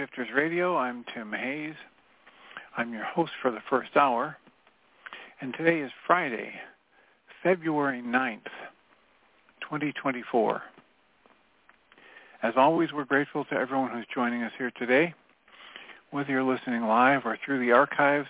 [0.00, 0.78] Shifters Radio.
[0.78, 1.74] I'm Tim Hayes.
[2.74, 4.38] I'm your host for the first hour.
[5.42, 6.54] And today is Friday,
[7.42, 8.48] February 9th,
[9.60, 10.62] 2024.
[12.42, 15.12] As always, we're grateful to everyone who's joining us here today,
[16.12, 18.28] whether you're listening live or through the archives,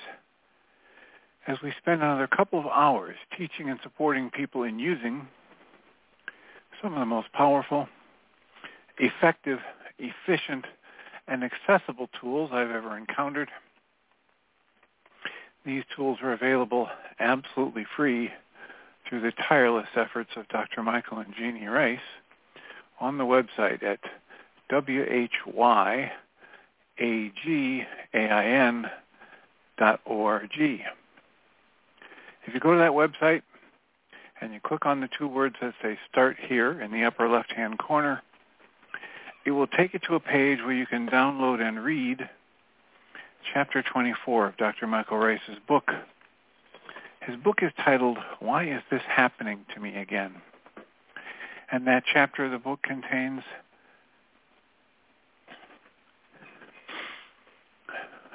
[1.46, 5.28] as we spend another couple of hours teaching and supporting people in using
[6.82, 7.86] some of the most powerful,
[8.98, 9.60] effective,
[10.00, 10.64] efficient,
[11.30, 13.48] and accessible tools I've ever encountered.
[15.64, 16.88] These tools are available
[17.20, 18.30] absolutely free
[19.08, 20.82] through the tireless efforts of Dr.
[20.82, 22.00] Michael and Jeanie Ryce
[22.98, 24.00] on the website at
[24.70, 26.10] whyagain.org.
[32.46, 33.42] If you go to that website
[34.40, 37.78] and you click on the two words that say Start Here in the upper left-hand
[37.78, 38.22] corner,
[39.44, 42.28] it will take you to a page where you can download and read
[43.52, 44.86] chapter 24 of Dr.
[44.86, 45.90] Michael Ryce's book.
[47.22, 50.34] His book is titled, Why Is This Happening to Me Again?
[51.72, 53.42] And that chapter of the book contains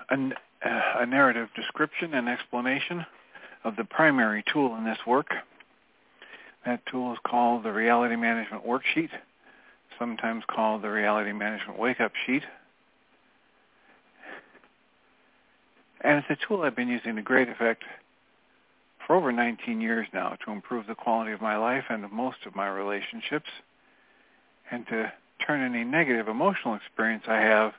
[0.09, 3.06] a, uh, a narrative description and explanation
[3.63, 5.34] of the primary tool in this work.
[6.66, 9.09] That tool is called the Reality Management Worksheet
[9.97, 12.44] sometimes called the Reality Management Wake-Up Sheet.
[16.01, 17.83] And it's a tool I've been using to great effect
[19.06, 22.56] for over 19 years now to improve the quality of my life and most of
[22.56, 23.50] my relationships
[24.72, 25.11] and to
[25.45, 27.73] turn any negative emotional experience I have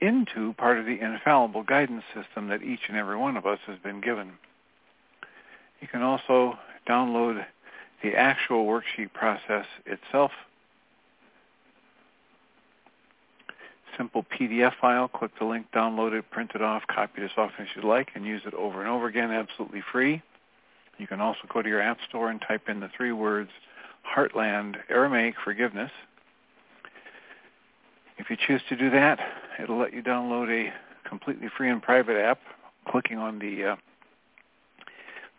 [0.00, 3.78] into part of the infallible guidance system that each and every one of us has
[3.78, 4.32] been given.
[5.80, 7.44] You can also download
[8.02, 10.32] the actual worksheet process itself
[13.96, 15.08] simple PDF file.
[15.08, 18.10] Click the link, download it, print it off, copy it as often as you like,
[18.14, 20.22] and use it over and over again absolutely free.
[20.98, 23.50] You can also go to your app store and type in the three words
[24.06, 25.90] Heartland Aramaic Forgiveness.
[28.18, 29.18] If you choose to do that,
[29.62, 30.72] it'll let you download a
[31.08, 32.38] completely free and private app,
[32.88, 33.76] clicking on the uh,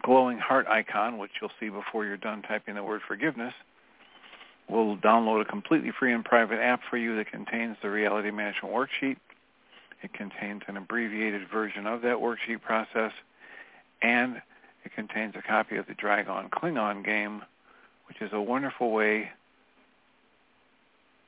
[0.03, 3.53] glowing heart icon, which you'll see before you're done typing the word forgiveness
[4.69, 8.73] We'll download a completely free and private app for you that contains the reality management
[8.73, 9.17] worksheet.
[10.01, 13.11] It contains an abbreviated version of that worksheet process,
[14.01, 14.41] and
[14.83, 17.43] it contains a copy of the Dragon Klingon game,
[18.07, 19.31] which is a wonderful way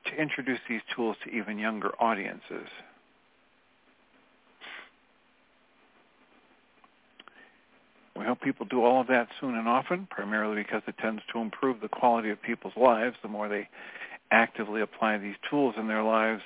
[0.05, 2.67] to introduce these tools to even younger audiences.
[8.17, 11.39] We hope people do all of that soon and often, primarily because it tends to
[11.39, 13.67] improve the quality of people's lives the more they
[14.31, 16.41] actively apply these tools in their lives.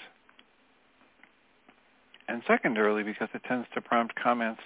[2.28, 4.62] And secondarily, because it tends to prompt comments,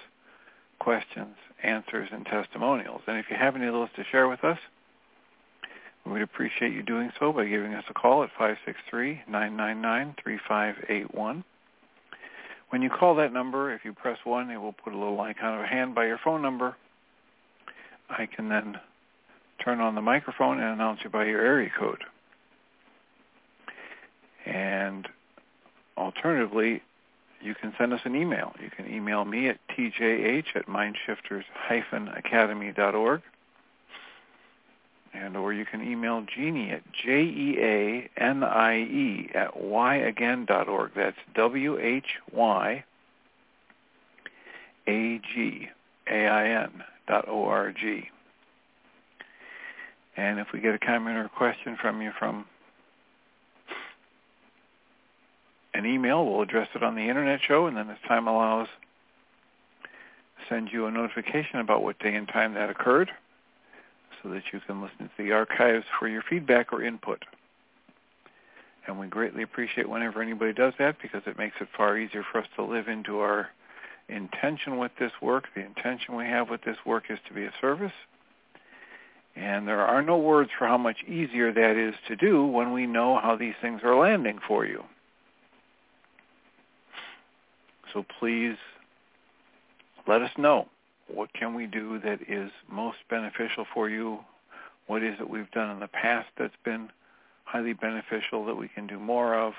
[0.80, 3.02] questions, answers, and testimonials.
[3.08, 4.58] And if you have any of those to share with us,
[6.06, 8.30] we would appreciate you doing so by giving us a call at
[9.30, 11.44] 563-999-3581.
[12.70, 15.60] When you call that number, if you press 1, it will put a little icon
[15.60, 16.76] of a hand by your phone number
[18.10, 18.80] I can then
[19.64, 22.04] turn on the microphone and announce you by your area code.
[24.46, 25.08] And
[25.98, 26.82] alternatively,
[27.42, 28.56] you can send us an email.
[28.62, 33.22] You can email me at tjh at mindshifters-academy.org.
[35.16, 38.10] And or you can email Jeanie at J-E-A-N-I-E
[39.36, 40.92] at whyagain.org.
[40.96, 42.84] That's W-H-Y-A-G-A-I-N
[46.74, 48.10] dot O-R-G.
[50.16, 52.46] And if we get a comment or a question from you from
[55.74, 58.68] an email, we'll address it on the internet show, and then as time allows,
[60.48, 63.10] send you a notification about what day and time that occurred
[64.22, 67.26] so that you can listen to the archives for your feedback or input.
[68.86, 72.40] And we greatly appreciate whenever anybody does that because it makes it far easier for
[72.40, 73.50] us to live into our
[74.10, 75.46] intention with this work.
[75.56, 77.94] The intention we have with this work is to be a service.
[79.36, 82.86] And there are no words for how much easier that is to do when we
[82.86, 84.84] know how these things are landing for you.
[87.92, 88.58] So please
[90.08, 90.68] let us know
[91.08, 94.20] what can we do that is most beneficial for you?
[94.88, 96.90] What is it we've done in the past that's been
[97.46, 99.54] highly beneficial that we can do more of?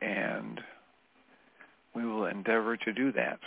[0.00, 0.60] And
[1.94, 3.38] we will endeavor to do that.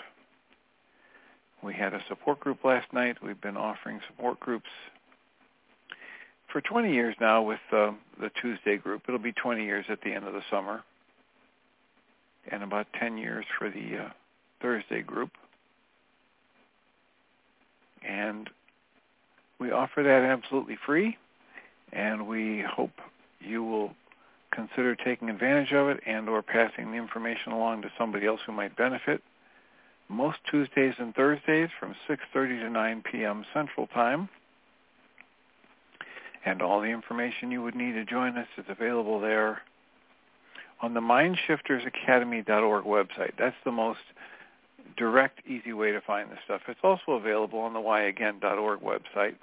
[1.64, 3.18] We had a support group last night.
[3.22, 4.70] We've been offering support groups
[6.52, 9.04] for 20 years now with uh, the Tuesday group.
[9.08, 10.84] It'll be 20 years at the end of the summer
[12.50, 14.10] and about 10 years for the uh,
[14.62, 15.32] Thursday group.
[18.08, 18.50] And
[19.60, 21.18] we offer that absolutely free,
[21.92, 22.92] and we hope
[23.42, 23.92] you will
[24.52, 28.52] consider taking advantage of it and or passing the information along to somebody else who
[28.52, 29.22] might benefit.
[30.10, 33.46] Most Tuesdays and Thursdays from 6.30 to 9 p.m.
[33.54, 34.30] Central Time.
[36.46, 39.62] And all the information you would need to join us is available there
[40.82, 43.34] on the MindShiftersAcademy.org website.
[43.38, 44.00] That's the most
[44.96, 46.62] direct, easy way to find this stuff.
[46.68, 49.36] It's also available on the whyagain.org website.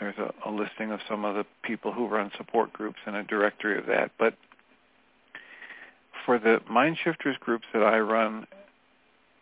[0.00, 3.24] There's a, a listing of some of the people who run support groups and a
[3.24, 4.12] directory of that.
[4.18, 4.34] But
[6.24, 8.46] for the Mindshifters groups that I run,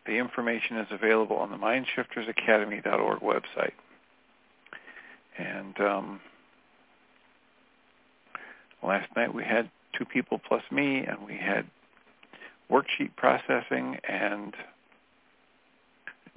[0.07, 3.73] the information is available on the MindShiftersAcademy.org website.
[5.37, 6.21] And um,
[8.83, 9.69] last night we had
[9.99, 11.67] two people plus me, and we had
[12.71, 14.55] worksheet processing and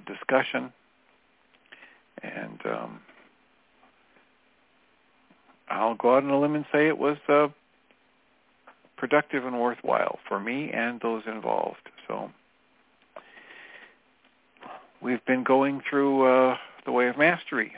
[0.06, 0.72] discussion.
[2.22, 3.00] And um,
[5.70, 7.48] I'll go out on a limb and say it was uh,
[8.96, 11.88] productive and worthwhile for me and those involved.
[12.08, 12.30] So
[15.00, 17.72] we've been going through uh, the way of mastery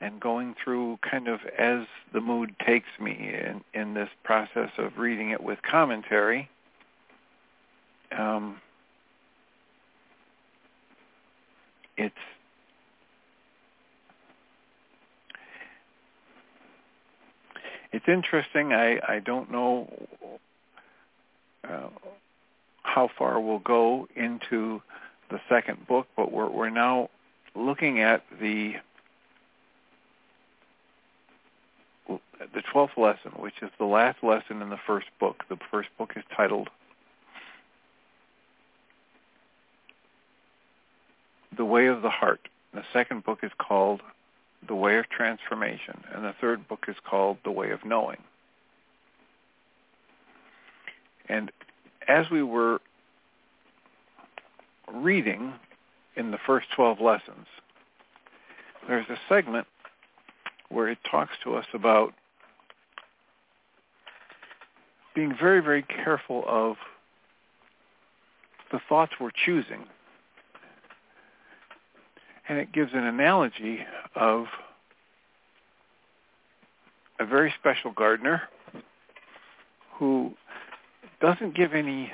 [0.00, 4.98] and going through kind of as the mood takes me in, in this process of
[4.98, 6.50] reading it with commentary.
[8.16, 8.60] Um,
[11.96, 12.14] it's
[17.92, 18.72] it's interesting.
[18.72, 19.88] I I don't know
[21.68, 21.88] uh,
[22.82, 24.82] how far we'll go into
[25.30, 27.10] the second book, but we're we're now
[27.54, 28.76] looking at the
[32.54, 35.44] the 12th lesson, which is the last lesson in the first book.
[35.48, 36.68] The first book is titled
[41.56, 42.48] The Way of the Heart.
[42.74, 44.02] The second book is called
[44.66, 46.02] The Way of Transformation.
[46.14, 48.18] And the third book is called The Way of Knowing.
[51.28, 51.50] And
[52.08, 52.80] as we were
[54.92, 55.54] reading
[56.16, 57.46] in the first 12 lessons,
[58.88, 59.66] there's a segment
[60.68, 62.12] where it talks to us about
[65.14, 66.76] being very, very careful of
[68.70, 69.84] the thoughts we're choosing.
[72.52, 73.78] And it gives an analogy
[74.14, 74.44] of
[77.18, 78.42] a very special gardener
[79.94, 80.34] who
[81.18, 82.12] doesn't give any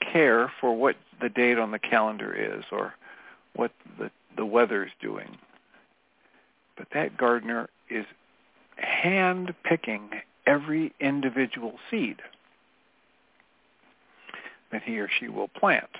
[0.00, 2.94] care for what the date on the calendar is or
[3.54, 5.38] what the, the weather's doing.
[6.76, 8.06] But that gardener is
[8.74, 10.10] hand picking
[10.48, 12.16] every individual seed
[14.72, 15.90] that he or she will plant.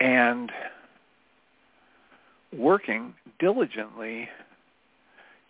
[0.00, 0.50] And
[2.56, 4.28] working diligently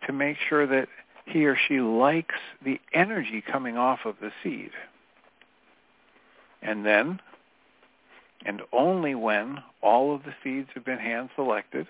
[0.06, 0.88] to make sure that
[1.26, 4.70] he or she likes the energy coming off of the seed.
[6.62, 7.20] And then,
[8.44, 11.86] and only when all of the seeds have been hand selected,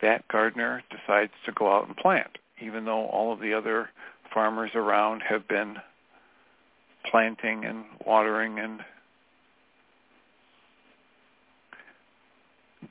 [0.00, 3.90] that gardener decides to go out and plant even though all of the other
[4.32, 5.76] farmers around have been
[7.10, 8.80] planting and watering and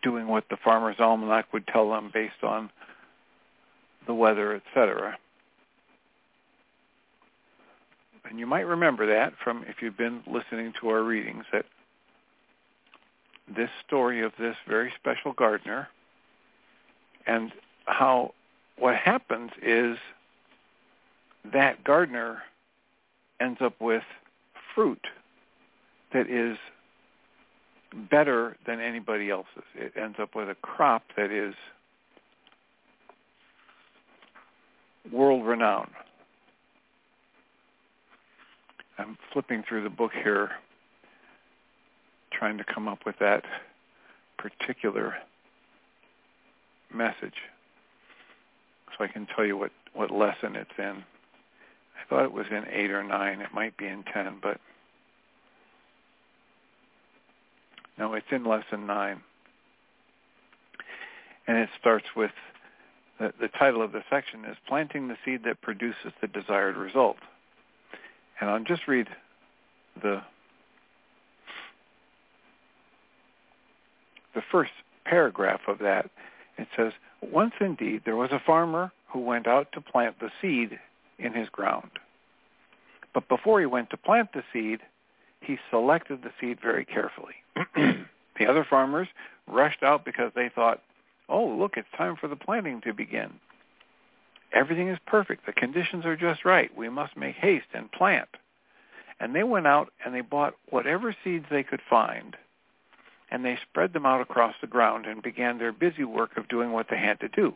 [0.01, 2.69] doing what the farmer's almanac would tell them based on
[4.05, 5.17] the weather, etc.
[8.29, 11.65] And you might remember that from if you've been listening to our readings that
[13.55, 15.87] this story of this very special gardener
[17.25, 17.51] and
[17.85, 18.33] how
[18.77, 19.97] what happens is
[21.53, 22.43] that gardener
[23.39, 24.03] ends up with
[24.75, 25.07] fruit
[26.11, 26.57] that is
[28.09, 29.63] better than anybody else's.
[29.75, 31.53] It ends up with a crop that is
[35.11, 35.91] world renowned.
[38.97, 40.51] I'm flipping through the book here,
[42.31, 43.43] trying to come up with that
[44.37, 45.15] particular
[46.93, 47.33] message
[48.97, 51.03] so I can tell you what, what lesson it's in.
[51.03, 53.41] I thought it was in 8 or 9.
[53.41, 54.59] It might be in 10, but
[57.97, 59.21] no, it's in lesson 9.
[61.47, 62.31] And it starts with
[63.19, 67.17] the, the title of the section is Planting the Seed That Produces the Desired Result.
[68.39, 69.07] And I'll just read
[70.01, 70.21] the
[74.35, 74.71] the first
[75.03, 76.11] paragraph of that.
[76.59, 80.77] It says, Once indeed there was a farmer who went out to plant the seed
[81.17, 81.89] in his ground.
[83.15, 84.81] But before he went to plant the seed,
[85.41, 87.33] he selected the seed very carefully.
[87.75, 89.07] the other farmers
[89.47, 90.81] rushed out because they thought,
[91.29, 93.33] oh, look, it's time for the planting to begin.
[94.53, 95.45] Everything is perfect.
[95.45, 96.75] The conditions are just right.
[96.75, 98.29] We must make haste and plant.
[99.19, 102.35] And they went out and they bought whatever seeds they could find,
[103.31, 106.71] and they spread them out across the ground and began their busy work of doing
[106.71, 107.53] what they had to do.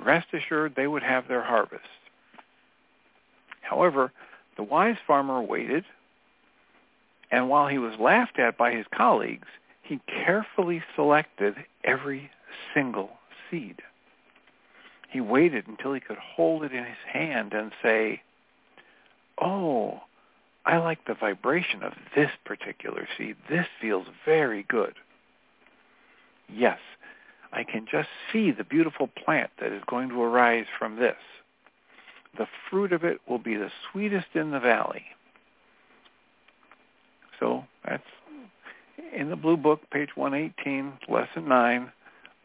[0.00, 1.84] Rest assured they would have their harvest.
[3.60, 4.12] However,
[4.56, 5.84] the wise farmer waited,
[7.32, 9.48] and while he was laughed at by his colleagues,
[9.82, 12.30] he carefully selected every
[12.74, 13.10] single
[13.50, 13.80] seed.
[15.08, 18.22] He waited until he could hold it in his hand and say,
[19.40, 20.02] oh,
[20.64, 23.36] I like the vibration of this particular seed.
[23.48, 24.94] This feels very good.
[26.48, 26.78] Yes,
[27.52, 31.16] I can just see the beautiful plant that is going to arise from this.
[32.36, 35.04] The fruit of it will be the sweetest in the valley.
[37.42, 38.02] So that's
[39.18, 41.90] in the Blue Book, page 118, Lesson 9,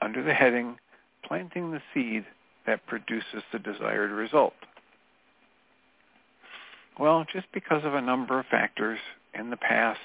[0.02, 0.78] under the heading,
[1.24, 2.26] Planting the Seed
[2.66, 4.54] That Produces the Desired Result.
[7.00, 8.98] Well, just because of a number of factors
[9.38, 10.00] in the past,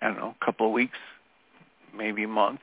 [0.00, 0.96] I don't know, a couple of weeks,
[1.94, 2.60] maybe a month,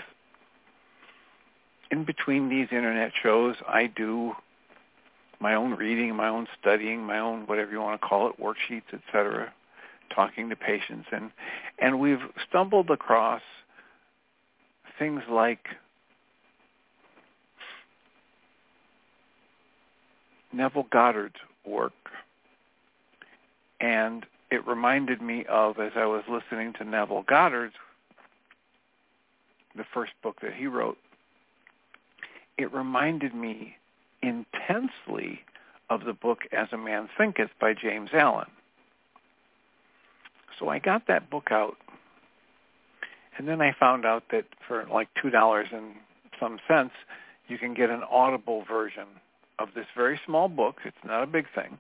[1.91, 4.33] in between these internet shows, I do
[5.39, 8.93] my own reading, my own studying, my own whatever you want to call it, worksheets,
[8.93, 9.53] etc.,
[10.13, 11.31] talking to patients, and
[11.79, 13.41] and we've stumbled across
[14.97, 15.67] things like
[20.53, 21.93] Neville Goddard's work,
[23.81, 27.75] and it reminded me of as I was listening to Neville Goddard's
[29.75, 30.97] the first book that he wrote.
[32.57, 33.75] It reminded me
[34.25, 35.41] intensely
[35.89, 38.47] of the book As a Man Thinketh by James Allen.
[40.59, 41.77] So I got that book out,
[43.37, 45.93] and then I found out that for like two dollars and
[46.39, 46.93] some cents,
[47.47, 49.07] you can get an audible version
[49.59, 50.77] of this very small book.
[50.85, 51.77] It's not a big thing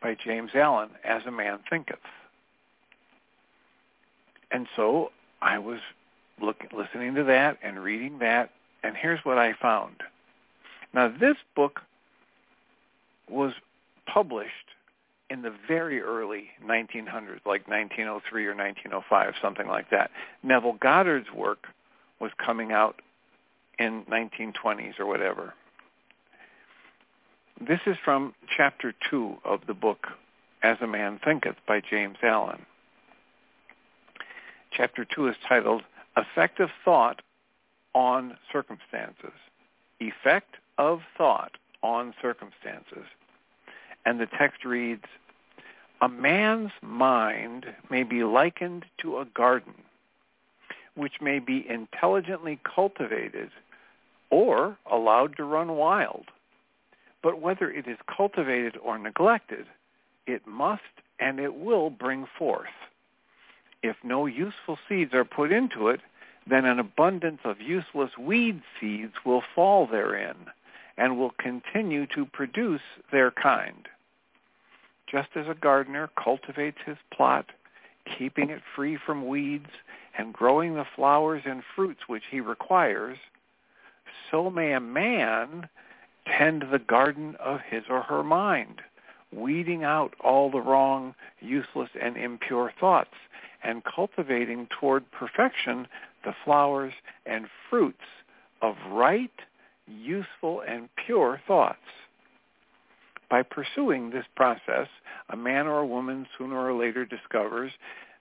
[0.00, 1.98] by James Allen, As a Man Thinketh.
[4.50, 5.10] And so
[5.42, 5.80] I was
[6.40, 8.50] looking, listening to that and reading that,
[8.82, 9.96] and here's what I found.
[10.96, 11.82] Now, this book
[13.30, 13.52] was
[14.06, 14.50] published
[15.28, 20.10] in the very early 1900s, like 1903 or 1905, something like that.
[20.42, 21.66] Neville Goddard's work
[22.18, 23.02] was coming out
[23.78, 25.52] in 1920s or whatever.
[27.60, 30.06] This is from chapter 2 of the book
[30.62, 32.64] As a Man Thinketh by James Allen.
[34.72, 35.82] Chapter 2 is titled
[36.16, 37.20] Effective Thought
[37.94, 39.34] on Circumstances.
[40.00, 41.52] Effect of thought
[41.82, 43.06] on circumstances.
[44.04, 45.04] And the text reads,
[46.00, 49.74] a man's mind may be likened to a garden,
[50.94, 53.50] which may be intelligently cultivated
[54.30, 56.26] or allowed to run wild.
[57.22, 59.66] But whether it is cultivated or neglected,
[60.26, 60.82] it must
[61.18, 62.68] and it will bring forth.
[63.82, 66.00] If no useful seeds are put into it,
[66.46, 70.36] then an abundance of useless weed seeds will fall therein
[70.96, 72.80] and will continue to produce
[73.12, 73.88] their kind.
[75.06, 77.46] Just as a gardener cultivates his plot,
[78.18, 79.70] keeping it free from weeds
[80.18, 83.18] and growing the flowers and fruits which he requires,
[84.30, 85.68] so may a man
[86.26, 88.80] tend the garden of his or her mind,
[89.32, 93.14] weeding out all the wrong, useless, and impure thoughts,
[93.62, 95.86] and cultivating toward perfection
[96.24, 96.92] the flowers
[97.24, 98.04] and fruits
[98.62, 99.30] of right,
[99.86, 101.78] useful, and pure thoughts.
[103.28, 104.88] By pursuing this process,
[105.30, 107.72] a man or a woman sooner or later discovers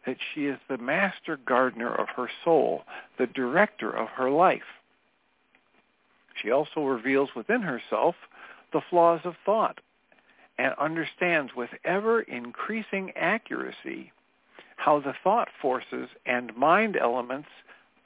[0.06, 2.84] that she is the master gardener of her soul,
[3.18, 4.62] the director of her life.
[6.42, 8.16] She also reveals within herself
[8.74, 9.80] the flaws of thought
[10.58, 14.12] and understands with ever increasing accuracy
[14.78, 17.50] how the thought forces and mind elements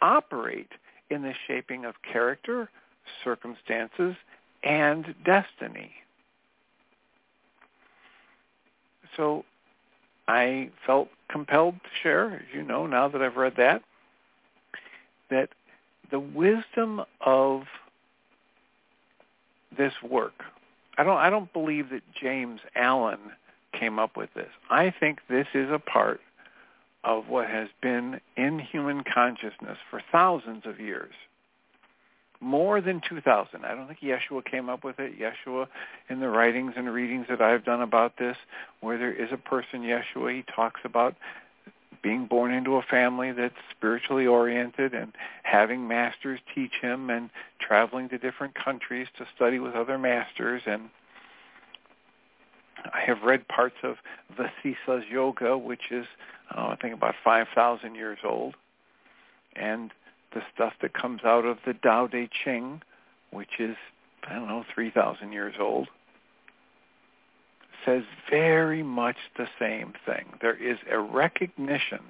[0.02, 0.72] operate
[1.10, 2.70] in the shaping of character,
[3.24, 4.16] circumstances,
[4.64, 5.92] and destiny.
[9.16, 9.46] So
[10.28, 13.82] I felt compelled to share, as you know, now that I've read that,
[15.30, 15.50] that
[16.12, 17.64] the wisdom of
[19.78, 20.44] this work,
[20.98, 23.20] I don't, I don't believe that James Allen
[23.78, 24.50] came up with this.
[24.70, 26.22] I think this is a part
[27.04, 31.14] of what has been in human consciousness for thousands of years
[32.42, 33.66] more than 2,000.
[33.66, 35.20] I don't think Yeshua came up with it.
[35.20, 35.68] Yeshua,
[36.10, 38.38] in the writings and readings that I've done about this,
[38.80, 41.16] where there is a person, Yeshua, he talks about
[42.02, 45.12] being born into a family that's spiritually oriented and
[45.44, 47.30] having masters teach him and
[47.60, 50.90] traveling to different countries to study with other masters and
[52.94, 53.98] I have read parts of
[54.36, 56.06] Vasistha's Yoga, which is,
[56.56, 58.56] uh, I think, about 5,000 years old.
[59.56, 59.92] And
[60.34, 62.82] the stuff that comes out of the Tao Te Ching,
[63.32, 63.76] which is,
[64.28, 65.88] I don't know, 3,000 years old,
[67.86, 70.26] says very much the same thing.
[70.42, 72.02] There is a recognition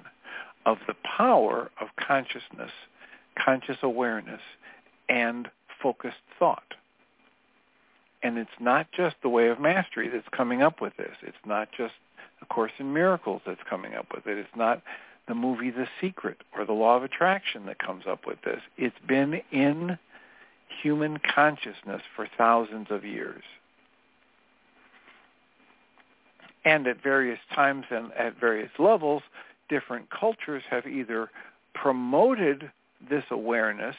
[0.66, 2.72] of the power of consciousness,
[3.38, 4.40] conscious awareness,
[5.08, 5.48] and
[5.82, 6.74] focused thought.
[8.22, 11.16] And it's not just the way of mastery that's coming up with this.
[11.22, 11.94] It's not just
[12.42, 14.36] A Course in Miracles that's coming up with it.
[14.36, 14.82] It's not
[15.30, 18.60] the movie The Secret or the law of attraction that comes up with this.
[18.76, 19.98] It's been in
[20.82, 23.42] human consciousness for thousands of years.
[26.64, 29.22] And at various times and at various levels,
[29.68, 31.30] different cultures have either
[31.74, 32.70] promoted
[33.08, 33.96] this awareness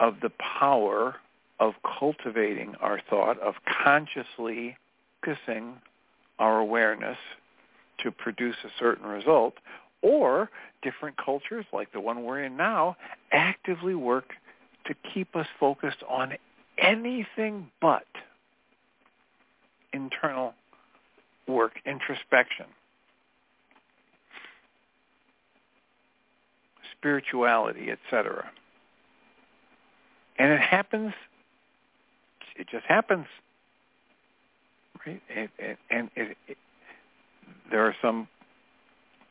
[0.00, 1.16] of the power
[1.60, 4.76] of cultivating our thought, of consciously
[5.24, 5.74] focusing
[6.38, 7.18] our awareness
[8.02, 9.54] to produce a certain result,
[10.02, 10.50] or
[10.82, 12.96] different cultures like the one we're in now
[13.32, 14.32] actively work
[14.86, 16.34] to keep us focused on
[16.78, 18.06] anything but
[19.92, 20.54] internal
[21.48, 22.66] work, introspection,
[26.96, 28.50] spirituality, etc.
[30.38, 31.14] And it happens,
[32.56, 33.26] it just happens,
[35.06, 35.22] right?
[35.34, 36.58] And, and, and it, it,
[37.70, 38.28] there are some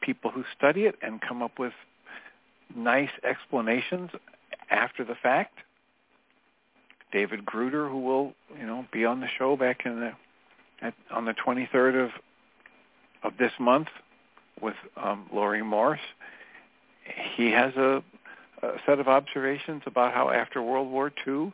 [0.05, 1.73] people who study it and come up with
[2.75, 4.11] nice explanations
[4.69, 5.59] after the fact.
[7.11, 10.11] David Gruder, who will, you know, be on the show back in the
[10.81, 12.11] at, on the 23rd of
[13.23, 13.87] of this month
[14.61, 15.99] with um, Laurie Morse.
[17.35, 18.03] He has a,
[18.61, 21.53] a set of observations about how after World War II,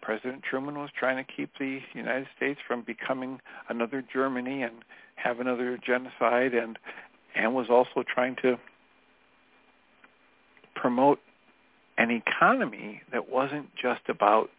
[0.00, 4.74] President Truman was trying to keep the United States from becoming another Germany and
[5.16, 6.78] have another genocide and
[7.34, 8.58] and was also trying to
[10.74, 11.18] promote
[11.98, 14.50] an economy that wasn't just about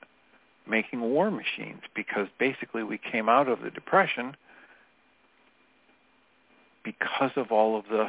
[0.67, 4.35] making war machines because basically we came out of the depression
[6.83, 8.07] because of all of the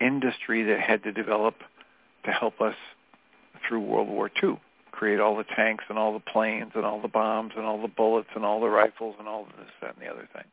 [0.00, 1.54] industry that had to develop
[2.24, 2.74] to help us
[3.66, 4.58] through World War II,
[4.90, 7.88] create all the tanks and all the planes and all the bombs and all the
[7.88, 10.44] bullets and all the rifles and all this, that, and the other thing.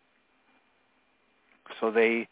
[1.80, 2.28] So they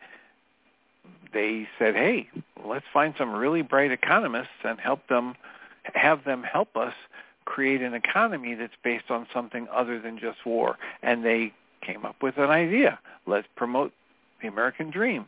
[1.33, 2.29] they said, "Hey,
[2.63, 5.35] let's find some really bright economists and help them
[5.95, 6.93] have them help us
[7.45, 12.21] create an economy that's based on something other than just war." And they came up
[12.21, 12.99] with an idea.
[13.25, 13.93] Let's promote
[14.41, 15.25] the American dream.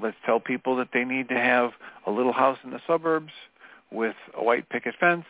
[0.00, 1.72] Let's tell people that they need to have
[2.06, 3.32] a little house in the suburbs
[3.90, 5.26] with a white picket fence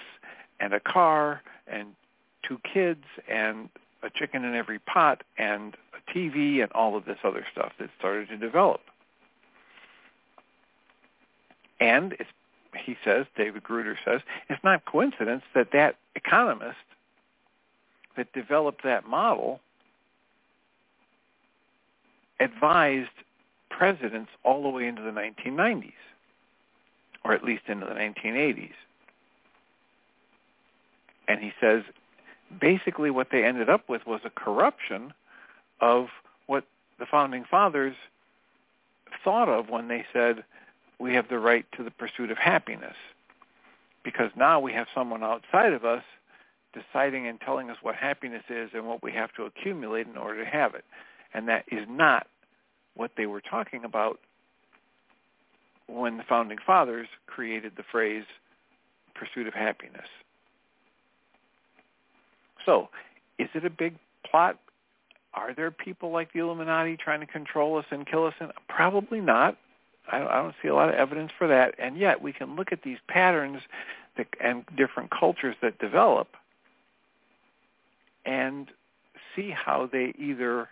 [0.60, 1.94] and a car and
[2.42, 3.68] two kids and
[4.02, 7.90] a chicken in every pot and a TV and all of this other stuff that
[7.98, 8.80] started to develop.
[11.80, 12.16] And
[12.76, 16.76] he says, David Gruder says, it's not coincidence that that economist
[18.16, 19.60] that developed that model
[22.40, 23.10] advised
[23.70, 25.92] presidents all the way into the 1990s,
[27.24, 28.72] or at least into the 1980s.
[31.28, 31.82] And he says
[32.60, 35.12] basically what they ended up with was a corruption
[35.80, 36.08] of
[36.46, 36.64] what
[36.98, 37.94] the founding fathers
[39.24, 40.44] thought of when they said
[40.98, 42.96] we have the right to the pursuit of happiness.
[44.04, 46.02] Because now we have someone outside of us
[46.72, 50.42] deciding and telling us what happiness is and what we have to accumulate in order
[50.44, 50.84] to have it.
[51.34, 52.26] And that is not
[52.94, 54.18] what they were talking about
[55.86, 58.24] when the founding fathers created the phrase
[59.14, 60.08] pursuit of happiness.
[62.64, 62.88] So,
[63.38, 63.96] is it a big
[64.28, 64.58] plot?
[65.34, 68.34] Are there people like the Illuminati trying to control us and kill us?
[68.40, 69.56] And probably not.
[70.10, 71.74] I don't see a lot of evidence for that.
[71.78, 73.62] And yet, we can look at these patterns
[74.16, 76.28] that, and different cultures that develop
[78.24, 78.68] and
[79.34, 80.68] see how they either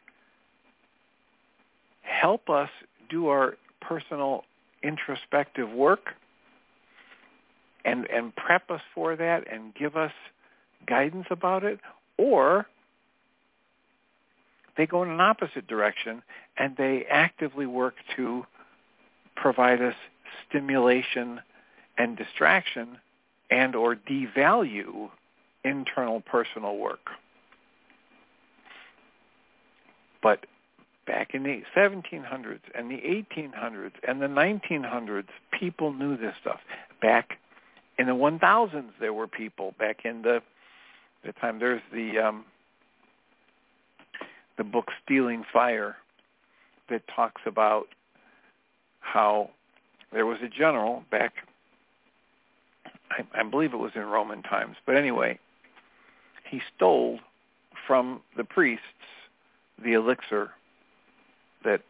[2.02, 2.70] help us
[3.08, 4.44] do our personal
[4.82, 6.14] introspective work
[7.84, 10.12] and and prep us for that and give us
[10.86, 11.80] guidance about it
[12.16, 12.66] or
[14.76, 16.22] they go in an opposite direction
[16.56, 18.46] and they actively work to
[19.36, 19.94] provide us
[20.48, 21.40] stimulation
[21.98, 22.98] and distraction
[23.50, 25.10] and or devalue
[25.64, 27.10] internal personal work.
[30.22, 30.46] But
[31.06, 36.60] back in the 1700s and the 1800s and the 1900s, people knew this stuff.
[37.02, 37.38] Back
[37.98, 39.74] in the 1000s, there were people.
[39.78, 40.42] Back in the
[41.24, 42.44] the time, there's the um,
[44.56, 45.96] the book Stealing Fire
[46.88, 47.86] that talks about
[49.00, 49.50] how
[50.12, 51.32] there was a general back.
[53.10, 55.38] I, I believe it was in Roman times, but anyway,
[56.48, 57.18] he stole
[57.86, 58.84] from the priests
[59.82, 60.50] the elixir
[61.64, 61.80] that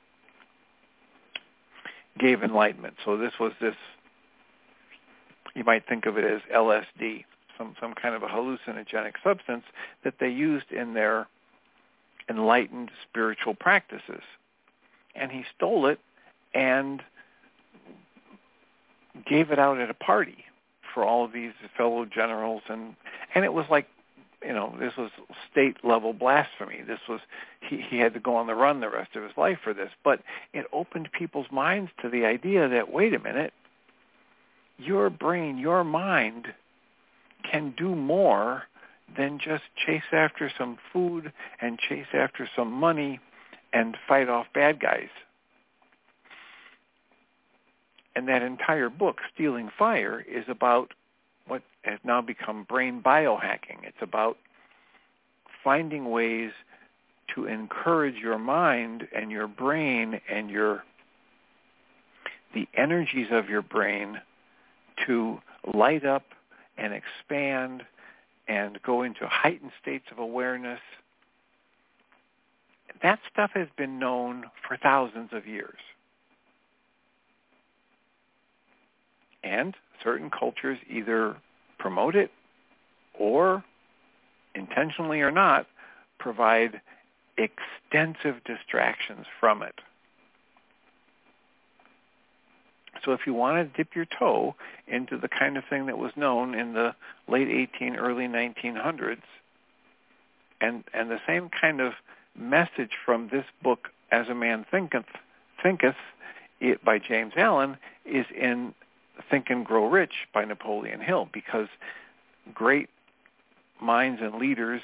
[2.18, 2.94] gave enlightenment.
[3.04, 3.74] So this was this,
[5.54, 7.24] you might think of it as LSD,
[7.60, 9.64] some, some kind of a hallucinogenic substance
[10.02, 11.28] that they used in their
[12.28, 14.22] enlightened spiritual practices.
[15.14, 16.00] And he stole it
[16.54, 17.02] and
[19.28, 20.44] gave it out at a party
[20.94, 22.94] for all of these fellow generals and
[23.34, 23.86] and it was like
[24.42, 25.10] you know, this was
[25.52, 26.80] state level blasphemy.
[26.86, 27.20] This was
[27.60, 29.90] he, he had to go on the run the rest of his life for this.
[30.02, 30.22] But
[30.54, 33.52] it opened people's minds to the idea that wait a minute,
[34.78, 36.46] your brain, your mind
[37.50, 38.64] can do more
[39.16, 43.20] than just chase after some food and chase after some money
[43.72, 45.08] and fight off bad guys.
[48.14, 50.92] And that entire book, Stealing Fire, is about
[51.46, 53.84] what has now become brain biohacking.
[53.84, 54.36] It's about
[55.62, 56.50] finding ways
[57.34, 60.84] to encourage your mind and your brain and your
[62.52, 64.20] the energies of your brain
[65.06, 65.38] to
[65.72, 66.24] light up
[66.80, 67.84] and expand
[68.48, 70.80] and go into heightened states of awareness.
[73.02, 75.78] That stuff has been known for thousands of years.
[79.44, 81.36] And certain cultures either
[81.78, 82.30] promote it
[83.18, 83.62] or,
[84.54, 85.66] intentionally or not,
[86.18, 86.80] provide
[87.38, 89.80] extensive distractions from it.
[93.04, 94.54] So if you want to dip your toe
[94.86, 96.94] into the kind of thing that was known in the
[97.28, 99.22] late 18, early 1900s,
[100.60, 101.94] and, and the same kind of
[102.36, 105.06] message from this book, As a Man Thinketh,
[105.62, 105.96] Thinketh
[106.60, 108.74] it, by James Allen, is in
[109.30, 111.68] Think and Grow Rich by Napoleon Hill because
[112.52, 112.88] great
[113.80, 114.82] minds and leaders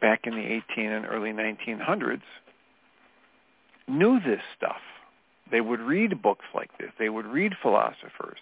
[0.00, 2.22] back in the 18 and early 1900s
[3.86, 4.80] knew this stuff.
[5.50, 6.90] They would read books like this.
[6.98, 8.38] They would read philosophers.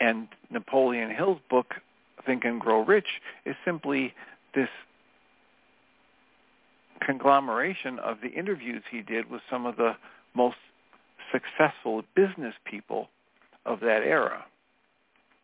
[0.00, 1.74] And Napoleon Hill's book,
[2.26, 4.14] Think and Grow Rich, is simply
[4.54, 4.68] this
[7.00, 9.96] conglomeration of the interviews he did with some of the
[10.34, 10.56] most
[11.32, 13.08] successful business people
[13.66, 14.44] of that era.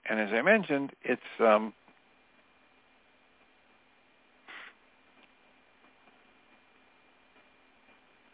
[0.08, 1.72] And as I mentioned, it's um,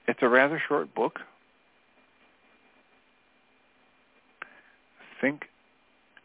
[0.06, 1.20] it's a rather short book.
[5.20, 5.48] Think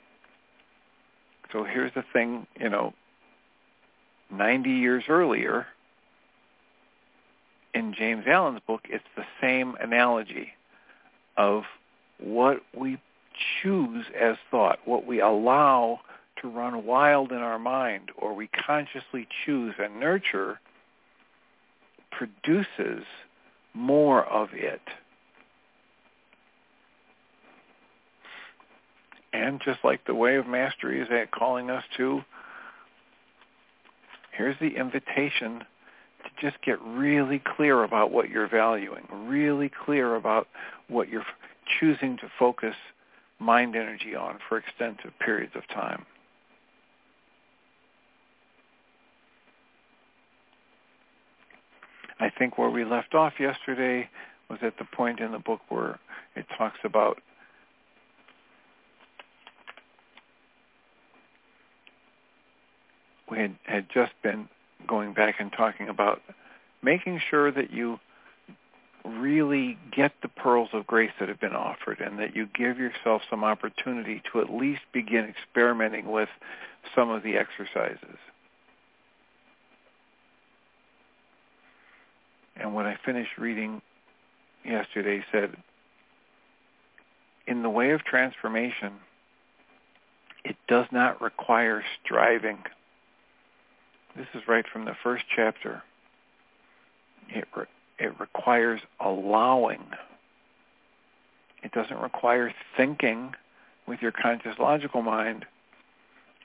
[1.51, 2.93] So here's the thing, you know,
[4.31, 5.67] 90 years earlier,
[7.73, 10.53] in James Allen's book, it's the same analogy
[11.37, 11.65] of
[12.19, 12.97] what we
[13.61, 15.99] choose as thought, what we allow
[16.41, 20.59] to run wild in our mind or we consciously choose and nurture
[22.11, 23.03] produces
[23.73, 24.81] more of it.
[29.33, 32.21] And just like the way of mastery is at calling us to,
[34.31, 35.59] here's the invitation
[36.23, 40.47] to just get really clear about what you're valuing, really clear about
[40.87, 41.25] what you're
[41.79, 42.75] choosing to focus
[43.39, 46.05] mind energy on for extensive periods of time.
[52.19, 54.09] I think where we left off yesterday
[54.49, 55.99] was at the point in the book where
[56.35, 57.19] it talks about
[63.29, 64.47] we had, had just been
[64.87, 66.21] going back and talking about
[66.81, 67.99] making sure that you
[69.05, 73.21] really get the pearls of grace that have been offered and that you give yourself
[73.29, 76.29] some opportunity to at least begin experimenting with
[76.95, 78.17] some of the exercises.
[82.55, 83.81] And what I finished reading
[84.63, 85.55] yesterday said,
[87.47, 88.93] in the way of transformation,
[90.43, 92.59] it does not require striving.
[94.15, 95.83] This is right from the first chapter.
[97.29, 97.65] It, re-
[97.99, 99.83] it requires allowing.
[101.63, 103.33] It doesn't require thinking
[103.87, 105.45] with your conscious logical mind.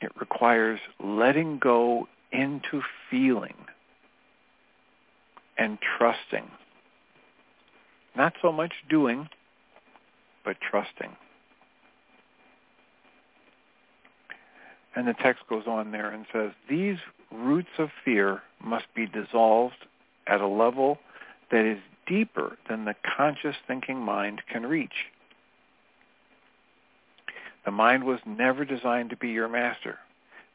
[0.00, 3.54] It requires letting go into feeling
[5.58, 6.50] and trusting.
[8.16, 9.28] Not so much doing,
[10.44, 11.16] but trusting.
[14.96, 16.96] And the text goes on there and says, these
[17.30, 19.86] roots of fear must be dissolved
[20.26, 20.98] at a level
[21.50, 25.06] that is deeper than the conscious thinking mind can reach.
[27.64, 29.98] The mind was never designed to be your master,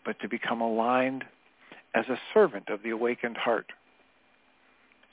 [0.03, 1.23] but to become aligned
[1.93, 3.71] as a servant of the awakened heart.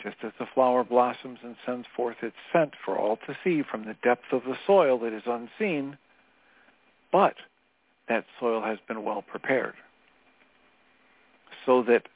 [0.02, 3.84] Just as the flower blossoms and sends forth its scent for all to see from
[3.84, 5.96] the depth of the soil that is unseen,
[7.12, 7.34] but
[8.08, 9.74] that soil has been well prepared.
[11.64, 12.08] So that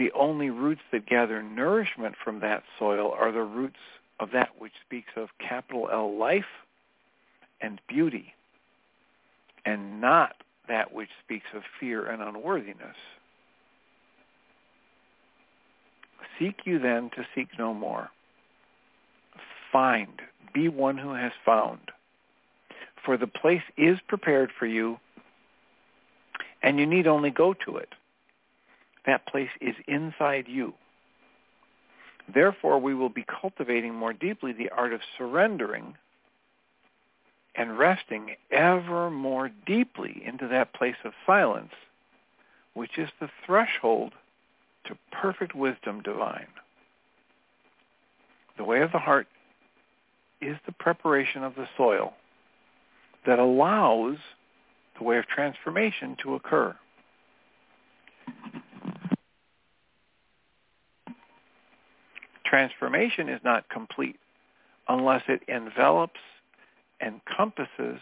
[0.00, 3.76] the only roots that gather nourishment from that soil are the roots
[4.18, 6.46] of that which speaks of capital L life
[7.60, 8.32] and beauty,
[9.66, 10.36] and not
[10.68, 12.96] that which speaks of fear and unworthiness.
[16.38, 18.08] Seek you then to seek no more.
[19.70, 20.22] Find,
[20.54, 21.90] be one who has found.
[23.04, 24.98] For the place is prepared for you,
[26.62, 27.90] and you need only go to it.
[29.06, 30.74] That place is inside you.
[32.32, 35.96] Therefore, we will be cultivating more deeply the art of surrendering
[37.54, 41.72] and resting ever more deeply into that place of silence,
[42.74, 44.12] which is the threshold
[44.84, 46.46] to perfect wisdom divine.
[48.56, 49.26] The way of the heart
[50.40, 52.14] is the preparation of the soil
[53.26, 54.16] that allows
[54.98, 56.74] the way of transformation to occur.
[62.50, 64.16] Transformation is not complete
[64.88, 66.18] unless it envelops,
[67.00, 68.00] encompasses,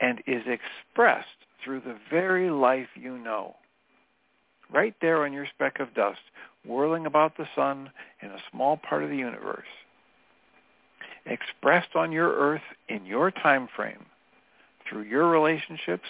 [0.00, 1.28] and is expressed
[1.64, 3.54] through the very life you know
[4.72, 6.18] right there on your speck of dust,
[6.64, 7.88] whirling about the sun
[8.20, 9.68] in a small part of the universe.
[11.24, 14.06] Expressed on your earth in your time frame,
[14.88, 16.08] through your relationships,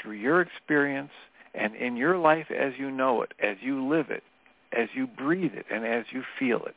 [0.00, 1.12] through your experience,
[1.54, 4.22] and in your life as you know it, as you live it,
[4.72, 6.76] as you breathe it, and as you feel it.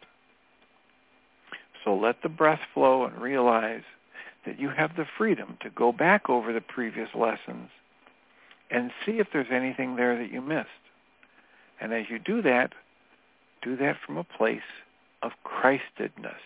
[1.83, 3.83] So let the breath flow and realize
[4.45, 7.69] that you have the freedom to go back over the previous lessons
[8.71, 10.67] and see if there's anything there that you missed.
[11.81, 12.73] And as you do that,
[13.61, 14.61] do that from a place
[15.21, 16.41] of Christedness.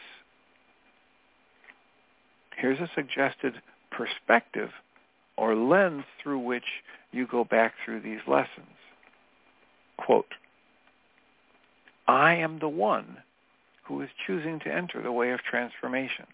[2.55, 4.69] Here's a suggested perspective
[5.37, 6.63] or lens through which
[7.11, 8.77] you go back through these lessons.
[9.97, 10.33] Quote,
[12.07, 13.17] I am the one
[13.83, 16.25] who is choosing to enter the way of transformation,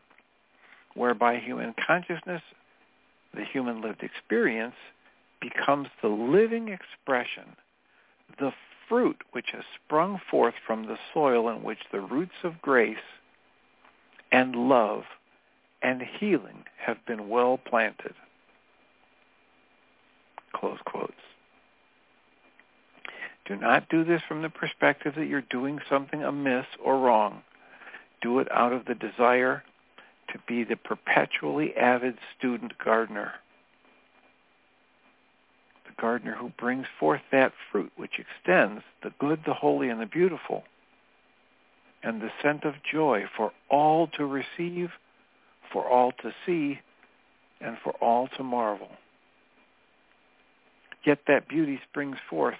[0.95, 2.41] whereby human consciousness,
[3.33, 4.75] the human lived experience,
[5.41, 7.55] becomes the living expression,
[8.39, 8.51] the
[8.87, 12.97] fruit which has sprung forth from the soil in which the roots of grace
[14.31, 15.03] and love
[15.81, 18.13] and healing have been well planted.
[20.53, 21.13] Close quotes.
[23.49, 27.41] Do not do this from the perspective that you're doing something amiss or wrong.
[28.21, 29.63] Do it out of the desire
[30.31, 33.33] to be the perpetually avid student gardener
[35.87, 40.05] The gardener who brings forth that fruit which extends the good, the holy, and the
[40.05, 40.63] beautiful,
[42.03, 44.91] and the scent of joy for all to receive,
[45.73, 46.79] for all to see,
[47.59, 48.91] and for all to marvel.
[51.03, 52.57] Yet that beauty springs forth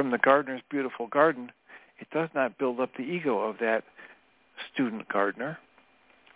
[0.00, 1.52] from the gardener's beautiful garden.
[1.98, 3.84] It does not build up the ego of that
[4.72, 5.58] student gardener.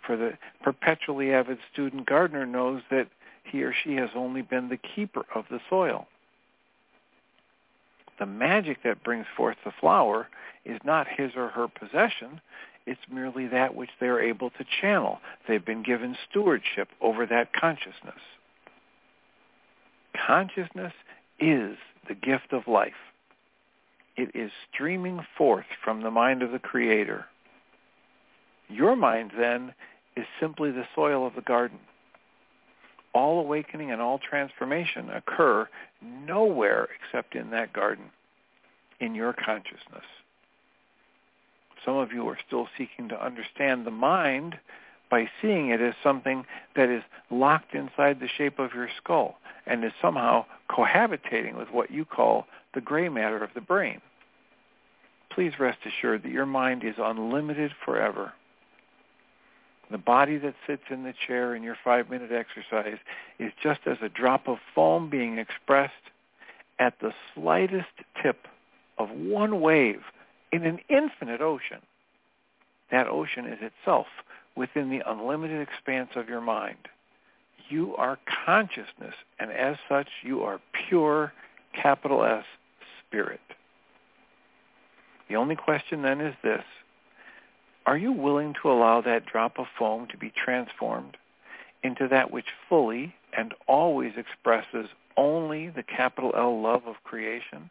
[0.05, 3.07] For the perpetually avid student gardener knows that
[3.43, 6.05] he or she has only been the keeper of the soil.
[8.19, 10.27] The magic that brings forth the flower
[10.63, 12.41] is not his or her possession.
[12.85, 15.21] It's merely that which they are able to channel.
[15.47, 18.21] They've been given stewardship over that consciousness.
[20.27, 20.93] Consciousness
[21.39, 22.93] is the gift of life.
[24.17, 27.25] It is streaming forth from the mind of the Creator.
[28.69, 29.73] Your mind, then,
[30.15, 31.79] is simply the soil of the garden.
[33.13, 35.67] All awakening and all transformation occur
[36.01, 38.05] nowhere except in that garden,
[38.99, 40.05] in your consciousness.
[41.85, 44.57] Some of you are still seeking to understand the mind
[45.09, 49.83] by seeing it as something that is locked inside the shape of your skull and
[49.83, 54.01] is somehow cohabitating with what you call the gray matter of the brain.
[55.31, 58.33] Please rest assured that your mind is unlimited forever.
[59.91, 62.97] The body that sits in the chair in your five-minute exercise
[63.39, 65.93] is just as a drop of foam being expressed
[66.79, 67.87] at the slightest
[68.21, 68.47] tip
[68.97, 70.01] of one wave
[70.51, 71.79] in an infinite ocean.
[72.91, 74.07] That ocean is itself
[74.55, 76.77] within the unlimited expanse of your mind.
[77.69, 81.33] You are consciousness, and as such, you are pure,
[81.73, 82.45] capital S,
[83.15, 83.39] spirit.
[85.29, 86.63] The only question then is this.
[87.85, 91.15] Are you willing to allow that drop of foam to be transformed
[91.81, 97.69] into that which fully and always expresses only the capital L love of creation?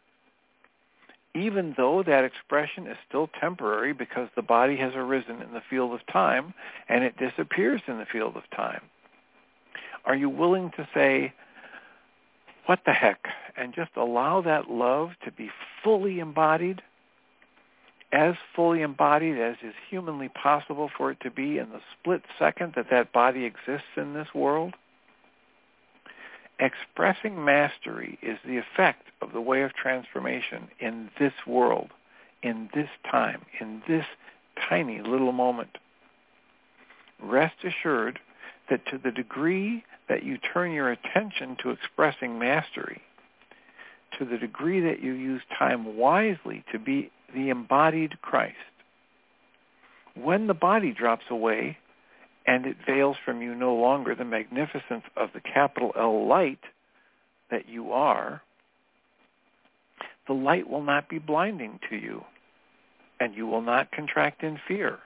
[1.35, 5.93] even though that expression is still temporary because the body has arisen in the field
[5.93, 6.53] of time
[6.87, 8.79] and it disappears in the field of time?
[10.05, 11.33] Are you willing to say,
[12.65, 15.49] what the heck, and just allow that love to be
[15.83, 16.81] fully embodied,
[18.11, 22.73] as fully embodied as is humanly possible for it to be in the split second
[22.75, 24.73] that that body exists in this world?
[26.59, 31.89] Expressing mastery is the effect of the way of transformation in this world,
[32.41, 34.05] in this time, in this
[34.69, 35.77] tiny little moment.
[37.21, 38.19] Rest assured
[38.69, 43.01] that to the degree that you turn your attention to expressing mastery,
[44.17, 48.55] to the degree that you use time wisely to be the embodied Christ,
[50.15, 51.77] when the body drops away,
[52.47, 56.59] and it veils from you no longer the magnificence of the capital L light
[57.49, 58.41] that you are,
[60.27, 62.23] the light will not be blinding to you,
[63.19, 64.99] and you will not contract in fear.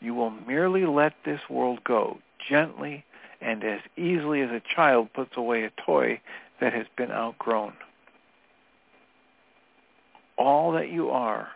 [0.00, 3.04] You will merely let this world go gently
[3.42, 6.20] and as easily as a child puts away a toy
[6.60, 7.72] that has been outgrown.
[10.38, 11.48] All that you are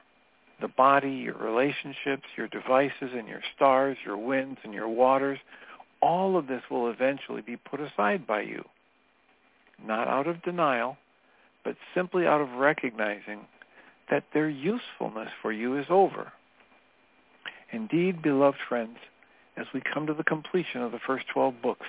[0.60, 5.38] the body, your relationships, your devices and your stars, your winds and your waters,
[6.00, 8.64] all of this will eventually be put aside by you.
[9.84, 10.96] Not out of denial,
[11.64, 13.40] but simply out of recognizing
[14.10, 16.32] that their usefulness for you is over.
[17.72, 18.96] Indeed, beloved friends,
[19.56, 21.86] as we come to the completion of the first 12 books,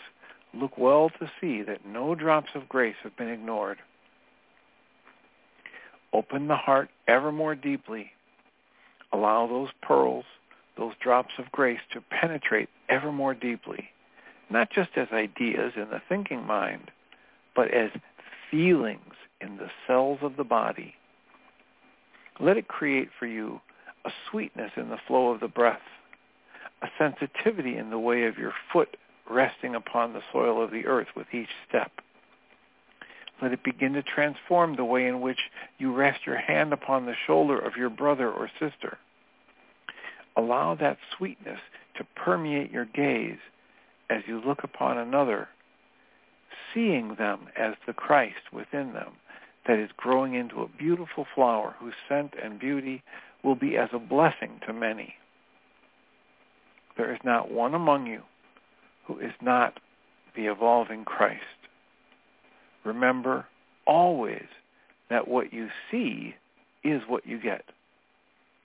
[0.53, 3.77] look well to see that no drops of grace have been ignored.
[6.13, 8.11] Open the heart ever more deeply
[9.11, 10.25] allow those pearls,
[10.77, 13.89] those drops of grace to penetrate ever more deeply,
[14.49, 16.91] not just as ideas in the thinking mind,
[17.55, 17.89] but as
[18.49, 20.95] feelings in the cells of the body.
[22.39, 23.59] Let it create for you
[24.05, 25.81] a sweetness in the flow of the breath,
[26.81, 28.97] a sensitivity in the way of your foot
[29.29, 31.91] resting upon the soil of the earth with each step.
[33.41, 35.39] Let it begin to transform the way in which
[35.77, 38.97] you rest your hand upon the shoulder of your brother or sister.
[40.35, 41.59] Allow that sweetness
[41.97, 43.39] to permeate your gaze
[44.09, 45.49] as you look upon another,
[46.73, 49.13] seeing them as the Christ within them
[49.67, 53.03] that is growing into a beautiful flower whose scent and beauty
[53.43, 55.15] will be as a blessing to many.
[56.97, 58.23] There is not one among you
[59.05, 59.79] who is not
[60.35, 61.41] the evolving Christ.
[62.83, 63.45] Remember
[63.85, 64.47] always
[65.09, 66.35] that what you see
[66.83, 67.65] is what you get.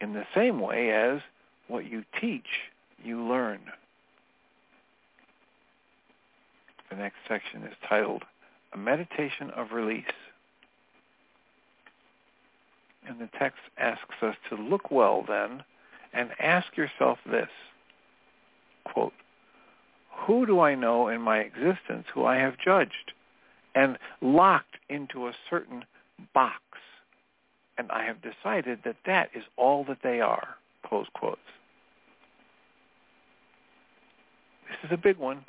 [0.00, 1.20] In the same way as
[1.68, 2.70] what you teach,
[3.04, 3.60] you learn.
[6.90, 8.24] The next section is titled
[8.72, 10.04] A Meditation of Release.
[13.06, 15.64] And the text asks us to look well then
[16.12, 17.48] and ask yourself this,
[18.84, 19.12] quote,
[20.26, 23.12] who do I know in my existence who I have judged
[23.74, 25.84] and locked into a certain
[26.34, 26.62] box?
[27.78, 30.56] And I have decided that that is all that they are,
[30.86, 31.40] close quotes.
[34.68, 35.44] This is a big one.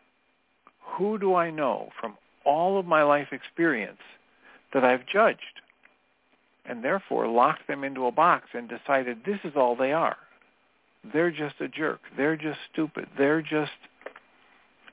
[0.98, 2.16] Who do I know from
[2.46, 4.02] all of my life experience
[4.74, 5.62] that I've judged
[6.66, 10.18] and therefore locked them into a box and decided this is all they are?
[11.12, 12.00] They're just a jerk.
[12.16, 13.08] They're just stupid.
[13.18, 13.72] They're just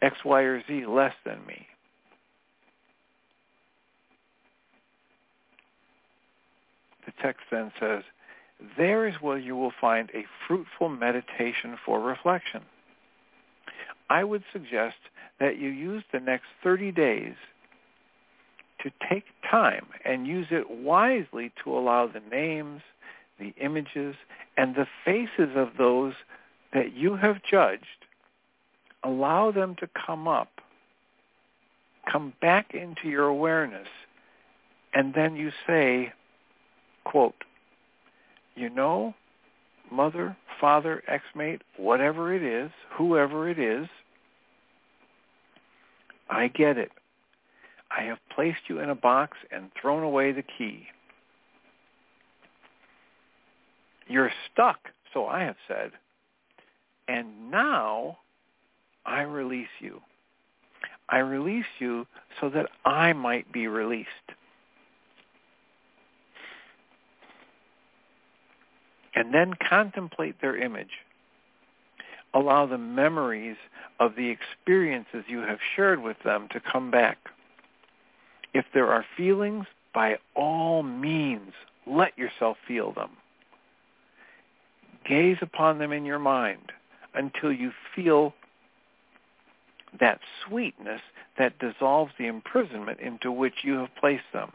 [0.02, 1.66] X, Y, or Z less than me.
[7.06, 8.02] The text then says,
[8.76, 12.62] there is where you will find a fruitful meditation for reflection.
[14.08, 14.96] I would suggest
[15.38, 17.34] that you use the next 30 days
[18.82, 22.82] to take time and use it wisely to allow the names,
[23.40, 24.14] the images,
[24.56, 26.12] and the faces of those
[26.72, 27.84] that you have judged,
[29.02, 30.60] allow them to come up,
[32.10, 33.88] come back into your awareness,
[34.94, 36.12] and then you say,
[37.04, 37.44] quote,
[38.54, 39.14] you know,
[39.90, 43.88] mother, father, ex-mate, whatever it is, whoever it is,
[46.28, 46.92] I get it.
[47.90, 50.86] I have placed you in a box and thrown away the key.
[54.10, 55.92] You're stuck, so I have said.
[57.08, 58.18] And now
[59.06, 60.00] I release you.
[61.08, 62.06] I release you
[62.40, 64.08] so that I might be released.
[69.14, 70.90] And then contemplate their image
[72.34, 73.56] allow the memories
[73.98, 77.18] of the experiences you have shared with them to come back.
[78.54, 81.52] If there are feelings, by all means,
[81.86, 83.10] let yourself feel them.
[85.10, 86.70] Gaze upon them in your mind
[87.14, 88.32] until you feel
[89.98, 91.00] that sweetness
[91.36, 94.52] that dissolves the imprisonment into which you have placed them.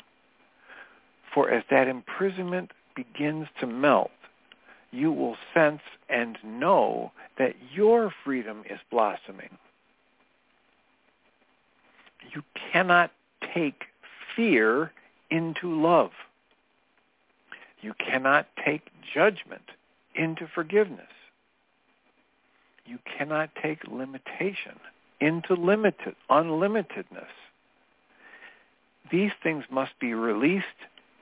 [1.34, 4.12] For as that imprisonment begins to melt,
[4.91, 9.58] you will sense and know that your freedom is blossoming.
[12.34, 13.12] You cannot
[13.53, 13.84] take
[14.38, 14.93] fear
[15.30, 16.12] into love.
[17.82, 19.64] You cannot take judgment
[20.16, 21.07] into forgiveness.
[22.86, 24.80] You cannot take limitation
[25.20, 27.34] into limited unlimitedness.
[29.11, 30.66] These things must be released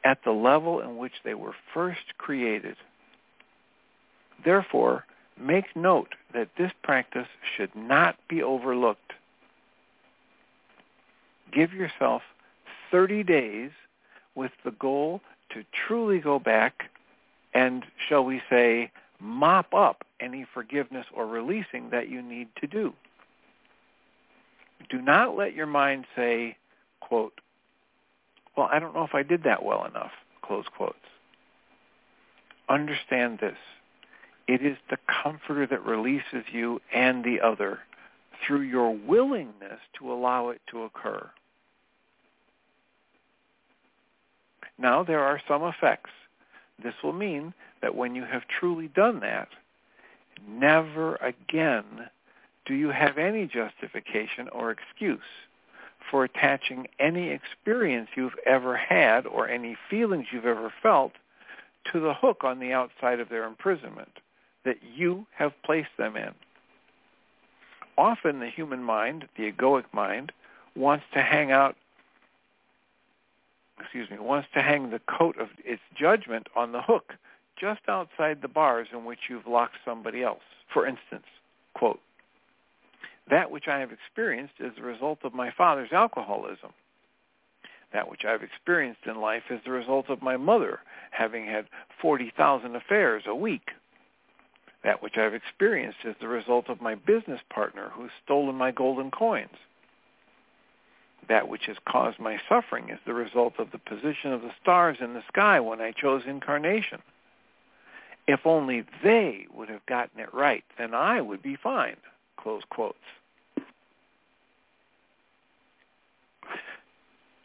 [0.04, 2.76] at the level in which they were first created.
[4.44, 5.06] Therefore,
[5.40, 9.14] make note that this practice should not be overlooked.
[11.52, 12.24] Give yourself
[12.92, 13.72] 30 days
[14.36, 15.22] with the goal
[15.52, 16.90] to truly go back
[17.54, 22.94] and, shall we say, mop up any forgiveness or releasing that you need to do.
[24.90, 26.58] Do not let your mind say,
[27.00, 27.40] quote,
[28.56, 30.98] well, I don't know if I did that well enough, close quotes.
[32.70, 33.58] Understand this.
[34.48, 37.80] It is the comforter that releases you and the other
[38.46, 41.30] through your willingness to allow it to occur.
[44.78, 46.10] Now, there are some effects.
[46.82, 49.50] This will mean that when you have truly done that,
[50.48, 52.10] never again
[52.66, 55.20] do you have any justification or excuse
[56.10, 61.14] for attaching any experience you've ever had or any feelings you've ever felt
[61.92, 64.20] to the hook on the outside of their imprisonment
[64.64, 66.32] that you have placed them in.
[67.98, 70.32] Often the human mind, the egoic mind,
[70.76, 71.76] wants to hang out,
[73.80, 77.14] excuse me, wants to hang the coat of its judgment on the hook
[77.60, 80.44] just outside the bars in which you've locked somebody else.
[80.74, 81.26] For instance,
[81.74, 82.00] quote,
[83.30, 86.72] that which I have experienced is the result of my father's alcoholism.
[87.94, 90.80] That which I've experienced in life is the result of my mother
[91.12, 91.68] having had
[92.02, 93.70] 40,000 affairs a week.
[94.84, 99.12] That which I've experienced is the result of my business partner who's stolen my golden
[99.12, 99.56] coins.
[101.30, 104.98] That which has caused my suffering is the result of the position of the stars
[105.00, 107.00] in the sky when I chose incarnation.
[108.28, 111.98] If only they would have gotten it right, then I would be fine.
[112.38, 112.98] Close quotes.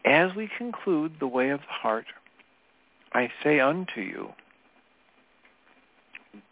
[0.05, 2.07] As we conclude the way of the heart,
[3.13, 4.31] I say unto you,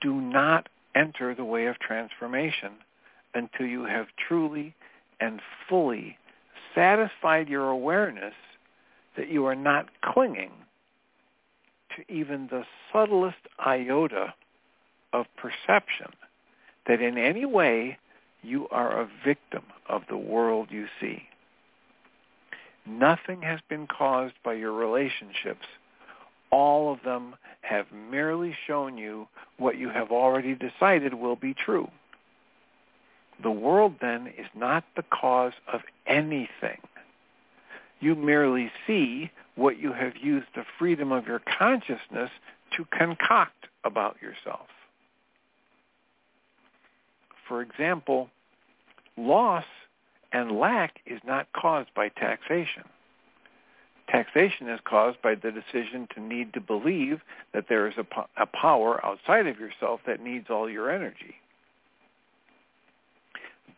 [0.00, 2.72] do not enter the way of transformation
[3.34, 4.74] until you have truly
[5.20, 6.18] and fully
[6.76, 8.34] satisfied your awareness
[9.16, 10.52] that you are not clinging
[11.96, 14.34] to even the subtlest iota
[15.12, 16.12] of perception
[16.86, 17.98] that in any way
[18.42, 21.22] you are a victim of the world you see.
[22.86, 25.66] Nothing has been caused by your relationships.
[26.50, 31.90] All of them have merely shown you what you have already decided will be true.
[33.42, 36.80] The world then is not the cause of anything.
[38.00, 42.30] You merely see what you have used the freedom of your consciousness
[42.76, 44.66] to concoct about yourself.
[47.46, 48.28] For example,
[49.16, 49.64] loss
[50.32, 52.84] and lack is not caused by taxation.
[54.08, 57.20] Taxation is caused by the decision to need to believe
[57.52, 61.36] that there is a, po- a power outside of yourself that needs all your energy.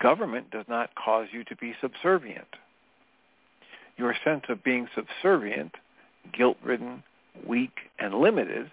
[0.01, 2.49] Government does not cause you to be subservient.
[3.97, 5.75] Your sense of being subservient,
[6.33, 7.03] guilt-ridden,
[7.47, 8.71] weak, and limited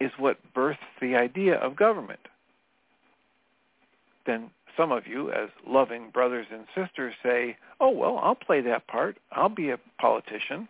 [0.00, 2.20] is what births the idea of government.
[4.24, 8.86] Then some of you, as loving brothers and sisters, say, oh, well, I'll play that
[8.86, 9.18] part.
[9.32, 10.68] I'll be a politician.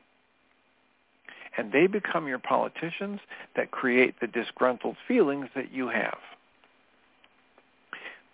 [1.57, 3.21] And they become your politicians
[3.57, 6.19] that create the disgruntled feelings that you have.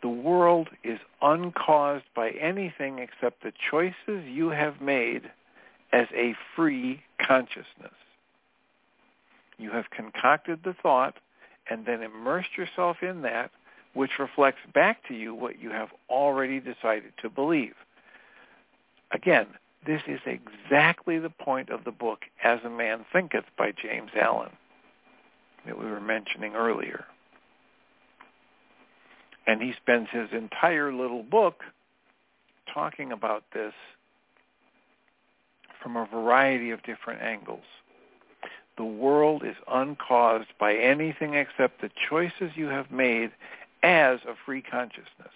[0.02, 5.30] The world is uncaused by anything except the choices you have made
[5.92, 7.94] as a free consciousness.
[9.58, 11.14] You have concocted the thought
[11.68, 13.50] and then immersed yourself in that
[13.94, 17.74] which reflects back to you what you have already decided to believe.
[19.10, 19.46] Again,
[19.86, 24.50] this is exactly the point of the book As a Man Thinketh by James Allen
[25.66, 27.06] that we were mentioning earlier.
[29.48, 31.64] And he spends his entire little book
[32.72, 33.72] talking about this
[35.82, 37.64] from a variety of different angles.
[38.76, 43.30] The world is uncaused by anything except the choices you have made
[43.82, 45.32] as a free consciousness.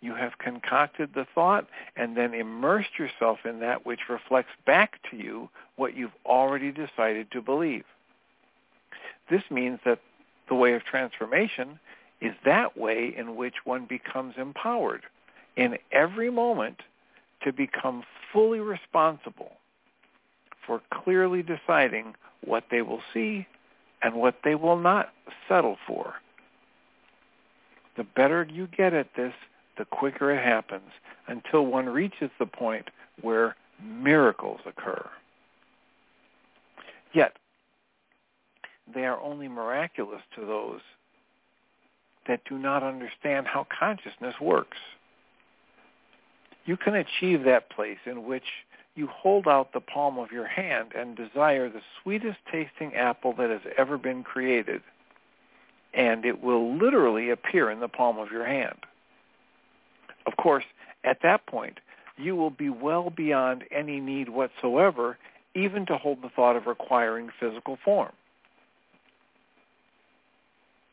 [0.00, 1.66] You have concocted the thought
[1.96, 7.32] and then immersed yourself in that which reflects back to you what you've already decided
[7.32, 7.84] to believe.
[9.28, 9.98] This means that
[10.48, 11.80] the way of transformation
[12.20, 15.02] is that way in which one becomes empowered
[15.56, 16.78] in every moment
[17.42, 18.02] to become
[18.32, 19.52] fully responsible
[20.66, 22.14] for clearly deciding
[22.44, 23.46] what they will see
[24.02, 25.10] and what they will not
[25.48, 26.14] settle for.
[27.96, 29.32] The better you get at this,
[29.78, 30.90] the quicker it happens
[31.28, 32.88] until one reaches the point
[33.20, 35.08] where miracles occur.
[37.12, 37.36] Yet,
[38.92, 40.80] they are only miraculous to those
[42.28, 44.78] that do not understand how consciousness works.
[46.64, 48.44] You can achieve that place in which
[48.94, 53.50] you hold out the palm of your hand and desire the sweetest tasting apple that
[53.50, 54.82] has ever been created
[55.96, 58.78] and it will literally appear in the palm of your hand.
[60.26, 60.64] Of course,
[61.04, 61.78] at that point,
[62.18, 65.18] you will be well beyond any need whatsoever
[65.54, 68.12] even to hold the thought of requiring physical form.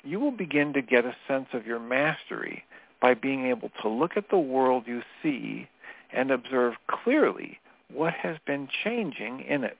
[0.03, 2.63] You will begin to get a sense of your mastery
[3.01, 5.67] by being able to look at the world you see
[6.11, 7.59] and observe clearly
[7.91, 9.79] what has been changing in it.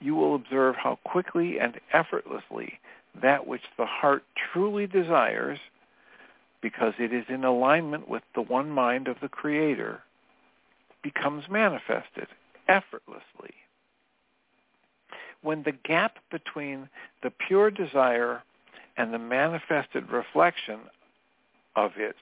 [0.00, 2.78] You will observe how quickly and effortlessly
[3.22, 5.58] that which the heart truly desires
[6.60, 10.00] because it is in alignment with the one mind of the Creator
[11.02, 12.26] becomes manifested
[12.68, 13.54] effortlessly.
[15.42, 16.88] When the gap between
[17.22, 18.42] the pure desire
[18.96, 20.80] and the manifested reflection
[21.76, 22.16] of it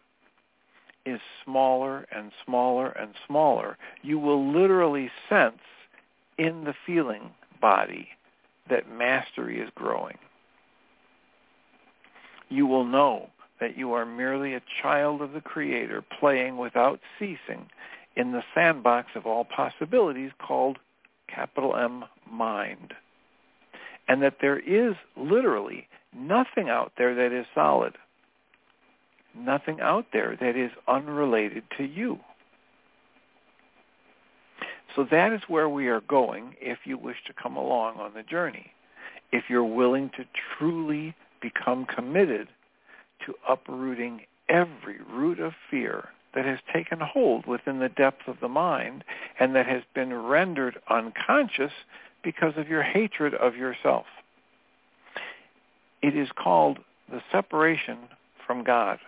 [1.05, 5.59] is smaller and smaller and smaller, you will literally sense
[6.39, 8.09] in the feeling body
[8.69, 10.17] that mastery is growing
[12.53, 17.67] you will know that you are merely a child of the Creator playing without ceasing
[18.15, 20.79] in the sandbox of all possibilities called
[21.29, 22.93] capital M mind.
[24.09, 27.97] And that there is literally nothing out there that is solid.
[29.35, 32.19] Nothing out there that is unrelated to you.
[34.95, 38.23] So that is where we are going if you wish to come along on the
[38.23, 38.73] journey.
[39.31, 40.25] If you're willing to
[40.59, 42.49] truly become committed
[43.27, 48.49] to uprooting every root of fear that has taken hold within the depth of the
[48.49, 49.05] mind
[49.39, 51.73] and that has been rendered unconscious
[52.23, 54.07] because of your hatred of yourself.
[56.03, 56.79] It is called
[57.11, 57.99] the separation
[58.47, 58.99] from God.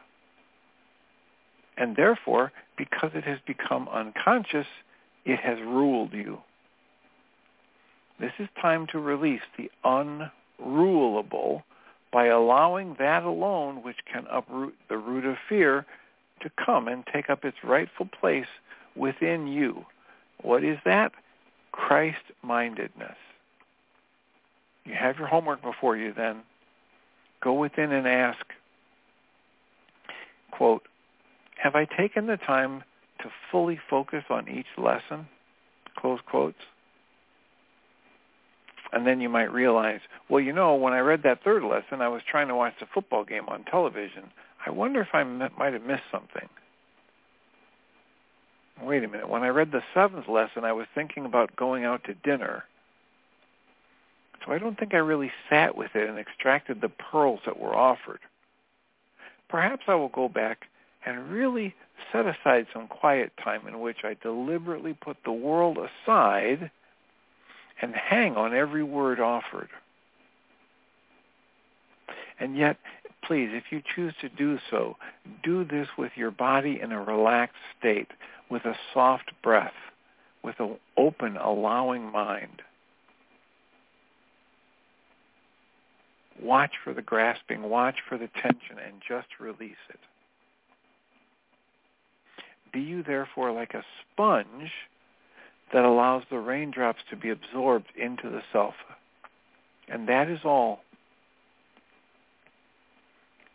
[1.76, 4.66] And therefore, because it has become unconscious,
[5.24, 6.38] it has ruled you.
[8.20, 11.64] This is time to release the unrulable
[12.12, 15.84] by allowing that alone which can uproot the root of fear
[16.40, 18.46] to come and take up its rightful place
[18.94, 19.84] within you.
[20.42, 21.12] What is that?
[21.75, 23.16] Christ-mindedness.
[24.85, 26.43] You have your homework before you then.
[27.43, 28.47] Go within and ask,
[30.53, 30.83] quote,
[31.61, 32.85] have I taken the time
[33.18, 35.27] to fully focus on each lesson?
[35.97, 36.59] Close quotes.
[38.93, 42.09] And then you might realize, well, you know, when I read that third lesson, I
[42.09, 44.31] was trying to watch the football game on television.
[44.64, 46.49] I wonder if I might have missed something.
[48.83, 49.29] Wait a minute.
[49.29, 52.64] When I read the seventh lesson, I was thinking about going out to dinner.
[54.45, 57.75] So I don't think I really sat with it and extracted the pearls that were
[57.75, 58.20] offered.
[59.49, 60.66] Perhaps I will go back
[61.07, 61.75] and really
[62.12, 66.70] set aside some quiet time in which I deliberately put the world aside
[67.81, 69.68] and hang on every word offered.
[72.41, 72.79] And yet,
[73.27, 74.97] please, if you choose to do so,
[75.43, 78.09] do this with your body in a relaxed state,
[78.51, 79.72] with a soft breath,
[80.43, 82.62] with an open, allowing mind.
[86.41, 90.01] Watch for the grasping, watch for the tension, and just release it.
[92.72, 94.70] Be you therefore like a sponge
[95.72, 98.75] that allows the raindrops to be absorbed into the self.
[99.89, 100.84] And that is all.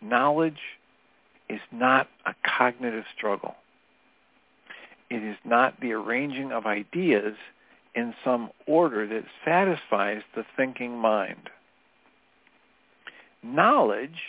[0.02, 0.60] Knowledge
[1.50, 3.56] is not a cognitive struggle.
[5.10, 7.36] It is not the arranging of ideas
[7.96, 11.50] in some order that satisfies the thinking mind.
[13.42, 14.20] Knowledge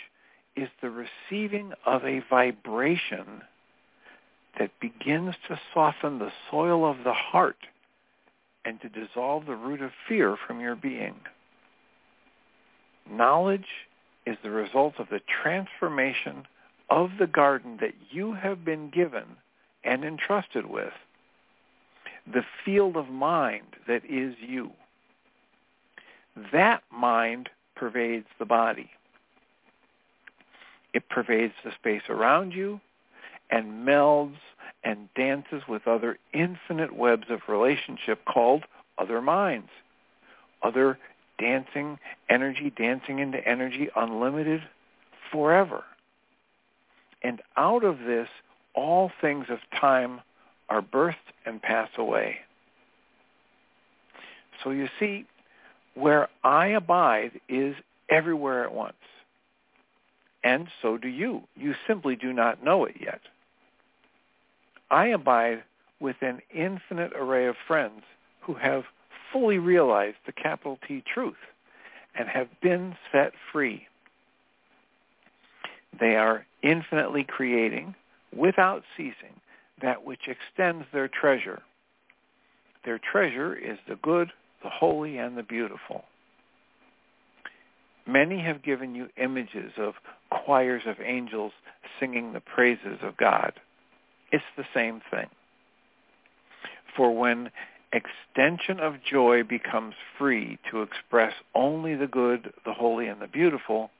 [0.55, 3.43] is the receiving of a vibration
[4.59, 7.57] that begins to soften the soil of the heart
[8.65, 11.15] and to dissolve the root of fear from your being.
[13.09, 13.67] Knowledge
[14.25, 16.45] is the result of the transformation
[16.89, 19.23] of the garden that you have been given
[19.83, 20.93] and entrusted with,
[22.31, 24.71] the field of mind that is you.
[26.51, 28.91] That mind pervades the body.
[30.93, 32.79] It pervades the space around you
[33.49, 34.37] and melds
[34.83, 38.63] and dances with other infinite webs of relationship called
[38.97, 39.69] other minds.
[40.61, 40.99] Other
[41.41, 41.97] dancing
[42.29, 44.61] energy, dancing into energy, unlimited
[45.31, 45.83] forever.
[47.23, 48.27] And out of this,
[48.75, 50.21] all things of time
[50.69, 51.15] are birthed
[51.45, 52.37] and pass away.
[54.63, 55.25] So you see,
[55.95, 57.75] where I abide is
[58.09, 58.93] everywhere at once.
[60.43, 61.41] And so do you.
[61.55, 63.21] You simply do not know it yet.
[64.89, 65.63] I abide
[65.99, 68.01] with an infinite array of friends
[68.41, 68.83] who have
[69.31, 71.35] fully realized the capital T truth
[72.17, 73.87] and have been set free.
[75.99, 77.95] They are infinitely creating,
[78.35, 79.39] without ceasing,
[79.81, 81.61] that which extends their treasure.
[82.85, 84.31] Their treasure is the good,
[84.63, 86.05] the holy, and the beautiful.
[88.07, 89.93] Many have given you images of
[90.29, 91.51] choirs of angels
[91.99, 93.53] singing the praises of God.
[94.31, 95.27] It's the same thing.
[96.95, 97.51] For when
[97.93, 103.91] extension of joy becomes free to express only the good, the holy, and the beautiful,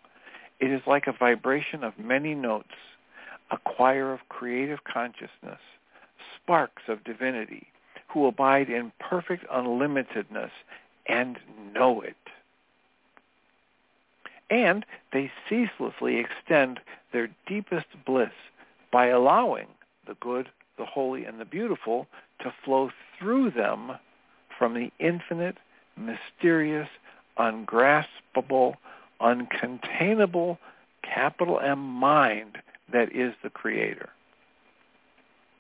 [0.60, 2.74] it is like a vibration of many notes,
[3.50, 5.60] a choir of creative consciousness,
[6.36, 7.68] sparks of divinity,
[8.08, 10.52] who abide in perfect unlimitedness
[11.08, 11.40] and
[11.74, 12.16] know it.
[14.50, 16.80] And they ceaselessly extend
[17.14, 18.32] their deepest bliss
[18.92, 19.68] by allowing
[20.08, 22.08] the good, the holy, and the beautiful
[22.42, 23.94] to flow through them
[24.58, 25.58] from the infinite,
[25.98, 26.90] mysterious,
[27.38, 28.76] ungraspable,
[29.20, 30.58] uncontainable,
[31.04, 32.58] capital M mind
[32.92, 34.10] that is the creator.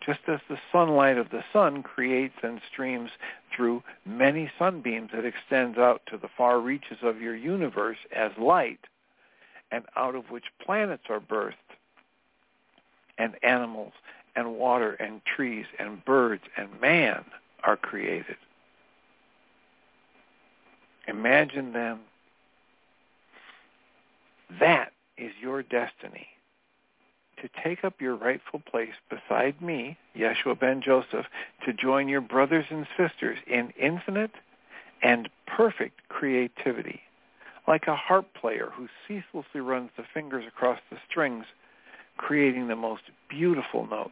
[0.05, 3.11] Just as the sunlight of the sun creates and streams
[3.55, 8.79] through many sunbeams that extends out to the far reaches of your universe as light,
[9.71, 11.53] and out of which planets are birthed,
[13.17, 13.93] and animals
[14.35, 17.23] and water and trees and birds and man
[17.63, 18.37] are created.
[21.07, 21.99] Imagine them.
[24.59, 26.27] That is your destiny.
[27.41, 31.25] To take up your rightful place beside me, Yeshua ben Joseph,
[31.65, 34.31] to join your brothers and sisters in infinite
[35.01, 37.01] and perfect creativity,
[37.67, 41.45] like a harp player who ceaselessly runs the fingers across the strings
[42.17, 44.11] creating the most beautiful notes.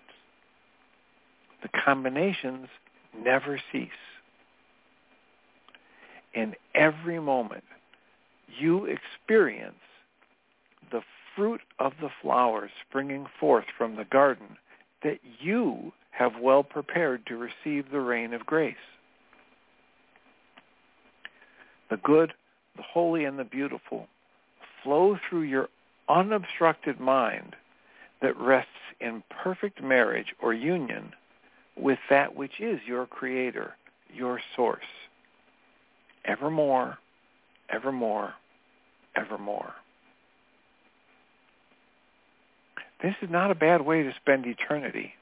[1.61, 2.67] The combinations
[3.23, 3.89] never cease.
[6.33, 7.63] in every moment,
[8.59, 9.75] you experience
[10.91, 11.01] the
[11.35, 14.57] fruit of the flowers springing forth from the garden
[15.03, 18.75] that you have well prepared to receive the rain of grace.
[21.89, 22.33] The good,
[22.75, 24.07] the holy, and the beautiful
[24.83, 25.69] flow through your
[26.07, 27.55] unobstructed mind
[28.21, 31.13] that rests in perfect marriage or union
[31.79, 33.75] with that which is your creator,
[34.13, 34.83] your source.
[36.25, 36.97] Evermore,
[37.69, 38.33] evermore,
[39.15, 39.73] evermore.
[43.01, 45.13] This is not a bad way to spend eternity.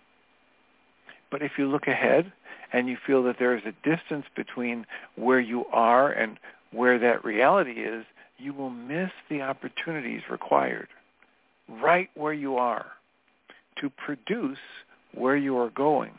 [1.30, 2.32] But if you look ahead
[2.74, 4.86] and you feel that there is a distance between
[5.16, 6.40] where you are and
[6.72, 8.06] where that reality is,
[8.38, 10.88] you will miss the opportunities required
[11.70, 12.86] right where you are
[13.82, 14.60] to produce
[15.14, 16.14] where you are going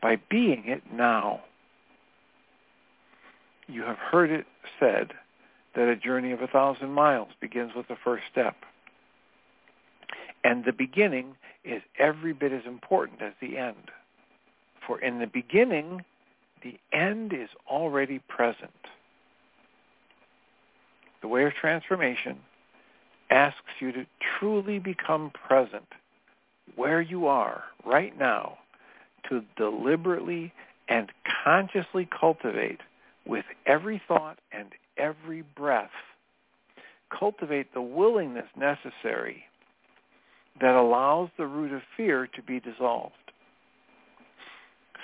[0.00, 1.40] by being it now.
[3.66, 4.46] You have heard it
[4.80, 5.12] said
[5.74, 8.56] that a journey of a thousand miles begins with the first step.
[10.44, 13.90] And the beginning is every bit as important as the end.
[14.86, 16.04] For in the beginning,
[16.62, 18.70] the end is already present.
[21.20, 22.38] The way of transformation
[23.30, 24.06] asks you to
[24.38, 25.86] truly become present
[26.76, 28.58] where you are right now
[29.28, 30.52] to deliberately
[30.88, 31.10] and
[31.44, 32.80] consciously cultivate
[33.26, 35.90] with every thought and every breath,
[37.16, 39.44] cultivate the willingness necessary
[40.60, 43.14] that allows the root of fear to be dissolved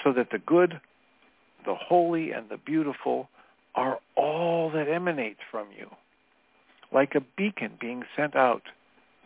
[0.03, 0.81] so that the good,
[1.65, 3.29] the holy, and the beautiful
[3.75, 5.89] are all that emanates from you
[6.93, 8.63] like a beacon being sent out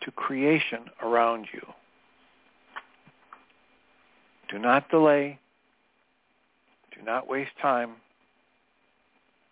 [0.01, 1.61] to creation around you.
[4.49, 5.39] Do not delay.
[6.95, 7.91] Do not waste time.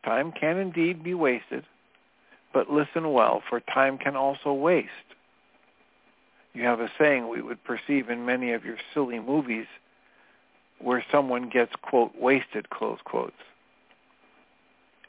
[0.04, 1.66] Time can indeed be wasted,
[2.54, 4.90] but listen well, for time can also waste.
[6.54, 9.68] You have a saying we would perceive in many of your silly movies
[10.80, 13.36] where someone gets, quote, wasted, close quotes.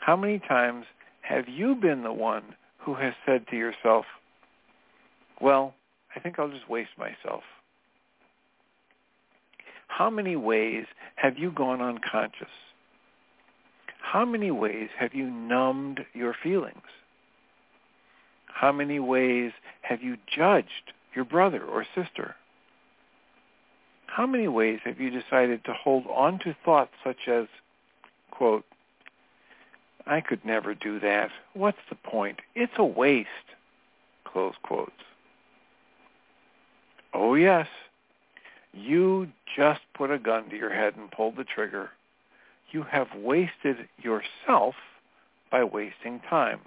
[0.00, 0.86] How many times
[1.22, 4.06] have you been the one who has said to yourself,
[5.40, 5.74] well,
[6.14, 7.42] I think I'll just waste myself?
[9.88, 10.86] How many ways
[11.16, 12.46] have you gone unconscious?
[14.00, 16.86] How many ways have you numbed your feelings?
[18.46, 22.36] How many ways have you judged your brother or sister?
[24.06, 27.46] How many ways have you decided to hold on to thoughts such as,
[28.30, 28.64] quote,
[30.06, 31.30] I could never do that.
[31.52, 32.40] What's the point?
[32.54, 33.28] It's a waste.
[34.24, 34.92] Close quotes.
[37.12, 37.66] Oh yes,
[38.72, 41.90] you just put a gun to your head and pulled the trigger.
[42.70, 44.74] You have wasted yourself
[45.50, 46.60] by wasting time.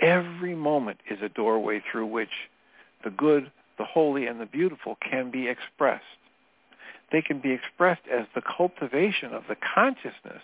[0.00, 2.28] Every moment is a doorway through which
[3.04, 6.04] the good, the holy, and the beautiful can be expressed.
[7.10, 10.42] They can be expressed as the cultivation of the consciousness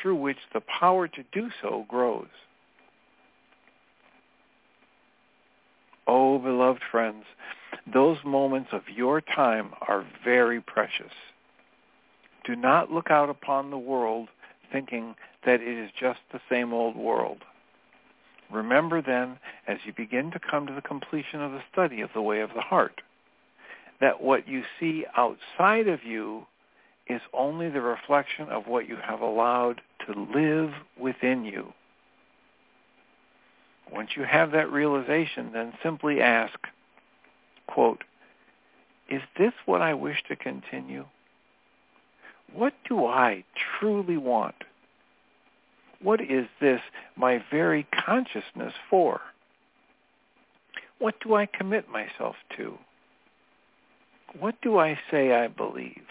[0.00, 2.26] through which the power to do so grows.
[6.06, 7.24] Oh, beloved friends,
[7.92, 11.12] those moments of your time are very precious.
[12.44, 14.28] Do not look out upon the world
[14.72, 15.14] thinking
[15.44, 17.38] that it is just the same old world.
[18.50, 22.22] Remember then, as you begin to come to the completion of the study of the
[22.22, 23.00] way of the heart,
[24.00, 26.46] that what you see outside of you
[27.08, 31.72] is only the reflection of what you have allowed to live within you.
[33.92, 36.58] Once you have that realization, then simply ask,
[37.66, 38.04] quote,
[39.08, 41.06] is this what I wish to continue?
[42.52, 43.44] What do I
[43.78, 44.56] truly want?
[46.02, 46.80] What is this,
[47.16, 49.20] my very consciousness, for?
[50.98, 52.78] What do I commit myself to?
[54.38, 56.02] What do I say I believe?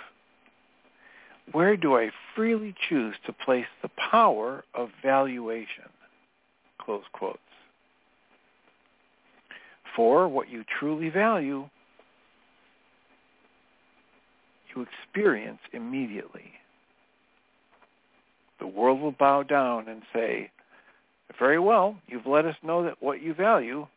[1.52, 5.90] where do I freely choose to place the power of valuation?
[6.80, 7.40] Close quotes.
[9.96, 11.70] For what you truly value,
[14.76, 16.52] you experience immediately.
[18.60, 20.52] The world will bow down and say,
[21.40, 23.88] very well, you've let us know that what you value,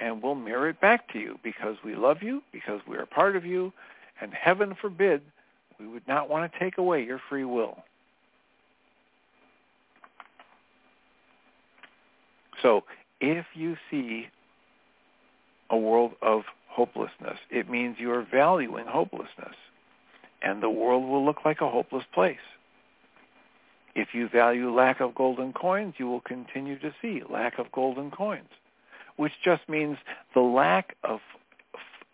[0.00, 3.36] and we'll mirror it back to you because we love you, because we are part
[3.36, 3.72] of you,
[4.20, 5.22] and heaven forbid
[5.78, 7.78] we would not want to take away your free will.
[12.62, 12.84] So
[13.20, 14.28] if you see
[15.70, 19.54] a world of hopelessness, it means you are valuing hopelessness.
[20.42, 22.38] And the world will look like a hopeless place.
[23.94, 28.10] If you value lack of golden coins, you will continue to see lack of golden
[28.10, 28.48] coins,
[29.16, 29.98] which just means
[30.34, 31.20] the lack of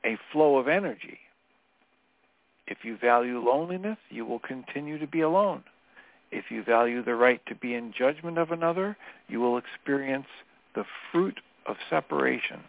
[0.05, 1.19] a flow of energy.
[2.67, 5.63] If you value loneliness, you will continue to be alone.
[6.33, 8.97] If you value the right to be in judgment of another,
[9.29, 10.27] you will experience
[10.75, 12.61] the fruit of separation.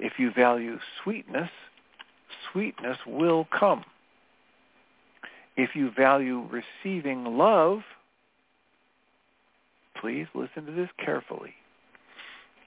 [0.00, 1.50] If you value sweetness,
[2.50, 3.84] sweetness will come.
[5.58, 7.80] If you value receiving love,
[10.00, 11.52] please listen to this carefully.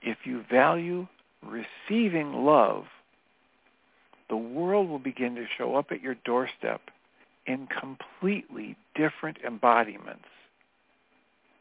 [0.04, 1.08] If you value
[1.42, 2.86] receiving love,
[4.30, 6.82] the world will begin to show up at your doorstep
[7.48, 10.26] in completely different embodiments.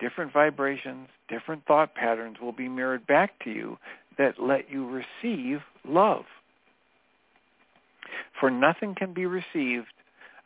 [0.00, 3.78] Different vibrations, different thought patterns will be mirrored back to you
[4.18, 6.24] that let you receive love.
[8.40, 9.92] For nothing can be received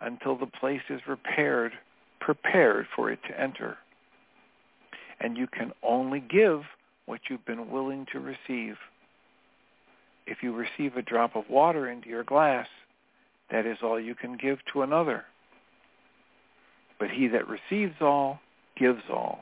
[0.00, 1.72] until the place is repaired,
[2.20, 3.78] prepared for it to enter.
[5.20, 6.62] And you can only give
[7.06, 8.76] what you've been willing to receive.
[10.26, 12.66] If you receive a drop of water into your glass,
[13.50, 15.24] that is all you can give to another.
[16.98, 18.40] But he that receives all
[18.76, 19.40] gives all,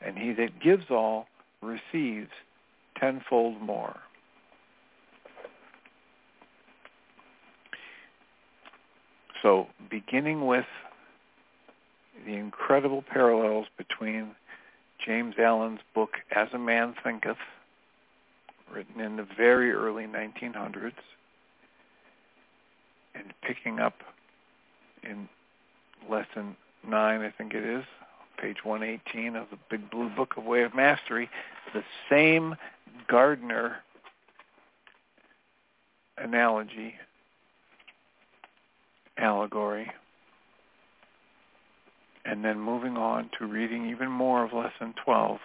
[0.00, 1.26] and he that gives all
[1.60, 2.30] receives
[2.98, 4.00] tenfold more.
[9.42, 10.66] So beginning with
[12.26, 14.32] the incredible parallels between
[15.04, 17.38] James Allen's book As a Man Thinketh,
[18.70, 20.92] written in the very early 1900s,
[23.14, 23.94] and picking up
[25.02, 25.28] in
[26.08, 27.84] lesson 9, I think it is,
[28.40, 31.28] page 118 of the Big Blue Book of Way of Mastery,
[31.74, 32.56] the same
[33.08, 33.76] Gardner
[36.16, 36.94] analogy,
[39.18, 39.90] allegory,
[42.24, 45.38] and then moving on to reading even more of lesson 12.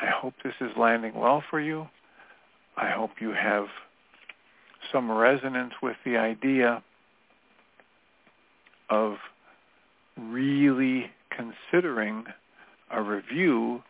[0.00, 1.88] I hope this is landing well for you.
[2.76, 3.66] I hope you have
[4.92, 6.82] some resonance with the idea
[8.90, 9.16] of
[10.18, 12.24] really considering
[12.90, 13.82] a review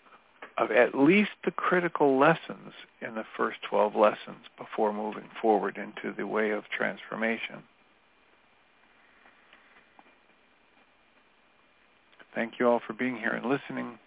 [0.57, 6.15] of at least the critical lessons in the first 12 lessons before moving forward into
[6.17, 7.63] the way of transformation.
[12.35, 13.99] Thank you all for being here and listening.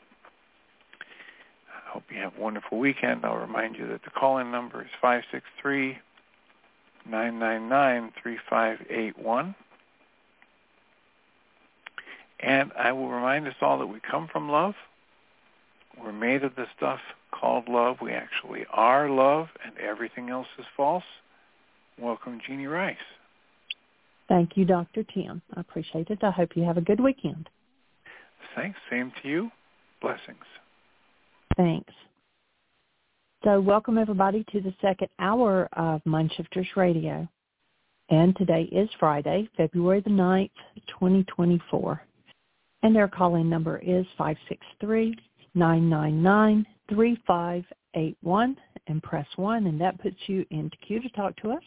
[1.70, 3.26] I hope you have a wonderful weekend.
[3.26, 6.00] I'll remind you that the call-in number is 563
[7.10, 9.56] 999 3581.
[12.40, 14.76] And I will remind us all that we come from love.
[16.02, 17.00] We're made of the stuff
[17.32, 17.98] called love.
[18.02, 21.04] We actually are love, and everything else is false.
[22.00, 22.96] Welcome, Jeanie Ryce.
[24.30, 25.04] Thank you, Dr.
[25.04, 25.42] Tim.
[25.56, 26.24] I appreciate it.
[26.24, 27.50] I hope you have a good weekend.
[28.56, 28.78] Thanks.
[28.90, 29.52] Same to you.
[30.02, 30.46] Blessings.
[31.56, 31.94] Thanks.
[33.44, 37.28] So welcome everybody to the second hour of Mindshifters Radio.
[38.10, 40.50] And today is Friday, February the 9th,
[40.88, 42.02] 2024.
[42.84, 44.06] And their calling number is
[45.56, 48.56] 563-999-3581
[48.88, 51.64] and press 1 and that puts you into queue to talk to us.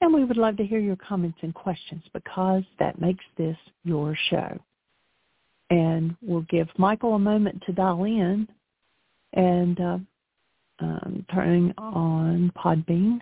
[0.00, 4.16] And we would love to hear your comments and questions because that makes this your
[4.28, 4.58] show.
[5.70, 8.46] And we'll give Michael a moment to dial in
[9.32, 9.98] and uh,
[10.80, 13.20] um, turning on Podbean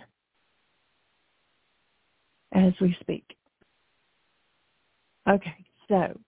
[2.52, 3.24] as we speak.
[5.28, 5.54] Okay,
[5.88, 6.18] so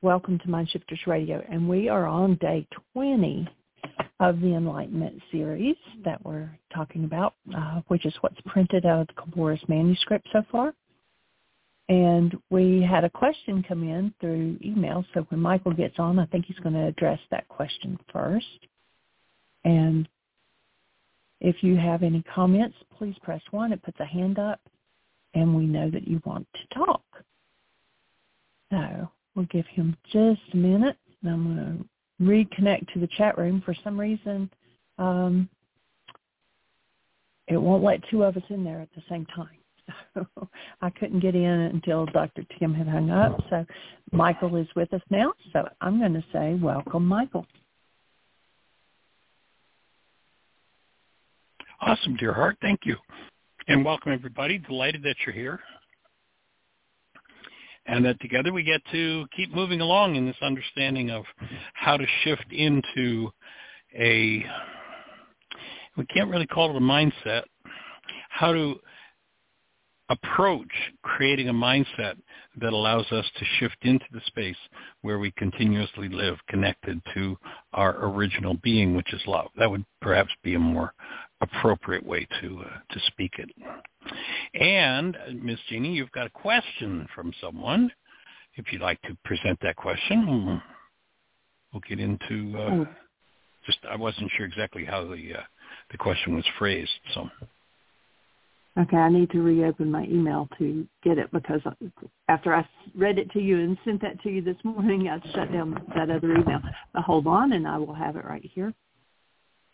[0.00, 3.48] welcome to Mindshifters Radio, and we are on day 20
[4.20, 5.74] of the Enlightenment series
[6.04, 10.42] that we're talking about, uh, which is what's printed out of the Vasistha's manuscript so
[10.52, 10.72] far.
[11.88, 16.26] And we had a question come in through email, so when Michael gets on, I
[16.26, 18.66] think he's going to address that question first.
[19.64, 20.08] And
[21.40, 23.72] if you have any comments, please press 1.
[23.72, 24.60] It puts a hand up,
[25.34, 27.02] and we know that you want to talk.
[28.70, 30.96] So we'll give him just a minute.
[31.24, 31.88] I'm going
[32.20, 33.62] to reconnect to the chat room.
[33.64, 34.50] For some reason,
[34.98, 35.48] um,
[37.46, 39.48] it won't let two of us in there at the same time.
[40.14, 40.26] So
[40.82, 42.42] I couldn't get in until Dr.
[42.58, 43.40] Tim had hung up.
[43.48, 43.64] So
[44.10, 45.32] Michael is with us now.
[45.52, 47.46] So I'm going to say welcome, Michael.
[51.80, 52.58] Awesome, dear heart.
[52.60, 52.96] Thank you.
[53.68, 54.58] And welcome, everybody.
[54.58, 55.60] Delighted that you're here.
[57.88, 61.24] And that together we get to keep moving along in this understanding of
[61.72, 63.30] how to shift into
[63.98, 64.44] a,
[65.96, 67.44] we can't really call it a mindset,
[68.28, 68.78] how to
[70.10, 70.68] approach
[71.02, 72.16] creating a mindset
[72.60, 74.56] that allows us to shift into the space
[75.02, 77.36] where we continuously live connected to
[77.72, 79.48] our original being, which is love.
[79.58, 80.92] That would perhaps be a more
[81.40, 83.50] appropriate way to uh, to speak it.
[84.54, 87.90] And Miss Jeanie, you've got a question from someone.
[88.56, 90.60] If you'd like to present that question,
[91.72, 92.58] we'll get into.
[92.58, 92.86] Uh, oh.
[93.66, 95.42] Just I wasn't sure exactly how the uh,
[95.90, 97.28] the question was phrased, so.
[98.78, 101.60] Okay, I need to reopen my email to get it because
[102.28, 105.52] after I read it to you and sent that to you this morning, I shut
[105.52, 106.60] down that other email.
[106.92, 108.72] But hold on, and I will have it right here.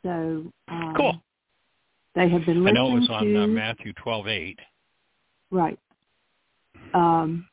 [0.02, 1.22] So um, cool.
[2.14, 4.58] They have been listening I know it was on to, uh, Matthew twelve eight.
[5.50, 5.78] Right.
[6.92, 7.48] Um,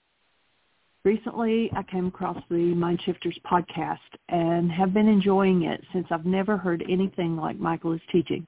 [1.04, 3.98] recently, I came across the MindShifters podcast
[4.30, 8.46] and have been enjoying it since I've never heard anything like Michael is teaching.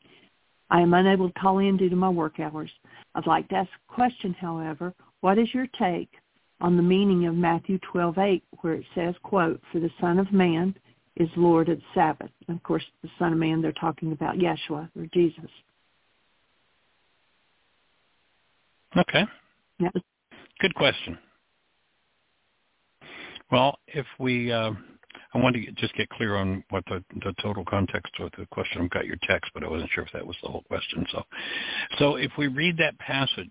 [0.70, 2.72] I am unable to call in due to my work hours.
[3.16, 4.94] I'd like to ask a question, however.
[5.22, 6.10] What is your take
[6.62, 10.76] on the meaning of Matthew 12:8, where it says, quote, "For the Son of Man
[11.16, 14.38] is Lord of the Sabbath." And of course, the Son of Man, they're talking about
[14.38, 15.50] Yeshua or Jesus.
[18.98, 19.26] Okay.
[19.80, 19.90] Yeah.
[20.60, 21.18] Good question.
[23.52, 24.72] Well, if we uh,
[25.34, 28.82] I wanted to just get clear on what the, the total context of the question.
[28.82, 31.06] I've got your text, but I wasn't sure if that was the whole question.
[31.12, 31.24] So,
[31.98, 33.50] so if we read that passage,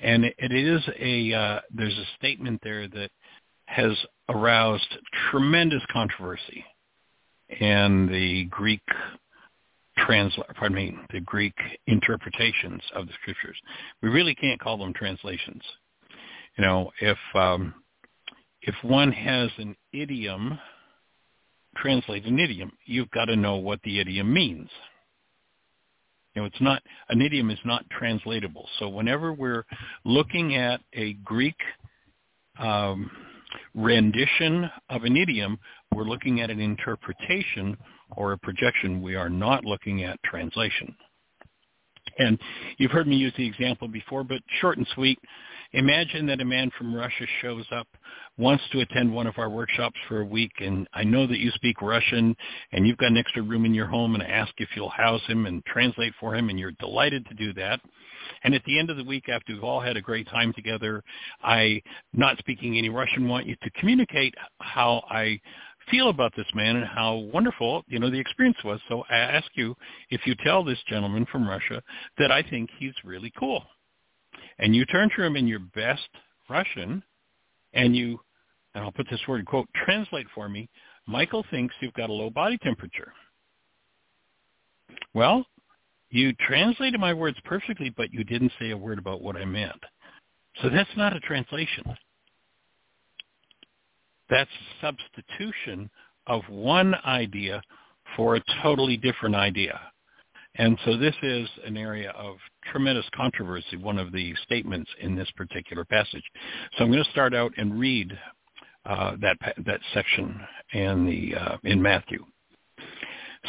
[0.00, 3.10] and it, it is a uh, there's a statement there that
[3.66, 3.92] has
[4.28, 4.96] aroused
[5.30, 6.64] tremendous controversy
[7.60, 8.82] in the Greek
[9.98, 11.54] transla- pardon me, the Greek
[11.86, 13.56] interpretations of the scriptures.
[14.02, 15.62] We really can't call them translations.
[16.56, 17.74] You know, if um,
[18.62, 20.58] if one has an idiom,
[21.76, 24.68] translate an idiom, you've got to know what the idiom means.
[26.34, 28.68] You know, it's not an idiom is not translatable.
[28.78, 29.64] So whenever we're
[30.04, 31.56] looking at a Greek
[32.58, 33.10] um,
[33.74, 35.58] rendition of an idiom,
[35.94, 37.76] we're looking at an interpretation
[38.16, 39.02] or a projection.
[39.02, 40.94] We are not looking at translation.
[42.18, 42.38] And
[42.78, 45.18] you've heard me use the example before, but short and sweet.
[45.72, 47.88] Imagine that a man from Russia shows up,
[48.38, 51.50] wants to attend one of our workshops for a week, and I know that you
[51.50, 52.36] speak Russian,
[52.70, 55.22] and you've got an extra room in your home, and I ask if you'll house
[55.26, 57.80] him and translate for him, and you're delighted to do that.
[58.44, 61.02] And at the end of the week, after we've all had a great time together,
[61.42, 65.40] I, not speaking any Russian, want you to communicate how I
[65.90, 68.80] feel about this man and how wonderful, you know, the experience was.
[68.88, 69.74] So I ask you
[70.10, 71.82] if you tell this gentleman from Russia
[72.18, 73.64] that I think he's really cool
[74.58, 76.08] and you turn to him in your best
[76.48, 77.02] Russian,
[77.72, 78.20] and you,
[78.74, 80.68] and I'll put this word in quote, translate for me,
[81.06, 83.12] Michael thinks you've got a low body temperature.
[85.12, 85.44] Well,
[86.10, 89.72] you translated my words perfectly, but you didn't say a word about what I meant.
[90.62, 91.84] So that's not a translation.
[94.34, 95.88] That's substitution
[96.26, 97.62] of one idea
[98.16, 99.80] for a totally different idea.
[100.56, 102.36] And so this is an area of
[102.72, 106.24] tremendous controversy, one of the statements in this particular passage.
[106.76, 108.18] So I'm going to start out and read
[108.84, 110.40] uh, that that section
[110.72, 112.24] in the uh, in Matthew.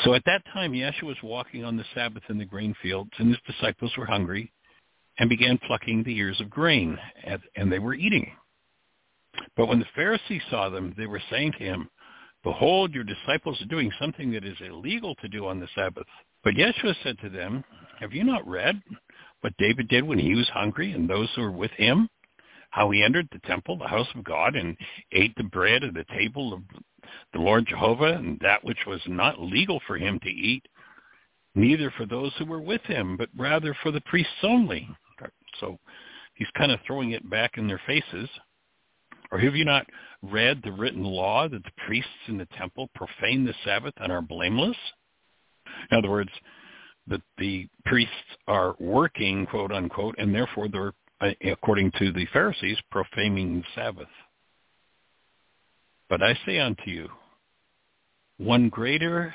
[0.04, 3.30] So at that time, Yeshua was walking on the Sabbath in the grain fields, and
[3.30, 4.52] his disciples were hungry,
[5.18, 6.98] and began plucking the ears of grain,
[7.56, 8.32] and they were eating.
[9.56, 11.90] But when the Pharisees saw them, they were saying to him,
[12.44, 16.08] "Behold, your disciples are doing something that is illegal to do on the Sabbath."
[16.46, 17.64] But Yeshua said to them,
[18.00, 18.80] Have you not read
[19.42, 22.08] what David did when he was hungry and those who were with him?
[22.70, 24.78] How he entered the temple, the house of God, and
[25.12, 26.62] ate the bread at the table of
[27.34, 30.68] the Lord Jehovah, and that which was not legal for him to eat,
[31.56, 34.88] neither for those who were with him, but rather for the priests only.
[35.60, 35.80] So
[36.36, 38.30] he's kind of throwing it back in their faces.
[39.36, 39.86] Or have you not
[40.22, 44.22] read the written law that the priests in the temple profane the Sabbath and are
[44.22, 44.78] blameless?
[45.92, 46.30] In other words,
[47.08, 48.14] that the priests
[48.48, 54.08] are working, quote unquote, and therefore they're, uh, according to the Pharisees, profaning the Sabbath.
[56.08, 57.10] But I say unto you,
[58.38, 59.34] one greater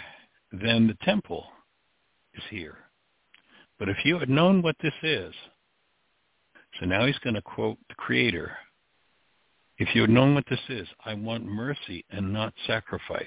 [0.51, 1.45] than the temple
[2.33, 2.79] is here.
[3.79, 5.35] But if you had known what this is,
[6.79, 8.57] so now he's going to quote the Creator.
[9.81, 13.27] If you had known what this is, I want mercy and not sacrifice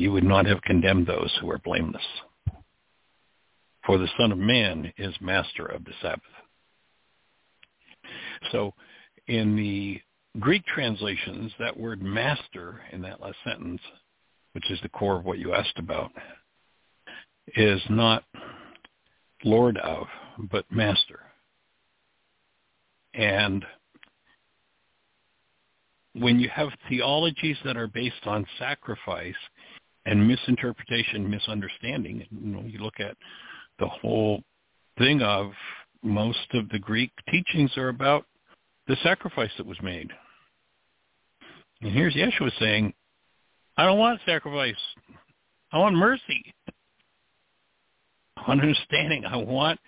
[0.00, 2.02] you would not have condemned those who are blameless.
[3.84, 6.22] For the Son of Man is master of the Sabbath.
[8.50, 8.72] So
[9.26, 10.00] in the
[10.38, 13.82] Greek translations, that word master in that last sentence,
[14.52, 16.12] which is the core of what you asked about,
[17.54, 18.24] is not
[19.44, 20.06] Lord of,
[20.50, 21.20] but master.
[23.12, 23.66] And
[26.14, 29.34] when you have theologies that are based on sacrifice
[30.06, 33.16] and misinterpretation, misunderstanding, you know, you look at
[33.78, 34.42] the whole
[34.98, 35.52] thing of
[36.02, 38.24] most of the Greek teachings are about
[38.88, 40.10] the sacrifice that was made.
[41.82, 42.92] And here's Yeshua saying,
[43.76, 44.74] I don't want sacrifice.
[45.72, 46.54] I want mercy.
[48.36, 49.24] I want understanding.
[49.24, 49.78] I want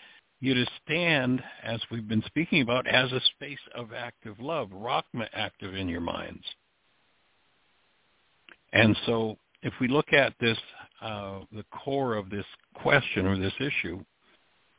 [0.43, 5.28] you to stand, as we've been speaking about, as a space of active love, Rachma
[5.32, 6.43] active in your minds.
[8.72, 10.59] And so if we look at this,
[11.01, 14.03] uh, the core of this question or this issue,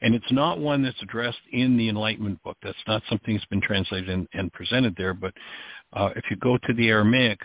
[0.02, 2.58] and it's not one that's addressed in the Enlightenment book.
[2.62, 5.14] That's not something that's been translated and, and presented there.
[5.14, 5.34] But
[5.94, 7.40] uh, if you go to the Aramaic,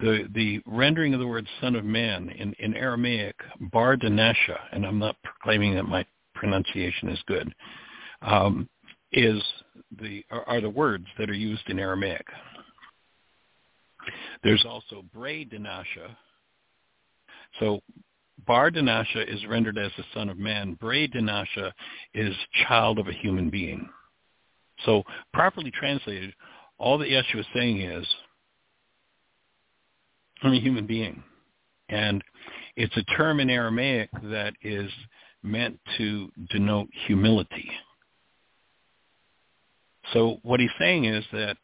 [0.00, 4.84] the the rendering of the word "son of man" in, in Aramaic, bar danasha, and
[4.84, 6.04] I'm not proclaiming that my
[6.36, 7.52] pronunciation is good,
[8.22, 8.68] um,
[9.12, 9.42] is
[10.00, 12.26] the are, the words that are used in Aramaic.
[14.44, 16.14] There's also bray danasha.
[17.58, 17.80] So
[18.46, 20.74] Bar Danasha is rendered as the son of man.
[20.74, 21.72] Bray Danasha
[22.14, 22.34] is
[22.66, 23.88] child of a human being.
[24.84, 26.34] So properly translated,
[26.78, 28.06] all that Yeshua is saying is,
[30.42, 31.22] I'm a human being.
[31.88, 32.22] And
[32.76, 34.90] it's a term in Aramaic that is
[35.46, 37.70] meant to denote humility.
[40.12, 41.56] So what he's saying is that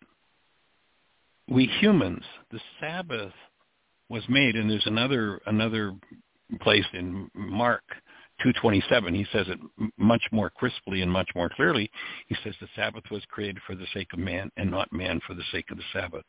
[1.48, 3.32] we humans, the Sabbath
[4.08, 5.94] was made, and there's another another
[6.60, 7.82] place in Mark
[8.40, 9.58] 227, he says it
[9.96, 11.90] much more crisply and much more clearly.
[12.26, 15.34] He says the Sabbath was created for the sake of man and not man for
[15.34, 16.24] the sake of the Sabbath.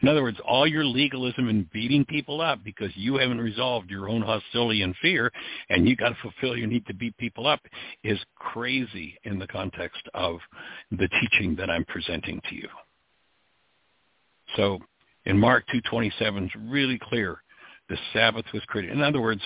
[0.00, 4.08] In other words, all your legalism and beating people up because you haven't resolved your
[4.08, 5.32] own hostility and fear
[5.68, 7.60] and you got to fulfill your need to beat people up
[8.04, 10.38] is crazy in the context of
[10.92, 12.68] the teaching that I'm presenting to you.
[14.56, 14.78] So
[15.24, 17.42] in Mark 227 it's really clear
[17.88, 18.92] the Sabbath was created.
[18.92, 19.42] In other words,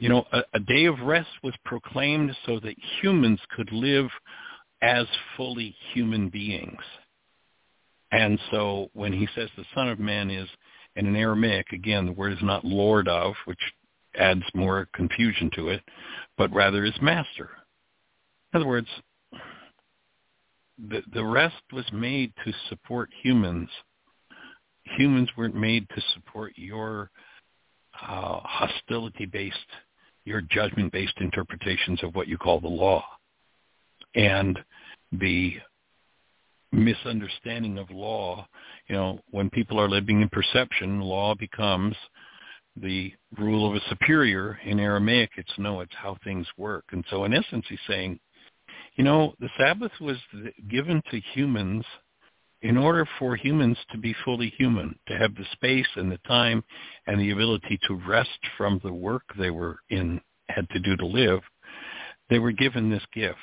[0.00, 4.08] you know, a, a day of rest was proclaimed so that humans could live
[4.80, 6.80] as fully human beings.
[8.10, 10.48] And so when he says the Son of Man is,
[10.96, 13.60] and in Aramaic, again, the word is not Lord of, which
[14.18, 15.82] adds more confusion to it,
[16.38, 17.50] but rather is Master.
[18.52, 18.88] In other words,
[20.88, 23.68] the, the rest was made to support humans.
[24.96, 27.10] Humans weren't made to support your
[28.00, 29.56] uh, hostility-based
[30.24, 33.04] your judgment-based interpretations of what you call the law.
[34.14, 34.58] And
[35.12, 35.54] the
[36.72, 38.46] misunderstanding of law,
[38.88, 41.96] you know, when people are living in perception, law becomes
[42.76, 44.58] the rule of a superior.
[44.64, 46.84] In Aramaic, it's no, it's how things work.
[46.92, 48.20] And so in essence, he's saying,
[48.96, 50.16] you know, the Sabbath was
[50.68, 51.84] given to humans
[52.62, 56.62] in order for humans to be fully human, to have the space and the time
[57.06, 61.06] and the ability to rest from the work they were in had to do to
[61.06, 61.40] live,
[62.28, 63.38] they were given this gift.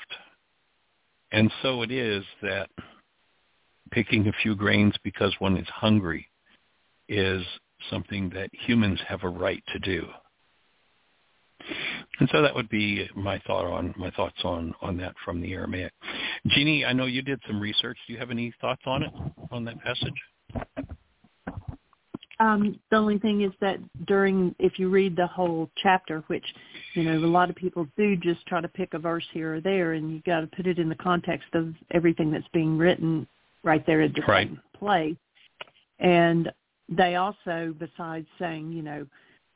[1.31, 2.69] And so it is that
[3.91, 6.29] picking a few grains because one is hungry
[7.09, 7.43] is
[7.89, 10.07] something that humans have a right to do.
[12.19, 15.53] And so that would be my thought on my thoughts on on that from the
[15.53, 15.93] Aramaic.
[16.47, 17.97] Jeanie, I know you did some research.
[18.07, 19.11] Do you have any thoughts on it
[19.51, 20.65] on that passage?
[22.39, 26.45] Um, the only thing is that during, if you read the whole chapter, which
[26.93, 29.61] you know a lot of people do, just try to pick a verse here or
[29.61, 33.27] there, and you got to put it in the context of everything that's being written
[33.63, 34.47] right there at the right.
[34.47, 35.17] same place.
[35.99, 36.51] And
[36.89, 39.07] they also, besides saying, you know,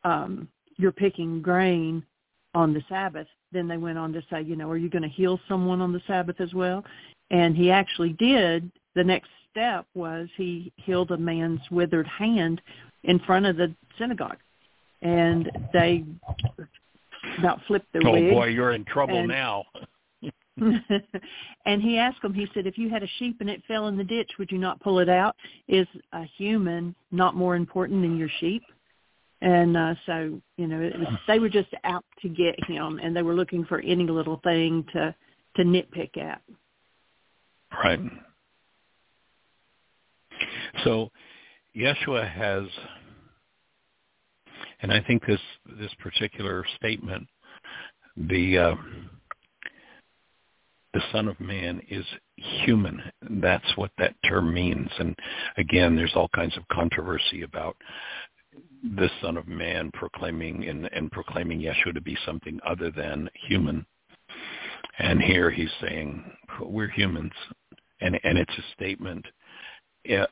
[0.04, 0.48] um,
[0.82, 2.04] you're picking grain
[2.54, 5.10] on the Sabbath, then they went on to say, you know, are you going to
[5.10, 6.84] heal someone on the Sabbath as well?
[7.30, 8.70] And he actually did.
[8.96, 12.62] The next step was he healed a man's withered hand
[13.04, 14.38] in front of the synagogue.
[15.02, 16.04] And they
[17.40, 18.32] about flipped their oh, wig.
[18.32, 19.66] Oh boy, you're in trouble and, now.
[21.66, 23.98] and he asked him, he said, if you had a sheep and it fell in
[23.98, 25.36] the ditch, would you not pull it out?
[25.68, 28.64] Is a human not more important than your sheep?
[29.42, 33.16] And uh, so, you know, it was, they were just out to get him, and
[33.16, 35.16] they were looking for any little thing to
[35.56, 36.42] to nitpick at.
[37.84, 38.00] Right.
[40.84, 41.10] So,
[41.76, 42.64] Yeshua has,
[44.82, 45.42] and I think this
[45.80, 47.28] this particular statement,
[48.16, 48.76] the uh,
[50.94, 52.06] the Son of Man is
[52.36, 53.02] human.
[53.22, 54.90] That's what that term means.
[55.00, 55.16] And
[55.58, 57.78] again, there's all kinds of controversy about
[58.84, 63.86] the Son of Man proclaiming and, and proclaiming Yeshua to be something other than human.
[65.00, 66.24] And here he's saying,
[66.62, 67.34] we're humans.
[68.02, 69.26] and and it's a statement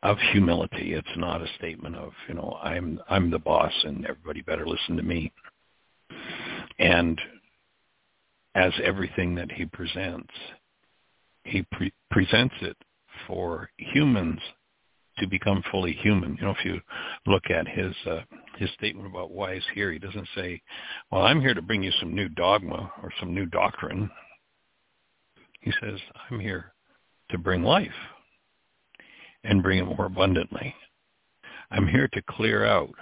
[0.03, 0.93] of humility.
[0.93, 4.97] It's not a statement of you know I'm I'm the boss and everybody better listen
[4.97, 5.31] to me.
[6.79, 7.19] And
[8.55, 10.33] as everything that he presents,
[11.43, 12.77] he pre- presents it
[13.27, 14.39] for humans
[15.19, 16.35] to become fully human.
[16.35, 16.79] You know, if you
[17.25, 18.21] look at his uh,
[18.57, 20.61] his statement about why he's here, he doesn't say,
[21.11, 24.09] "Well, I'm here to bring you some new dogma or some new doctrine."
[25.61, 26.73] He says, "I'm here
[27.29, 27.91] to bring life
[29.43, 30.75] and bring it more abundantly.
[31.71, 32.93] I'm here to clear out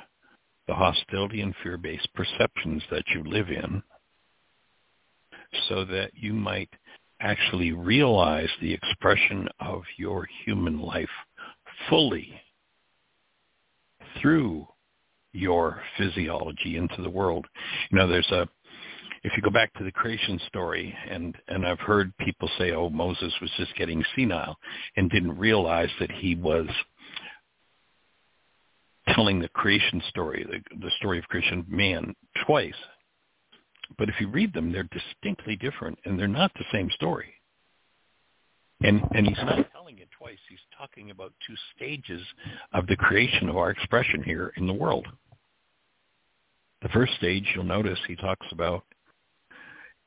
[0.68, 3.82] the hostility and fear-based perceptions that you live in
[5.70, 6.70] so that you might
[7.22, 11.10] actually realize the expression of your human life
[11.90, 12.34] fully
[14.22, 14.68] through
[15.34, 17.46] your physiology into the world.
[17.92, 18.48] You know, there's a
[19.24, 22.90] if you go back to the creation story and and I've heard people say oh
[22.90, 24.56] Moses was just getting senile
[24.96, 26.68] and didn't realize that he was
[29.10, 32.14] telling the creation story the, the story of creation man
[32.46, 32.74] twice
[33.98, 37.34] but if you read them they're distinctly different and they're not the same story
[38.82, 42.22] and and he's not telling it twice he's talking about two stages
[42.74, 45.08] of the creation of our expression here in the world
[46.82, 48.84] the first stage you'll notice he talks about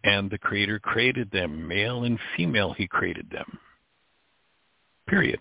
[0.04, 3.58] and the Creator created them, male and female he created them.
[5.06, 5.40] Period.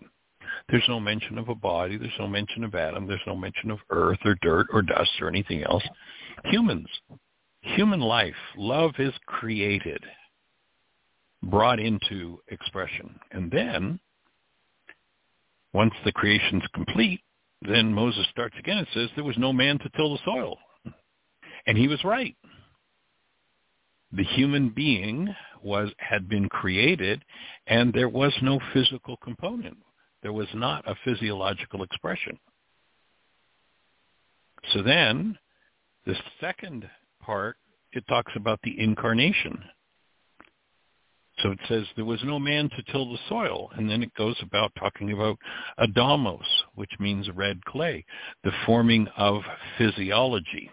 [0.69, 1.97] There's no mention of a body.
[1.97, 3.07] There's no mention of Adam.
[3.07, 5.83] There's no mention of earth or dirt or dust or anything else.
[6.45, 6.87] Humans,
[7.61, 10.03] human life, love is created,
[11.43, 13.19] brought into expression.
[13.31, 13.99] And then,
[15.73, 17.21] once the creation's complete,
[17.61, 20.57] then Moses starts again and says there was no man to till the soil.
[21.67, 22.35] And he was right
[24.11, 27.23] the human being was had been created
[27.67, 29.77] and there was no physical component.
[30.21, 32.37] There was not a physiological expression.
[34.73, 35.37] So then
[36.05, 36.89] the second
[37.21, 37.57] part,
[37.93, 39.63] it talks about the incarnation.
[41.41, 43.69] So it says there was no man to till the soil.
[43.75, 45.37] And then it goes about talking about
[45.79, 46.43] adamos,
[46.75, 48.05] which means red clay,
[48.43, 49.41] the forming of
[49.77, 50.69] physiology.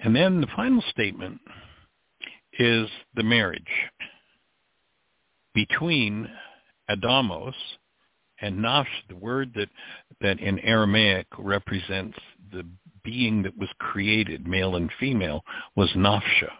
[0.00, 1.40] And then the final statement
[2.58, 3.62] is the marriage
[5.54, 6.28] between
[6.88, 7.54] Adamos
[8.40, 9.68] and Nafsh, the word that,
[10.20, 12.16] that in Aramaic represents
[12.52, 12.64] the
[13.02, 15.42] being that was created, male and female,
[15.74, 16.50] was Nafsha.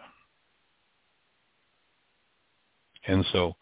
[3.09, 3.55] And so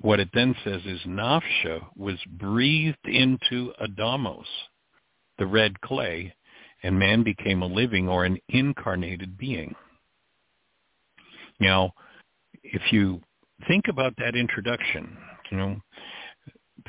[0.00, 4.46] what it then says is Nafsha was breathed into Adamos,
[5.38, 6.34] the red clay,
[6.82, 9.74] and man became a living or an incarnated being.
[11.60, 11.92] Now,
[12.62, 13.20] if you
[13.68, 15.18] think about that introduction,
[15.50, 15.76] you know,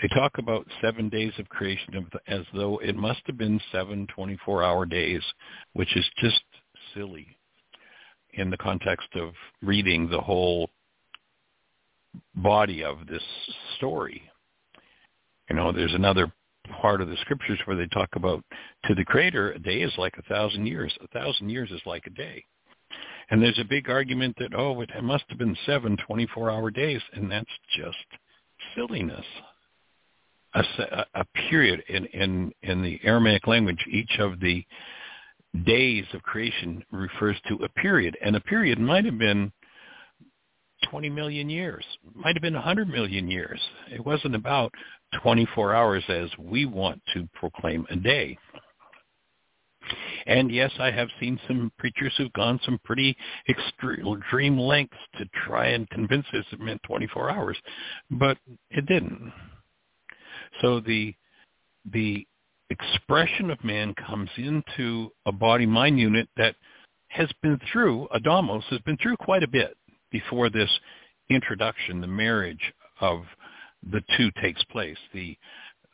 [0.02, 4.86] they talk about seven days of creation as though it must have been seven 24-hour
[4.86, 5.22] days,
[5.74, 6.42] which is just
[6.94, 7.28] silly
[8.34, 10.70] in the context of reading the whole
[12.36, 13.24] body of this
[13.78, 14.22] story.
[15.50, 16.32] You know, there's another
[16.82, 18.44] part of the scriptures where they talk about
[18.86, 20.94] to the creator a day is like a thousand years.
[21.02, 22.44] A thousand years is like a day.
[23.30, 27.02] And there's a big argument that oh it must have been seven 24 hour days
[27.14, 27.46] and that's
[27.78, 27.98] just
[28.76, 29.26] silliness.
[30.54, 34.66] A, a period in, in in the aramaic language each of the
[35.66, 39.52] days of creation refers to a period and a period might have been
[40.90, 43.60] 20 million years, might have been 100 million years.
[43.92, 44.74] It wasn't about
[45.22, 48.38] 24 hours as we want to proclaim a day.
[50.26, 53.16] And yes, I have seen some preachers who've gone some pretty
[53.48, 57.58] extreme lengths to try and convince us it meant 24 hours,
[58.12, 58.38] but
[58.70, 59.32] it didn't.
[60.62, 61.14] So the
[61.92, 62.28] the
[62.70, 66.56] expression of man comes into a body-mind unit that
[67.08, 69.78] has been through, Adamos has been through quite a bit
[70.12, 70.70] before this
[71.30, 73.22] introduction, the marriage of
[73.92, 74.98] the two takes place.
[75.14, 75.38] The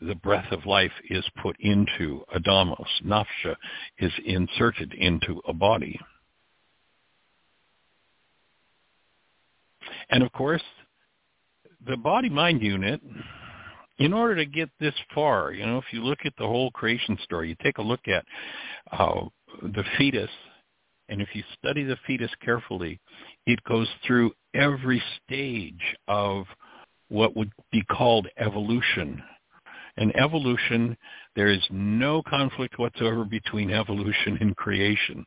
[0.01, 2.75] the breath of life is put into Adamos.
[3.05, 3.55] Nafsha
[3.99, 5.97] is inserted into a body.
[10.09, 10.63] And of course,
[11.87, 13.01] the body-mind unit,
[13.97, 17.17] in order to get this far, you know, if you look at the whole creation
[17.23, 18.25] story, you take a look at
[18.91, 19.21] uh,
[19.61, 20.29] the fetus,
[21.09, 22.99] and if you study the fetus carefully,
[23.45, 26.45] it goes through every stage of
[27.09, 29.21] what would be called evolution.
[29.97, 30.97] And evolution,
[31.35, 35.25] there is no conflict whatsoever between evolution and creation.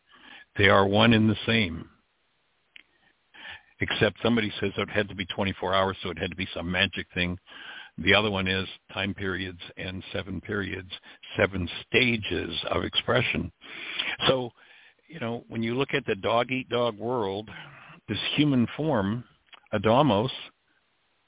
[0.59, 1.89] They are one and the same.
[3.81, 6.71] except somebody says it had to be 24 hours, so it had to be some
[6.71, 7.39] magic thing.
[7.99, 10.91] The other one is time periods and seven periods,
[11.37, 13.51] seven stages of expression.
[14.29, 14.51] So,
[15.09, 17.49] you know, when you look at the dog-eat-dog world,
[18.09, 19.25] this human form,
[19.73, 20.31] Adamos,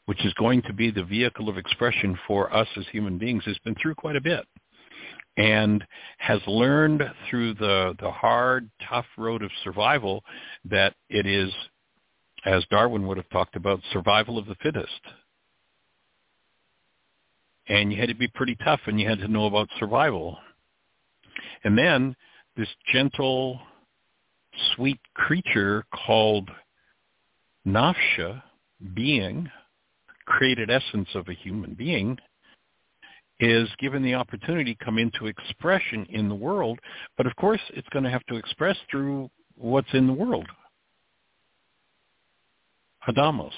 [0.07, 3.59] which is going to be the vehicle of expression for us as human beings, has
[3.65, 4.45] been through quite a bit
[5.37, 5.85] and
[6.19, 10.25] has learned through the, the hard, tough road of survival
[10.65, 11.53] that it is,
[12.45, 15.01] as Darwin would have talked about, survival of the fittest.
[17.69, 20.39] And you had to be pretty tough and you had to know about survival.
[21.63, 22.17] And then
[22.57, 23.61] this gentle,
[24.75, 26.51] sweet creature called
[27.67, 28.43] Nafsha,
[28.95, 29.51] being,
[30.27, 32.19] created essence of a human being
[33.41, 36.79] is given the opportunity to come into expression in the world.
[37.17, 40.47] But of course, it's going to have to express through what's in the world.
[43.09, 43.53] Adamos.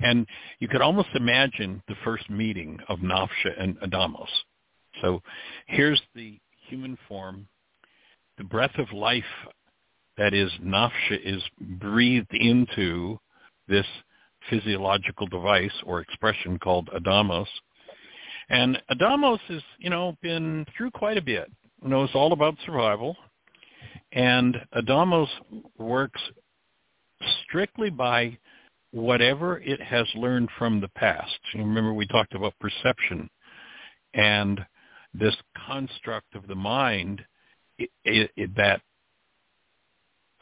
[0.00, 0.26] And
[0.60, 4.28] you could almost imagine the first meeting of Nafsha and Adamos.
[5.02, 5.20] So
[5.66, 6.38] here's the
[6.68, 7.46] human form.
[8.38, 9.24] The breath of life
[10.16, 13.18] that is Nafsha is breathed into
[13.68, 13.86] this
[14.50, 17.46] physiological device or expression called Adamos.
[18.48, 21.50] And Adamos has, you know, been through quite a bit.
[21.82, 23.16] Knows all about survival.
[24.12, 25.28] And Adamos
[25.78, 26.20] works
[27.44, 28.38] strictly by
[28.92, 31.38] whatever it has learned from the past.
[31.52, 33.28] You remember we talked about perception
[34.14, 34.64] and
[35.12, 35.34] this
[35.66, 37.22] construct of the mind
[37.78, 37.90] it,
[38.36, 38.80] it, that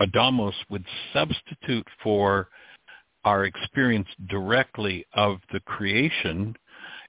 [0.00, 2.48] Adamos would substitute for
[3.24, 6.56] our experience directly of the creation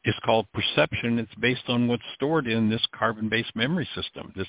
[0.06, 1.18] is called perception.
[1.18, 4.48] It's based on what's stored in this carbon-based memory system, this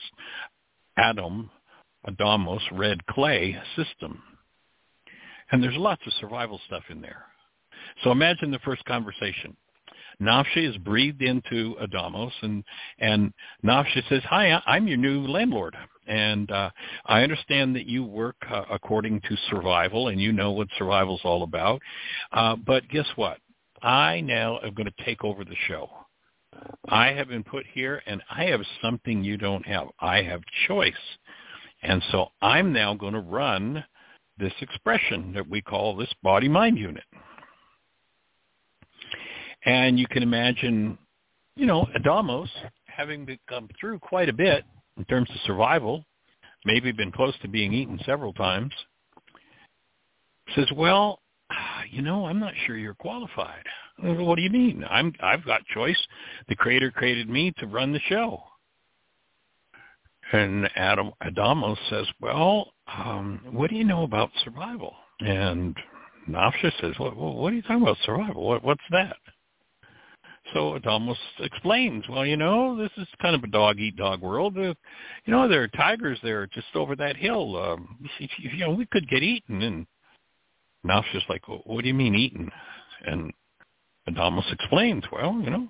[0.96, 1.50] atom,
[2.06, 4.22] Adamos, red clay system.
[5.50, 7.24] And there's lots of survival stuff in there.
[8.02, 9.56] So imagine the first conversation.
[10.20, 12.64] Nafsha is breathed into Adamos, and
[12.98, 13.32] and
[13.64, 15.76] Nafsha says, "Hi, I'm your new landlord,
[16.06, 16.70] and uh,
[17.06, 21.42] I understand that you work uh, according to survival, and you know what survival's all
[21.42, 21.80] about.
[22.32, 23.38] Uh, but guess what?
[23.82, 25.90] I now am going to take over the show.
[26.88, 29.88] I have been put here, and I have something you don't have.
[30.00, 30.92] I have choice,
[31.82, 33.84] and so I'm now going to run
[34.38, 37.04] this expression that we call this body-mind unit."
[39.66, 40.98] And you can imagine,
[41.56, 42.48] you know, Adamos
[42.86, 44.64] having to come through quite a bit
[44.96, 46.04] in terms of survival,
[46.64, 48.72] maybe been close to being eaten several times,
[50.54, 51.20] says, well,
[51.90, 53.64] you know, I'm not sure you're qualified.
[53.98, 54.84] What do you mean?
[54.88, 55.98] I'm I've got choice.
[56.48, 58.42] The creator created me to run the show.
[60.32, 64.94] And Adam Adamos says, well, um, what do you know about survival?
[65.20, 65.76] And
[66.28, 68.44] Nafsha says, well, what are you talking about survival?
[68.46, 69.16] What, what's that?
[70.52, 74.56] So it almost explains, well, you know, this is kind of a dog-eat-dog world.
[74.58, 74.74] Uh,
[75.24, 77.56] you know, there are tigers there just over that hill.
[77.56, 77.98] Um,
[78.38, 79.62] you know, we could get eaten.
[79.62, 79.86] And
[80.86, 82.50] Naf's just like, well, what do you mean eaten?
[83.06, 83.32] And
[84.08, 85.68] Adamos explains, well, you know,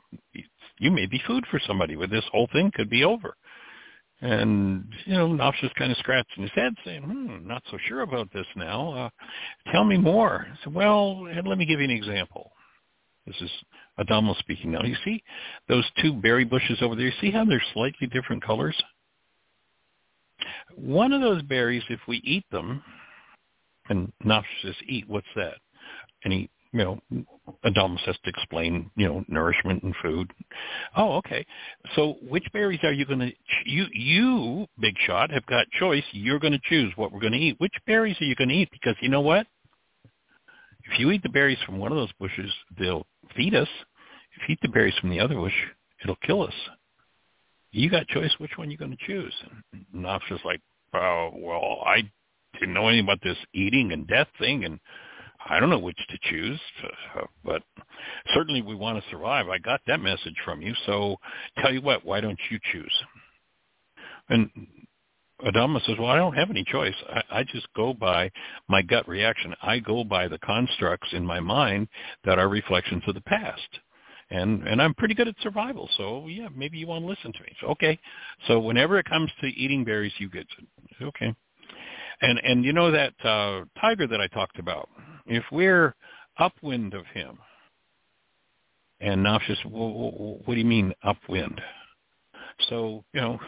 [0.79, 3.37] you may be food for somebody, but this whole thing could be over.
[4.21, 8.03] And, you know, Naf's just kind of scratching his head saying, hmm, not so sure
[8.03, 8.93] about this now.
[8.93, 10.47] Uh, tell me more.
[10.65, 12.51] Said, well, let me give you an example.
[13.27, 13.51] This is
[13.99, 14.83] Adamo speaking now.
[14.83, 15.23] You see
[15.69, 17.07] those two berry bushes over there?
[17.07, 18.77] You see how they're slightly different colors?
[20.75, 22.83] One of those berries, if we eat them,
[23.89, 25.55] and Nafsh says, eat, what's that?
[26.25, 27.25] And he, you know,
[27.65, 30.31] Adamo has to explain, you know, nourishment and food.
[30.97, 31.47] Oh, okay.
[31.95, 33.33] So which berries are you going to,
[33.65, 36.05] you, you, Big Shot, have got choice.
[36.13, 37.57] You're going to choose what we're going to eat.
[37.59, 38.71] Which berries are you going to eat?
[38.73, 39.47] Because you know what?
[40.91, 43.07] If you eat the berries from one of those bushes, they'll
[43.37, 43.69] feed us.
[44.37, 45.55] If you eat the berries from the other bush,
[46.03, 46.55] it'll kill us.
[47.73, 49.35] You got choice which one you're going to choose.
[49.73, 50.61] And Knopf's just like,
[50.95, 52.11] oh, well, I
[52.59, 54.79] didn't know anything about this eating and death thing, and
[55.47, 56.61] I don't know which to choose,
[57.45, 57.63] but
[58.33, 59.49] certainly we want to survive.
[59.49, 61.17] I got that message from you, so
[61.61, 63.03] tell you what, why don't you choose?
[64.29, 64.49] And
[65.45, 66.95] Adama says, well, I don't have any choice.
[67.09, 68.31] I, I just go by
[68.69, 69.55] my gut reaction.
[69.63, 71.89] I go by the constructs in my mind
[72.25, 73.61] that are reflections of the past.
[74.31, 77.43] And and I'm pretty good at survival, so yeah, maybe you want to listen to
[77.43, 77.55] me.
[77.61, 77.99] So, okay,
[78.49, 81.35] so whenever it comes to eating berries, you get to, okay.
[82.23, 84.89] And and you know that uh, tiger that I talked about.
[85.27, 85.95] If we're
[86.39, 87.39] upwind of him,
[89.01, 91.61] and she's, well, what do you mean upwind?
[92.71, 93.39] So you know,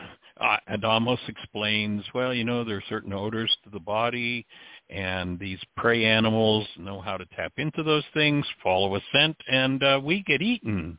[0.40, 4.46] uh, Adamos explains, well, you know, there are certain odors to the body,
[4.90, 9.82] and these prey animals know how to tap into those things, follow a scent, and
[9.82, 10.98] uh, we get eaten.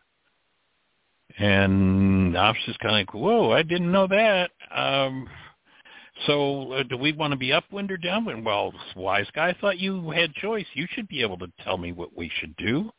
[1.37, 4.49] And Ops is kind of like, whoa, I didn't know that.
[4.75, 5.29] Um,
[6.25, 8.43] so uh, do we want to be upwind or downwind?
[8.43, 10.65] Well, wise guy, I thought you had choice.
[10.73, 12.89] You should be able to tell me what we should do.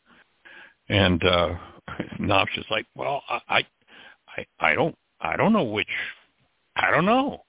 [0.88, 1.54] And uh,
[2.20, 3.64] Nops is like, well, I,
[4.36, 5.88] I, I don't, I don't know which
[6.78, 7.42] I don't know.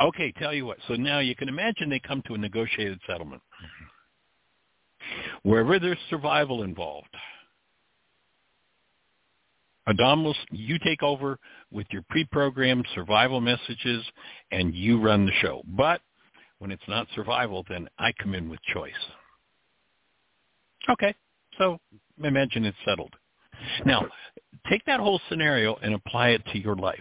[0.00, 0.76] Okay, tell you what.
[0.88, 3.42] So now you can imagine they come to a negotiated settlement.
[3.62, 5.48] Mm-hmm.
[5.48, 7.08] Wherever there's survival involved,
[9.88, 11.38] Adamos, you take over
[11.70, 14.04] with your pre-programmed survival messages
[14.50, 15.62] and you run the show.
[15.64, 16.00] But
[16.58, 18.92] when it's not survival, then I come in with choice.
[20.90, 21.14] Okay,
[21.56, 21.78] so
[22.22, 23.14] imagine it's settled.
[23.84, 24.06] Now,
[24.68, 26.98] take that whole scenario and apply it to your life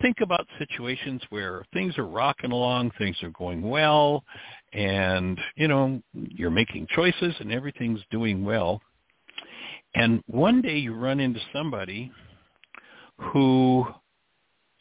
[0.00, 4.24] think about situations where things are rocking along, things are going well,
[4.72, 8.80] and, you know, you're making choices and everything's doing well.
[9.94, 12.12] And one day you run into somebody
[13.18, 13.86] who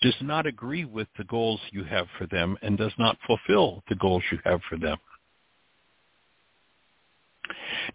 [0.02, 3.96] does not agree with the goals you have for them and does not fulfill the
[3.96, 4.98] goals you have for them.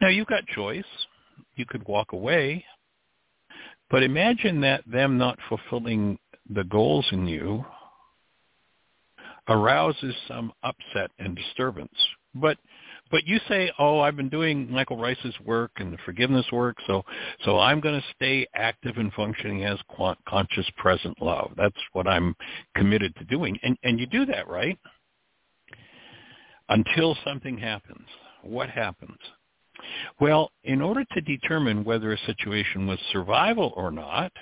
[0.01, 0.85] Now you've got choice.
[1.55, 2.65] You could walk away.
[3.90, 6.19] But imagine that them not fulfilling
[6.51, 7.64] the goals in you
[9.48, 11.97] arouses some upset and disturbance.
[12.35, 12.59] But
[13.10, 17.05] but you say, "Oh, I've been doing Michael Ryce's work and the forgiveness work, so
[17.44, 19.78] so I'm going to stay active and functioning as
[20.27, 21.52] conscious present love.
[21.56, 22.35] That's what I'm
[22.74, 24.78] committed to doing." And and you do that, right?
[26.69, 28.06] Until something happens.
[28.43, 29.19] What happens?
[30.20, 34.32] Well, in order to determine whether a situation was survival or not,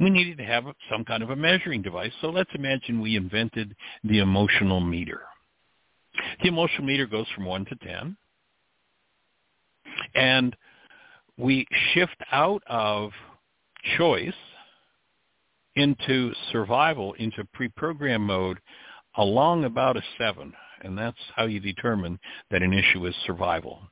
[0.00, 2.12] we needed to have some kind of a measuring device.
[2.20, 3.74] So let's imagine we invented
[4.04, 5.22] the emotional meter.
[6.42, 8.16] The emotional meter goes from 1 to 10.
[10.14, 10.56] And
[11.36, 13.10] we shift out of
[13.96, 14.32] choice
[15.76, 18.58] into survival, into pre-program mode
[19.16, 20.52] along about a 7.
[20.82, 22.18] And that's how you determine
[22.50, 23.82] that an issue is survival.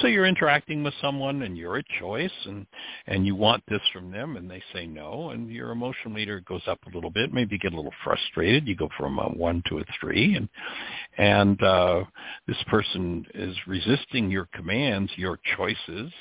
[0.00, 2.66] So you're interacting with someone and you're a choice and,
[3.06, 6.62] and you want this from them and they say no and your emotional meter goes
[6.66, 7.32] up a little bit.
[7.32, 8.66] Maybe you get a little frustrated.
[8.66, 10.48] You go from a one to a three and,
[11.18, 12.04] and, uh,
[12.46, 16.12] this person is resisting your commands, your choices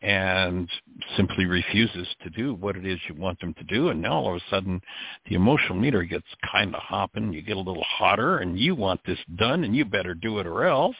[0.00, 0.68] and
[1.16, 3.88] simply refuses to do what it is you want them to do.
[3.88, 4.80] And now all of a sudden
[5.28, 7.32] the emotional meter gets kind of hopping.
[7.32, 10.46] You get a little hotter and you want this done and you better do it
[10.46, 10.96] or else.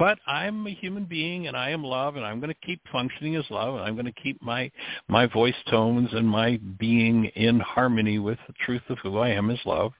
[0.00, 3.36] But I'm a human being and I am love and I'm going to keep functioning
[3.36, 4.70] as love and I'm going to keep my,
[5.08, 9.50] my voice tones and my being in harmony with the truth of who I am
[9.50, 9.92] as love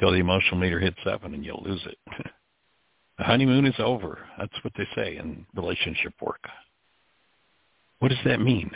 [0.00, 1.98] till the emotional meter hits seven and you'll lose it.
[3.18, 4.20] the honeymoon is over.
[4.38, 6.40] That's what they say in relationship work.
[7.98, 8.70] What does that mean?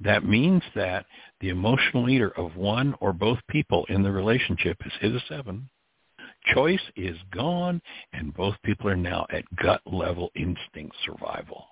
[0.00, 1.06] That means that
[1.40, 5.68] the emotional meter of one or both people in the relationship has hit a seven
[6.54, 7.80] Choice is gone,
[8.12, 11.66] and both people are now at gut level instinct survival.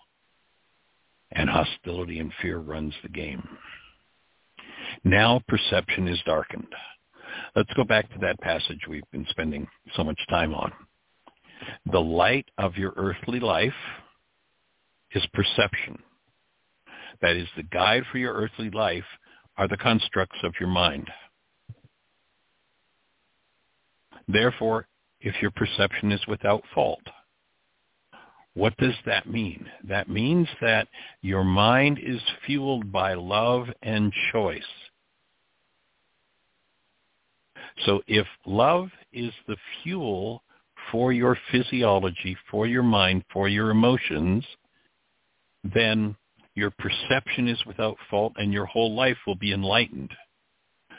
[1.32, 3.46] And hostility and fear runs the game.
[5.04, 6.72] Now perception is darkened.
[7.54, 9.66] Let's go back to that passage we've been spending
[9.96, 10.72] so much time on.
[11.90, 13.72] The light of your earthly life
[15.12, 15.98] is perception.
[17.20, 19.04] That is, the guide for your earthly life
[19.56, 21.08] are the constructs of your mind.
[24.28, 24.86] Therefore,
[25.20, 27.02] if your perception is without fault,
[28.54, 29.66] what does that mean?
[29.84, 30.88] That means that
[31.22, 34.62] your mind is fueled by love and choice.
[37.86, 40.42] So if love is the fuel
[40.90, 44.44] for your physiology, for your mind, for your emotions,
[45.62, 46.16] then
[46.54, 50.10] your perception is without fault and your whole life will be enlightened.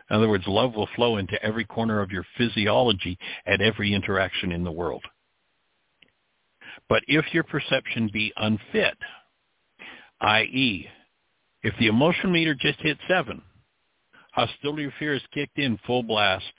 [0.10, 4.52] In other words, love will flow into every corner of your physiology at every interaction
[4.52, 5.03] in the world.
[6.88, 8.98] But if your perception be unfit,
[10.22, 10.88] i.e.,
[11.61, 13.41] if the emotion meter just hit seven,
[14.31, 16.52] hostility or fear is kicked in full blast,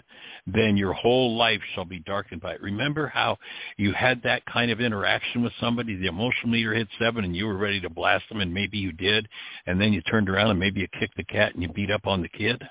[0.47, 2.61] then your whole life shall be darkened by it.
[2.61, 3.39] Remember how
[3.77, 7.47] you had that kind of interaction with somebody, the emotional meter hit seven and you
[7.47, 9.27] were ready to blast them and maybe you did,
[9.67, 12.07] and then you turned around and maybe you kicked the cat and you beat up
[12.07, 12.63] on the kid?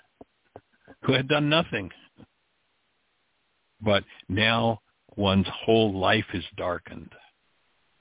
[1.03, 1.91] Who had done nothing.
[3.81, 4.81] But now
[5.15, 7.13] one's whole life is darkened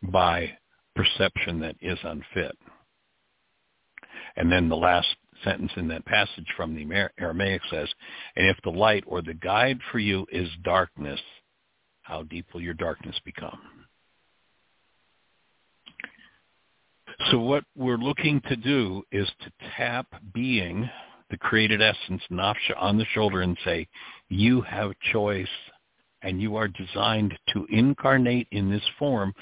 [0.03, 0.59] by
[0.95, 2.57] perception that is unfit.
[4.37, 5.09] And then the last
[5.45, 7.89] sentence in that passage from the Aramaic says,
[8.37, 11.21] and if the light or the guide for you is darkness,
[12.03, 13.61] how deep will your darkness become?
[17.31, 20.89] So what we're looking to do is to tap being,
[21.31, 23.87] the created essence, Nafsha, on the shoulder and say,
[24.29, 25.47] you have choice
[26.23, 29.33] and you are designed to incarnate in this form,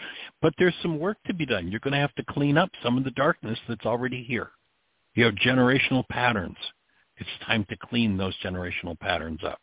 [0.42, 1.68] but there's some work to be done.
[1.68, 4.50] You're going to have to clean up some of the darkness that's already here.
[5.14, 6.56] You have generational patterns.
[7.16, 9.58] It's time to clean those generational patterns up.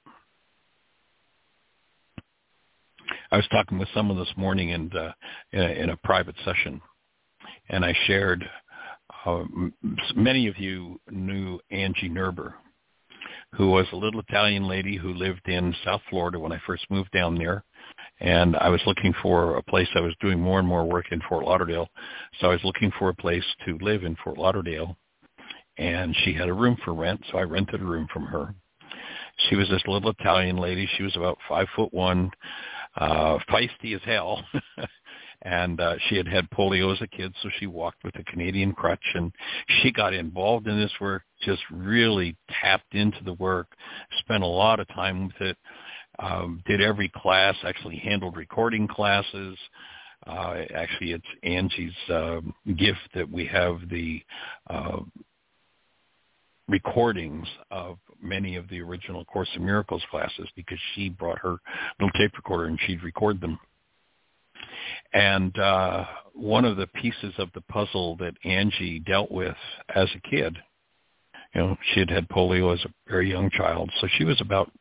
[3.31, 5.11] I was talking with someone this morning in, uh,
[5.51, 6.81] in, a, in a private session,
[7.69, 8.43] and I shared.
[9.25, 9.43] Uh,
[10.15, 12.53] many of you knew Angie Nerber,
[13.53, 17.11] who was a little Italian lady who lived in South Florida when I first moved
[17.11, 17.63] down there.
[18.19, 19.87] And I was looking for a place.
[19.95, 21.89] I was doing more and more work in Fort Lauderdale,
[22.39, 24.97] so I was looking for a place to live in Fort Lauderdale
[25.77, 28.53] and she had a room for rent, so I rented a room from her.
[29.49, 30.87] She was this little Italian lady.
[30.95, 32.29] She was about five foot one,
[32.95, 34.43] uh, feisty as hell.
[35.43, 38.73] and uh, she had had polio as a kid, so she walked with a Canadian
[38.73, 39.31] crutch, and
[39.67, 43.67] she got involved in this work, just really tapped into the work,
[44.19, 45.57] spent a lot of time with it,
[46.19, 49.57] um, did every class, actually handled recording classes,
[50.25, 52.39] uh, actually, it's Angie's uh,
[52.77, 54.21] gift that we have the
[54.69, 54.99] uh,
[56.67, 61.57] recordings of many of the original Course in Miracles classes because she brought her
[61.99, 63.59] little tape recorder and she'd record them.
[65.13, 69.55] And uh, one of the pieces of the puzzle that Angie dealt with
[69.95, 70.57] as a kid,
[71.53, 74.71] you know, she had had polio as a very young child, so she was about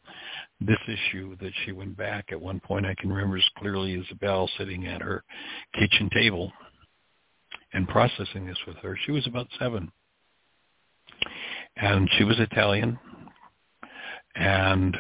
[0.60, 2.86] this issue that she went back at one point.
[2.86, 5.24] I can remember as clearly as sitting at her
[5.74, 6.52] kitchen table
[7.73, 8.97] and processing this with her.
[9.05, 9.90] She was about seven
[11.77, 12.98] and she was Italian,
[14.35, 14.97] and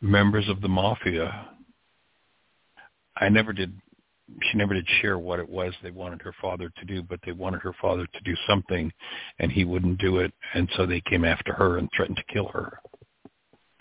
[0.00, 1.48] members of the mafia.
[3.16, 3.72] I never did.
[4.42, 7.32] She never did share what it was they wanted her father to do, but they
[7.32, 8.90] wanted her father to do something,
[9.38, 12.48] and he wouldn't do it, and so they came after her and threatened to kill
[12.48, 12.78] her.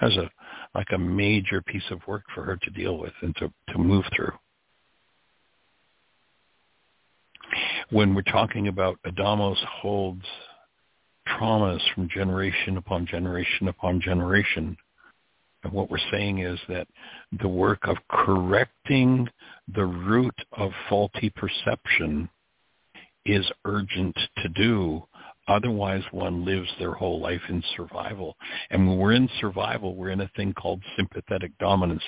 [0.02, 0.30] As a
[0.76, 4.06] like a major piece of work for her to deal with and to to move
[4.16, 4.34] through.
[7.90, 10.26] When we're talking about Adamos holds
[11.28, 14.76] traumas from generation upon generation upon generation.
[15.64, 16.88] And what we're saying is that
[17.42, 19.28] the work of correcting
[19.74, 22.30] the root of faulty perception
[23.26, 25.04] is urgent to do
[25.48, 28.38] Otherwise, one lives their whole life in survival.
[28.70, 32.04] And when we're in survival, we're in a thing called sympathetic dominance.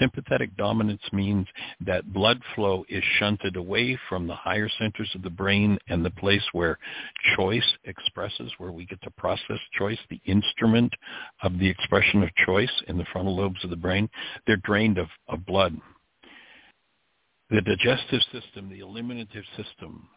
[0.00, 1.46] Sympathetic dominance means
[1.84, 6.10] that blood flow is shunted away from the higher centers of the brain and the
[6.10, 6.78] place where
[7.36, 10.92] choice expresses, where we get to process choice, the instrument
[11.42, 14.08] of the expression of choice in the frontal lobes of the brain.
[14.46, 15.76] They're drained of, of blood.
[17.50, 20.08] The digestive system, the eliminative system,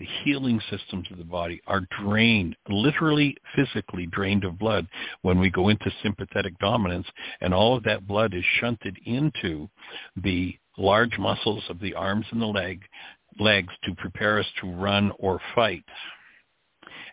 [0.00, 4.88] the healing systems of the body are drained, literally physically drained of blood
[5.20, 7.06] when we go into sympathetic dominance,
[7.42, 9.68] and all of that blood is shunted into
[10.16, 12.82] the large muscles of the arms and the leg,
[13.38, 15.84] legs to prepare us to run or fight,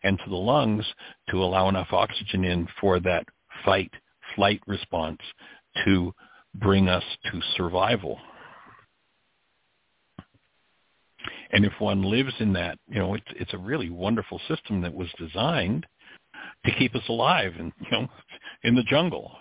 [0.03, 0.85] and to the lungs
[1.29, 3.25] to allow enough oxygen in for that
[3.65, 3.91] fight
[4.35, 5.19] flight response
[5.85, 6.13] to
[6.55, 8.17] bring us to survival.
[11.51, 14.93] And if one lives in that, you know, it's it's a really wonderful system that
[14.93, 15.85] was designed
[16.65, 18.07] to keep us alive and you know
[18.63, 19.31] in the jungle.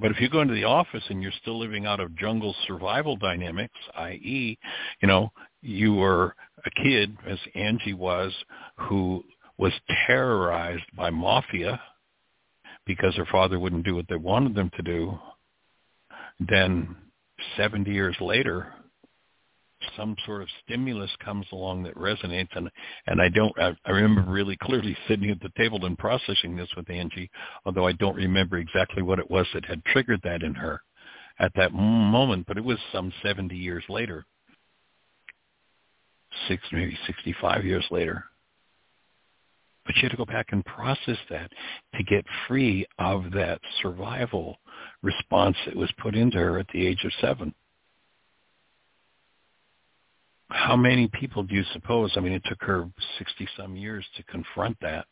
[0.00, 3.16] But if you go into the office and you're still living out of jungle survival
[3.16, 4.56] dynamics, i.e.,
[5.02, 8.32] you know, you were a kid, as Angie was,
[8.76, 9.24] who
[9.56, 9.72] was
[10.06, 11.80] terrorized by mafia
[12.86, 15.18] because her father wouldn't do what they wanted them to do,
[16.40, 16.96] then
[17.56, 18.72] 70 years later,
[19.96, 22.48] some sort of stimulus comes along that resonates.
[22.54, 22.70] And
[23.06, 26.68] and I don't I, I remember really clearly sitting at the table and processing this
[26.76, 27.30] with Angie
[27.64, 30.82] although I don't remember exactly what it was that had triggered that in her
[31.38, 34.24] at that moment but it was some 70 years later.
[36.48, 38.24] Six maybe 65 years later.
[39.86, 41.50] But she had to go back and process that
[41.94, 44.58] to get free of that survival
[45.02, 47.54] response that was put into her at the age of seven
[50.50, 52.88] how many people do you suppose, I mean, it took her
[53.18, 55.06] 60 some years to confront that.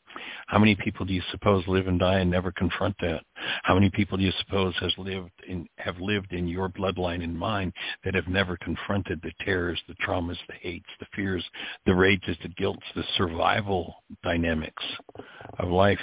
[0.47, 3.23] How many people do you suppose live and die and never confront that?
[3.63, 7.39] How many people do you suppose has lived in, have lived in your bloodline and
[7.39, 7.73] mine
[8.05, 11.45] that have never confronted the terrors, the traumas, the hates, the fears,
[11.85, 14.85] the rages, the guilts, the survival dynamics
[15.59, 15.99] of life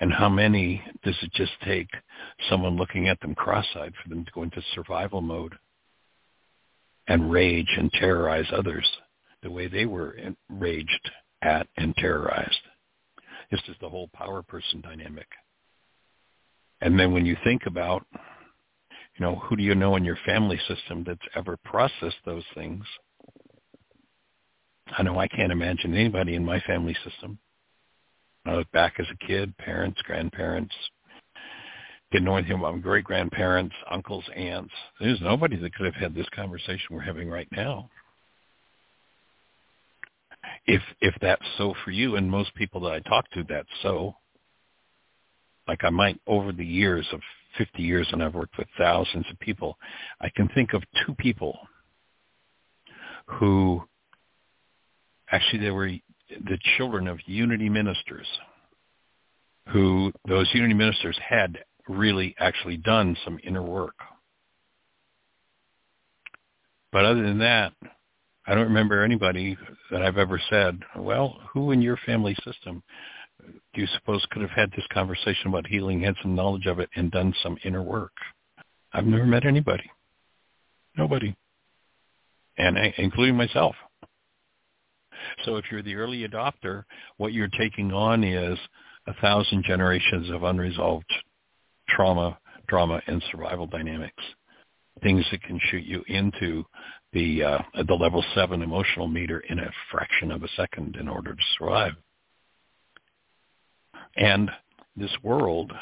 [0.00, 1.88] And how many does it just take
[2.50, 5.54] someone looking at them cross-eyed for them to go into survival mode
[7.08, 8.88] and rage and terrorize others
[9.42, 10.16] the way they were
[10.50, 11.10] enraged
[11.42, 12.60] at and terrorized?
[13.50, 15.26] This is the whole power person dynamic.
[16.80, 20.60] And then when you think about, you know, who do you know in your family
[20.68, 22.84] system that's ever processed those things?
[24.96, 27.38] I know I can't imagine anybody in my family system.
[28.44, 30.74] I look back as a kid, parents, grandparents,
[32.14, 34.72] didn't know anything about my great grandparents, uncles, aunts.
[35.00, 37.90] There's nobody that could have had this conversation we're having right now.
[40.64, 44.14] If if that's so for you, and most people that I talk to, that's so.
[45.66, 47.20] Like I might over the years of
[47.58, 49.76] 50 years, and I've worked with thousands of people,
[50.20, 51.58] I can think of two people
[53.26, 53.82] who
[55.32, 55.90] actually they were
[56.28, 58.26] the children of unity ministers
[59.72, 61.58] who those unity ministers had
[61.88, 63.94] really actually done some inner work.
[66.92, 67.72] But other than that,
[68.46, 69.56] I don't remember anybody
[69.90, 72.82] that I've ever said, well, who in your family system
[73.42, 76.88] do you suppose could have had this conversation about healing, had some knowledge of it,
[76.94, 78.12] and done some inner work?
[78.92, 79.90] I've never met anybody.
[80.96, 81.34] Nobody.
[82.56, 83.74] And including myself.
[85.44, 86.84] So if you're the early adopter,
[87.16, 88.58] what you're taking on is
[89.06, 91.12] a thousand generations of unresolved
[91.94, 94.22] trauma, drama, and survival dynamics.
[95.02, 96.64] Things that can shoot you into
[97.12, 101.34] the uh, the level seven emotional meter in a fraction of a second in order
[101.34, 101.92] to survive.
[104.16, 104.50] And
[104.96, 105.72] this world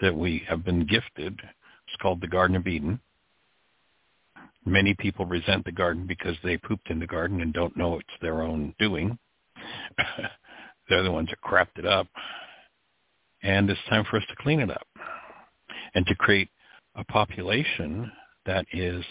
[0.00, 3.00] that we have been gifted is called the Garden of Eden.
[4.64, 8.08] Many people resent the garden because they pooped in the garden and don't know it's
[8.20, 9.18] their own doing.
[10.88, 12.06] They're the ones that crapped it up.
[13.42, 14.86] And it's time for us to clean it up
[15.94, 16.48] and to create
[16.96, 18.10] a population
[18.46, 19.04] that is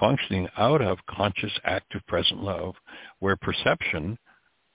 [0.00, 2.74] functioning out of conscious, active, present love,
[3.20, 4.18] where perception,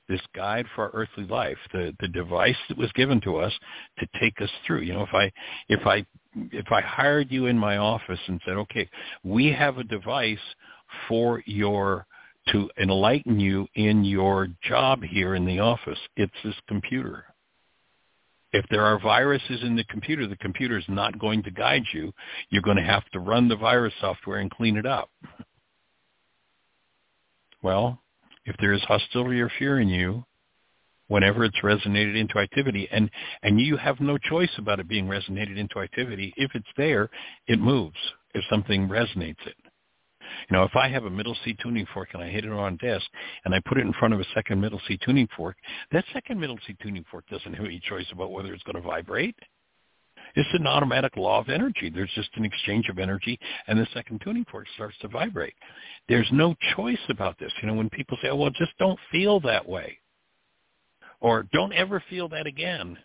[0.08, 3.54] this guide for our earthly life, the, the device that was given to us
[4.00, 4.82] to take us through.
[4.82, 5.32] You know, if I
[5.68, 6.06] if I
[6.52, 8.90] if I hired you in my office and said, okay,
[9.24, 10.38] we have a device
[11.08, 12.06] for your
[12.52, 16.00] to enlighten you in your job here in the office.
[16.18, 17.26] It's this computer.
[18.52, 22.12] If there are viruses in the computer, the computer is not going to guide you.
[22.50, 25.10] You're going to have to run the virus software and clean it up.
[27.62, 28.02] Well,
[28.46, 30.26] if there is hostility or fear in you,
[31.08, 33.10] whenever it's resonated into activity, and,
[33.44, 37.10] and you have no choice about it being resonated into activity, if it's there,
[37.48, 37.98] it moves
[38.34, 39.56] if something resonates it.
[40.50, 42.78] You know, if I have a middle C tuning fork and I hit it on
[42.78, 43.06] desk
[43.46, 45.56] and I put it in front of a second middle C tuning fork,
[45.92, 48.82] that second middle C tuning fork doesn't have any choice about whether it's going to
[48.82, 49.36] vibrate.
[50.36, 51.90] It's an automatic law of energy.
[51.90, 55.56] There's just an exchange of energy, and the second tuning fork starts to vibrate.
[56.08, 57.52] There's no choice about this.
[57.62, 59.98] You know, when people say, oh, well, just don't feel that way,
[61.20, 62.98] or don't ever feel that again,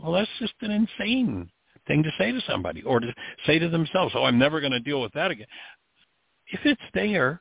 [0.00, 1.50] well, that's just an insane
[1.86, 3.14] thing to say to somebody, or to
[3.46, 5.46] say to themselves, oh, I'm never going to deal with that again
[6.50, 7.40] if it's there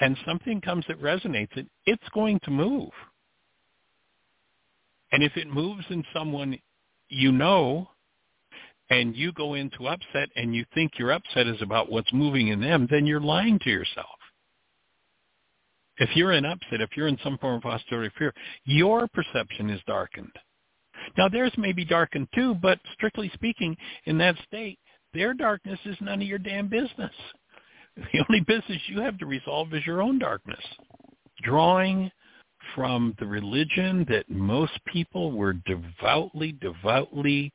[0.00, 2.90] and something comes that resonates it, it's going to move.
[5.12, 6.58] And if it moves in someone
[7.08, 7.88] you know
[8.90, 12.60] and you go into upset and you think your upset is about what's moving in
[12.60, 14.06] them, then you're lying to yourself.
[15.98, 18.34] If you're in upset, if you're in some form of hostility or fear,
[18.64, 20.32] your perception is darkened.
[21.16, 24.78] Now theirs may be darkened too, but strictly speaking, in that state,
[25.14, 27.12] their darkness is none of your damn business.
[28.12, 30.62] The only business you have to resolve is your own darkness.
[31.42, 32.10] Drawing
[32.74, 37.52] from the religion that most people were devoutly, devoutly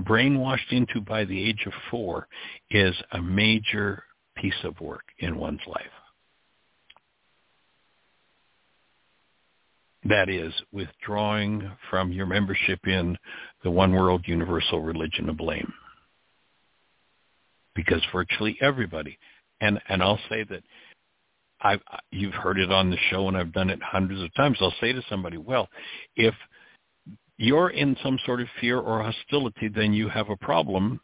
[0.00, 2.26] brainwashed into by the age of four
[2.70, 4.04] is a major
[4.36, 5.82] piece of work in one's life.
[10.04, 13.16] That is, withdrawing from your membership in
[13.62, 15.72] the one world universal religion of blame.
[17.74, 19.16] Because virtually everybody
[19.62, 20.62] and and I'll say that
[21.62, 21.80] I've
[22.10, 24.58] you've heard it on the show and I've done it hundreds of times.
[24.60, 25.68] I'll say to somebody, well,
[26.16, 26.34] if
[27.38, 31.00] you're in some sort of fear or hostility, then you have a problem.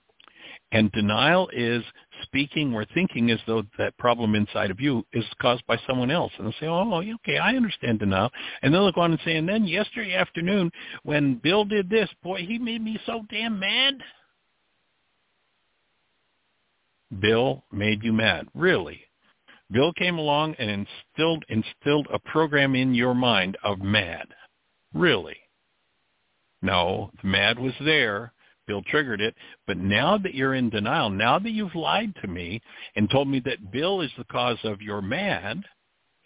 [0.70, 1.82] And denial is
[2.22, 6.32] speaking or thinking as though that problem inside of you is caused by someone else.
[6.36, 8.30] And they'll say, oh, okay, I understand denial.
[8.60, 10.70] And then they'll go on and say, and then yesterday afternoon
[11.04, 13.94] when Bill did this, boy, he made me so damn mad.
[17.20, 18.46] Bill made you mad.
[18.54, 19.00] Really.
[19.70, 24.28] Bill came along and instilled instilled a program in your mind of mad.
[24.94, 25.36] Really.
[26.62, 28.32] No, the mad was there.
[28.66, 29.34] Bill triggered it.
[29.66, 32.60] But now that you're in denial, now that you've lied to me
[32.96, 35.62] and told me that Bill is the cause of your mad,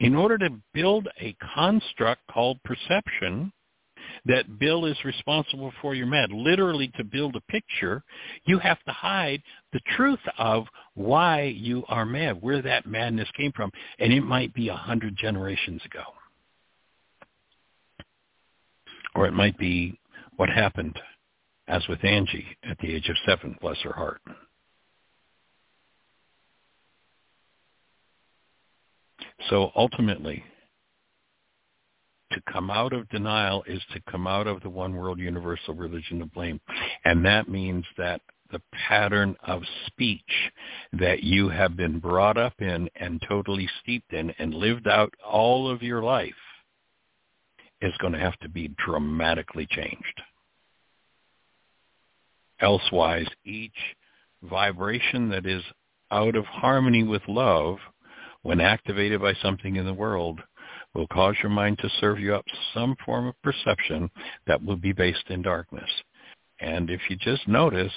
[0.01, 3.53] in order to build a construct called perception,
[4.25, 6.33] that Bill is responsible for your mad.
[6.33, 8.03] Literally, to build a picture,
[8.45, 9.43] you have to hide
[9.73, 14.53] the truth of why you are mad, where that madness came from, and it might
[14.55, 16.05] be a hundred generations ago,
[19.15, 19.99] or it might be
[20.37, 20.99] what happened,
[21.69, 24.21] as with Angie at the age of seven, bless her heart.
[29.49, 30.45] So ultimately,
[32.33, 36.23] to come out of denial is to come out of the one world universal religion
[36.23, 36.61] of blame.
[37.05, 38.21] And that means that
[38.53, 40.53] the pattern of speech
[40.93, 45.69] that you have been brought up in and totally steeped in and lived out all
[45.69, 46.33] of your life
[47.81, 50.23] is going to have to be dramatically changed.
[52.61, 53.73] Elsewise, each
[54.43, 55.63] vibration that is
[56.13, 57.79] out of harmony with love,
[58.43, 60.41] when activated by something in the world,
[60.95, 64.11] will cause your mind to serve you up some form of perception
[64.47, 65.89] that will be based in darkness.
[66.61, 67.93] And if you just notice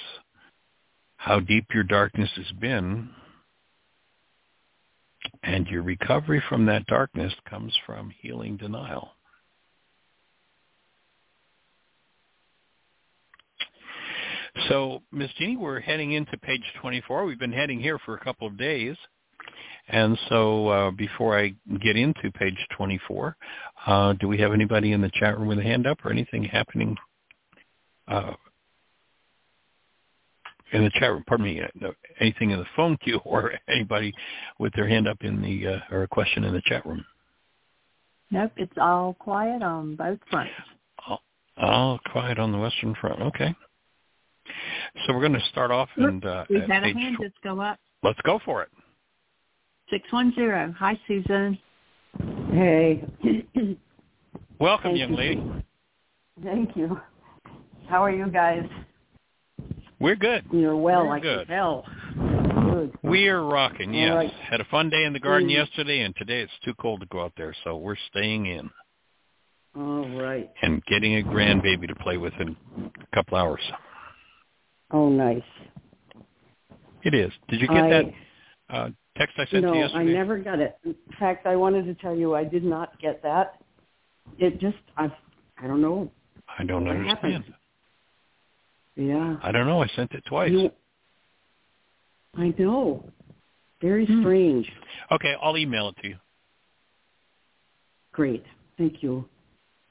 [1.26, 3.10] how deep your darkness has been,
[5.42, 9.10] and your recovery from that darkness comes from healing denial.
[14.68, 15.30] So, Ms.
[15.36, 17.24] Jeanie, we're heading into page 24.
[17.24, 18.96] We've been heading here for a couple of days.
[19.88, 23.36] And so uh, before I get into page 24,
[23.84, 26.44] uh, do we have anybody in the chat room with a hand up or anything
[26.44, 26.96] happening
[28.06, 28.34] uh,
[30.72, 31.24] in the chat room?
[31.26, 31.88] Pardon me, uh,
[32.20, 34.12] anything in the phone queue or anybody
[34.58, 37.04] with their hand up in the uh, or a question in the chat room?
[38.30, 40.52] Nope, it's all quiet on both fronts.
[41.06, 41.22] All,
[41.56, 43.22] all quiet on the western front.
[43.22, 43.54] Okay.
[45.06, 47.78] So we're going to start off and uh, we've had a hand just go up.
[48.02, 48.68] Let's go for it.
[49.90, 50.72] 610.
[50.72, 51.58] Hi, Susan.
[52.50, 53.04] Hey.
[54.58, 55.16] Welcome, Thank young you.
[55.16, 55.64] lady.
[56.42, 57.00] Thank you.
[57.88, 58.64] How are you guys?
[59.98, 60.44] We're good.
[60.52, 61.46] You're well, We're I good.
[61.48, 61.84] can tell.
[62.14, 62.92] Good.
[63.02, 64.14] We're rocking, yes.
[64.14, 64.32] Right.
[64.50, 65.54] Had a fun day in the garden Mm.
[65.54, 68.70] yesterday, and today it's too cold to go out there, so we're staying in
[69.74, 70.50] All right.
[70.62, 72.56] and getting a grandbaby to play with in
[73.02, 73.62] a couple hours.
[74.90, 75.42] Oh, nice.
[77.02, 77.32] It is.
[77.48, 78.04] Did you get I, that
[78.68, 80.76] uh, text I sent no, you I never got it.
[80.84, 83.60] In fact, I wanted to tell you I did not get that.
[84.38, 85.10] It just, I,
[85.62, 86.10] I don't know.
[86.58, 87.44] I don't understand.
[87.44, 87.54] happened?
[88.96, 89.36] Yeah.
[89.42, 89.82] I don't know.
[89.82, 90.50] I sent it twice.
[90.50, 90.70] You,
[92.34, 93.04] I know.
[93.80, 94.20] Very Hmm.
[94.22, 94.72] strange.
[95.12, 96.16] Okay, I'll email it to you.
[98.12, 98.44] Great.
[98.78, 99.28] Thank you.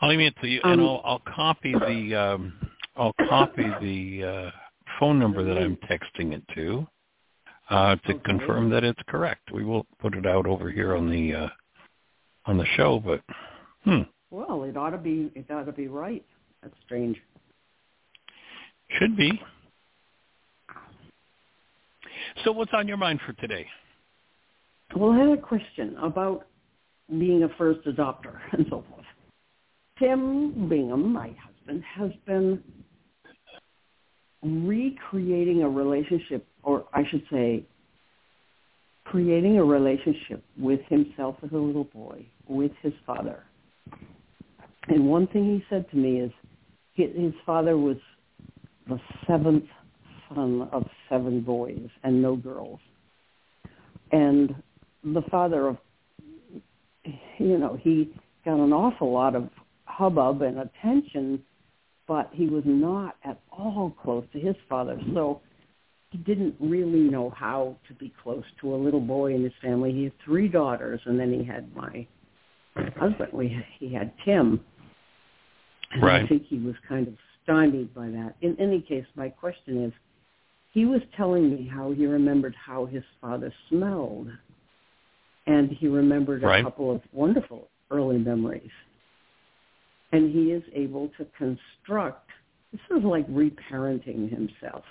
[0.01, 2.53] I'll email it to you, and Um, I'll, I'll copy the um,
[2.95, 4.51] I'll copy the uh,
[4.99, 6.87] phone number that I'm texting it to
[7.69, 8.23] uh, to Okay.
[8.25, 9.51] confirm that it's correct.
[9.51, 11.49] We will put it out over here on the uh,
[12.45, 13.21] on the show, but
[13.83, 14.01] hmm,
[14.31, 16.25] Well, it ought to be, it ought to be right.
[16.61, 17.21] That's strange.
[18.99, 19.31] Should be.
[22.43, 23.65] So, what's on your mind for today?
[24.95, 26.47] Well, I had a question about
[27.09, 29.05] being a first adopter and so forth.
[29.99, 32.61] Tim Bingham, my husband, has been
[34.43, 37.63] recreating a relationship, or I should say,
[39.05, 43.43] creating a relationship with himself as a little boy, with his father.
[44.87, 46.31] And one thing he said to me is
[46.93, 47.97] his father was
[48.87, 49.65] the seventh
[50.29, 52.79] son of seven boys and no girls.
[54.11, 54.55] And
[55.03, 55.77] the father of,
[57.37, 58.13] you know, he
[58.43, 59.49] got an awful lot of
[59.85, 61.43] hubbub and attention,
[62.07, 64.99] but he was not at all close to his father.
[65.13, 65.41] So
[66.11, 69.91] he didn't really know how to be close to a little boy in his family.
[69.91, 72.07] He had three daughters, and then he had my
[72.97, 73.29] husband.
[73.33, 74.61] We he had Tim.
[75.91, 77.13] And I think he was kind of
[77.45, 78.35] stymied by that.
[78.41, 79.93] In any case, my question is,
[80.73, 84.27] he was telling me how he remembered how his father smelled,
[85.47, 88.71] and he remembered a couple of wonderful early memories.
[90.11, 92.29] And he is able to construct.
[92.73, 94.83] This is like reparenting himself,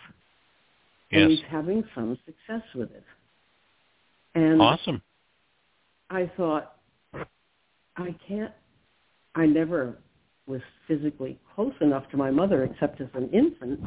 [1.12, 3.04] and he's having some success with it.
[4.34, 5.02] And awesome.
[6.08, 6.76] I thought,
[7.96, 8.52] I can't,
[9.34, 9.98] I never
[10.46, 13.80] was physically close enough to my mother except as an infant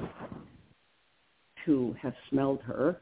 [1.66, 3.02] to have smelled her.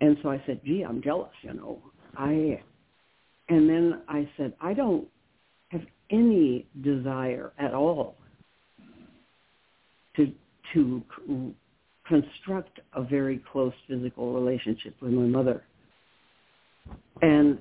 [0.00, 1.82] And so I said, gee, I'm jealous, you know.
[2.16, 2.62] I,
[3.48, 5.08] and then I said, I don't
[5.68, 8.16] have any desire at all
[10.16, 10.32] to
[10.74, 11.02] to
[12.06, 15.64] construct a very close physical relationship with my mother.
[17.22, 17.58] And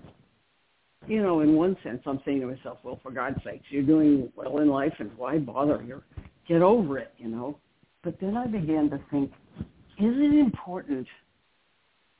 [1.08, 4.32] you know, in one sense, I'm saying to myself, well, for God's sakes, you're doing
[4.36, 5.84] well in life, and why bother?
[5.86, 6.04] You're
[6.48, 7.58] get over it, you know.
[8.04, 9.32] But then I began to think,
[9.98, 11.08] is it important?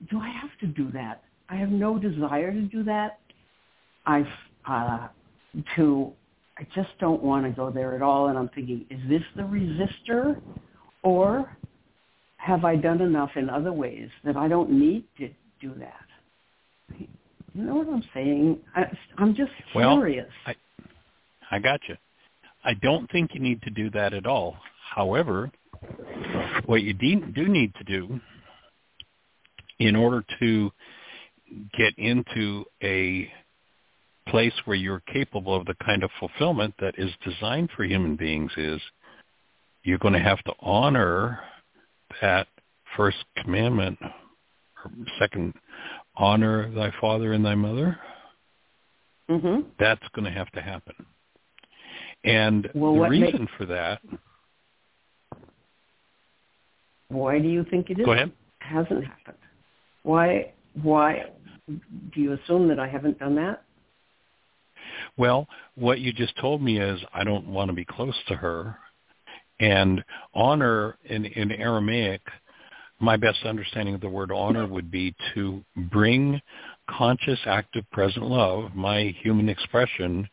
[0.10, 1.24] Do I have to do that?
[1.50, 3.20] I have no desire to do that.
[4.06, 4.26] I've
[4.68, 5.08] uh,
[5.76, 6.12] to
[6.58, 8.30] I just don't want to go there at all.
[8.30, 10.42] And I'm thinking, is this the resistor,
[11.04, 11.56] or
[12.38, 15.30] have I done enough in other ways that I don't need to
[15.60, 17.00] do that?
[17.56, 18.60] You know what I'm saying?
[18.76, 18.86] I,
[19.18, 20.28] I'm just curious.
[20.46, 20.56] Well,
[21.52, 21.96] I, I got you.
[22.66, 24.58] I don't think you need to do that at all.
[24.94, 25.50] However,
[26.66, 28.20] what you de- do need to do
[29.80, 30.72] in order to
[31.78, 33.32] get into a
[34.28, 38.52] place where you're capable of the kind of fulfillment that is designed for human beings
[38.58, 38.82] is
[39.84, 41.40] you're going to have to honor
[42.22, 42.48] that
[42.98, 45.54] first commandment or second
[46.18, 48.00] honor thy father and thy mother?
[49.30, 49.70] Mm-hmm.
[49.80, 50.94] that's going to have to happen.
[52.24, 53.52] And well, the reason makes...
[53.58, 54.00] for that
[57.10, 58.06] why do you think it is?
[58.06, 58.32] Go ahead.
[58.60, 59.38] Hasn't happened.
[60.04, 61.26] Why why
[61.68, 63.64] do you assume that i haven't done that?
[65.18, 68.78] Well, what you just told me is I don't want to be close to her.
[69.60, 72.22] And honor in, in Aramaic,
[73.00, 76.42] my best understanding of the word honor would be to bring
[76.90, 80.30] conscious, active, present love, my human expression,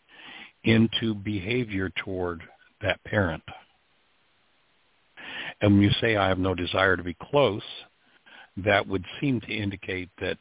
[0.64, 2.42] into behavior toward
[2.80, 3.42] that parent.
[5.60, 7.62] And when you say I have no desire to be close,
[8.58, 10.38] that would seem to indicate that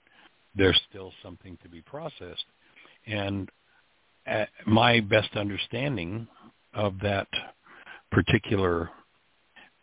[0.55, 2.45] there's still something to be processed.
[3.07, 3.49] And
[4.29, 6.27] uh, my best understanding
[6.73, 7.27] of that
[8.11, 8.89] particular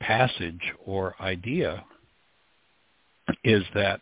[0.00, 1.84] passage or idea
[3.44, 4.00] is that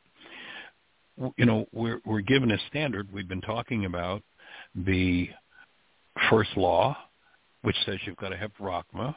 [1.36, 4.22] you know we're we're given a standard we've been talking about
[4.74, 5.28] the
[6.30, 6.96] first law
[7.62, 9.14] which says you've got to have rahma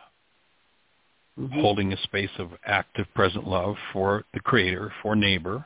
[1.37, 1.59] mm-hmm.
[1.59, 5.65] holding a space of active present love for the creator for neighbor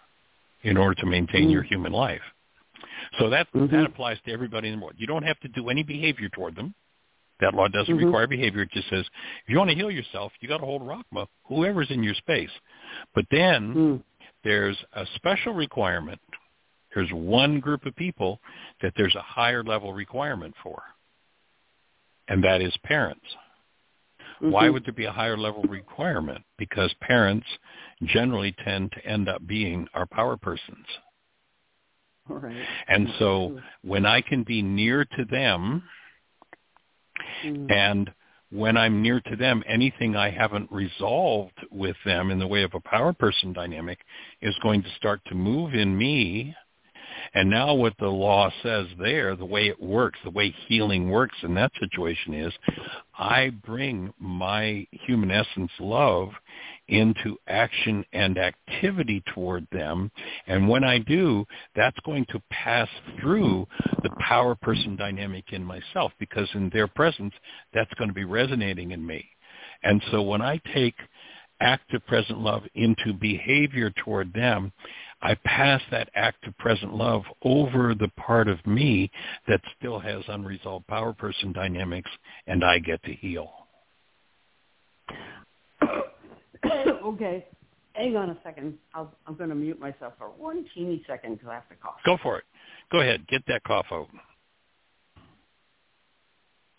[0.64, 1.52] in order to maintain mm-hmm.
[1.52, 2.22] your human life
[3.20, 3.74] so that mm-hmm.
[3.76, 4.96] that applies to everybody in the world.
[4.98, 6.74] You don't have to do any behavior toward them.
[7.40, 8.06] That law doesn't mm-hmm.
[8.06, 8.62] require behavior.
[8.62, 9.06] It just says
[9.46, 12.50] if you want to heal yourself, you got to hold Rahma, whoever's in your space.
[13.16, 14.04] But then mm.
[14.44, 16.20] There's a special requirement.
[16.94, 18.40] There's one group of people
[18.82, 20.82] that there's a higher level requirement for,
[22.28, 23.26] and that is parents.
[24.42, 24.52] Mm-hmm.
[24.52, 26.44] Why would there be a higher level requirement?
[26.58, 27.48] Because parents
[28.06, 30.86] generally tend to end up being our power persons.
[32.28, 32.56] Right.
[32.88, 35.84] And so when I can be near to them
[37.46, 37.72] mm.
[37.72, 38.12] and
[38.54, 42.74] when I'm near to them, anything I haven't resolved with them in the way of
[42.76, 43.98] a power person dynamic
[44.42, 46.56] is going to start to move in me.
[47.34, 51.38] And now what the law says there, the way it works, the way healing works
[51.42, 52.54] in that situation is
[53.18, 56.30] I bring my human essence love
[56.88, 60.12] into action and activity toward them.
[60.48, 61.46] And when I do,
[61.76, 62.90] that's going to pass
[63.20, 63.68] through
[64.02, 67.34] the power person dynamic in myself because in their presence,
[67.74, 69.26] that's going to be resonating in me.
[69.84, 70.96] And so when I take
[71.60, 74.72] active present love into behavior toward them,
[75.22, 79.10] I pass that active present love over the part of me
[79.48, 82.12] that still has unresolved power person dynamics,
[82.46, 83.50] and I get to heal.
[87.04, 87.46] okay.
[87.94, 88.78] Hang on a second.
[88.94, 91.96] i am going to mute myself for one teeny second because I have to cough.
[92.06, 92.44] Go for it.
[92.92, 93.28] Go ahead.
[93.28, 94.08] Get that cough out.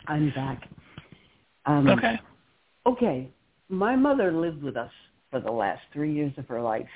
[0.06, 0.68] I'm back.
[1.66, 2.20] Um, okay.
[2.86, 3.30] Okay.
[3.68, 4.90] My mother lived with us
[5.30, 6.86] for the last three years of her life.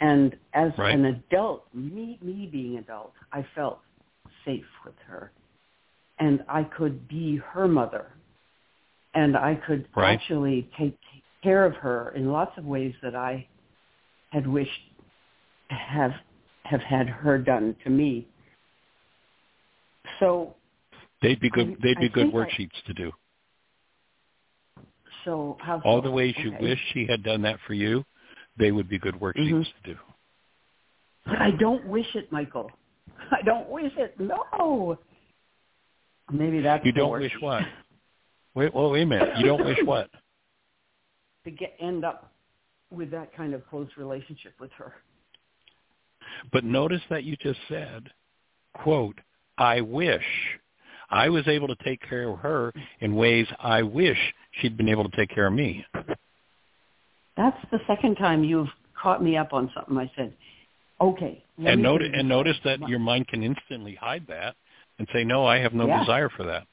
[0.00, 0.94] And as right.
[0.94, 3.80] an adult, me, me being adult, I felt
[4.44, 5.30] safe with her.
[6.18, 8.12] And I could be her mother.
[9.14, 10.14] And I could right.
[10.14, 10.98] actually take
[11.42, 13.46] care of her in lots of ways that I
[14.30, 14.70] had wished
[15.68, 16.12] have
[16.64, 18.26] have had her done to me.
[20.18, 20.54] So
[21.22, 21.76] they'd be good.
[21.82, 23.12] They'd be I good worksheets I, to do.
[25.24, 26.44] So how all the ways okay.
[26.44, 28.04] you wish she had done that for you,
[28.58, 29.84] they would be good worksheets mm-hmm.
[29.84, 29.98] to do.
[31.26, 32.70] But I don't wish it, Michael.
[33.30, 34.18] I don't wish it.
[34.18, 34.98] No.
[36.32, 37.64] Maybe that's you don't wish what?
[38.54, 39.38] Wait, well, wait a minute.
[39.38, 40.08] You don't wish what?
[41.50, 42.32] To get end up
[42.92, 44.94] with that kind of close relationship with her.
[46.52, 48.08] But notice that you just said,
[48.74, 49.18] quote,
[49.58, 50.24] I wish
[51.10, 54.16] I was able to take care of her in ways I wish
[54.60, 55.84] she'd been able to take care of me.
[57.36, 58.68] That's the second time you've
[59.00, 60.32] caught me up on something I said.
[61.00, 61.42] Okay.
[61.58, 64.54] And notice and notice that your mind can instantly hide that
[64.98, 66.00] and say, "No, I have no yeah.
[66.00, 66.66] desire for that."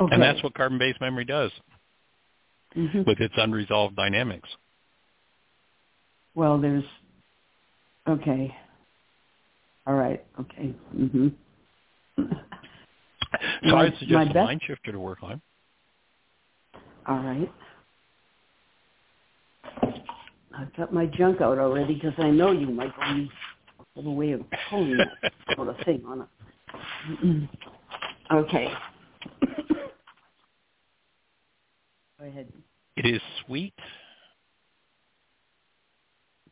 [0.00, 0.14] Okay.
[0.14, 1.50] And that's what carbon-based memory does
[2.76, 3.02] mm-hmm.
[3.06, 4.48] with its unresolved dynamics.
[6.34, 6.84] Well, there's
[8.08, 8.54] okay.
[9.86, 10.24] All right.
[10.38, 10.74] Okay.
[10.96, 11.32] Mhm.
[12.18, 14.44] so I'd suggest a best...
[14.44, 15.40] mind shifter to work on.
[17.06, 17.52] All right.
[20.56, 23.30] I've got my junk out already because I know you might use
[23.78, 26.26] a little way of pulling that sort of thing on
[27.22, 27.48] it.
[28.32, 28.68] okay.
[32.20, 32.52] Go ahead.
[32.96, 33.74] It is sweet.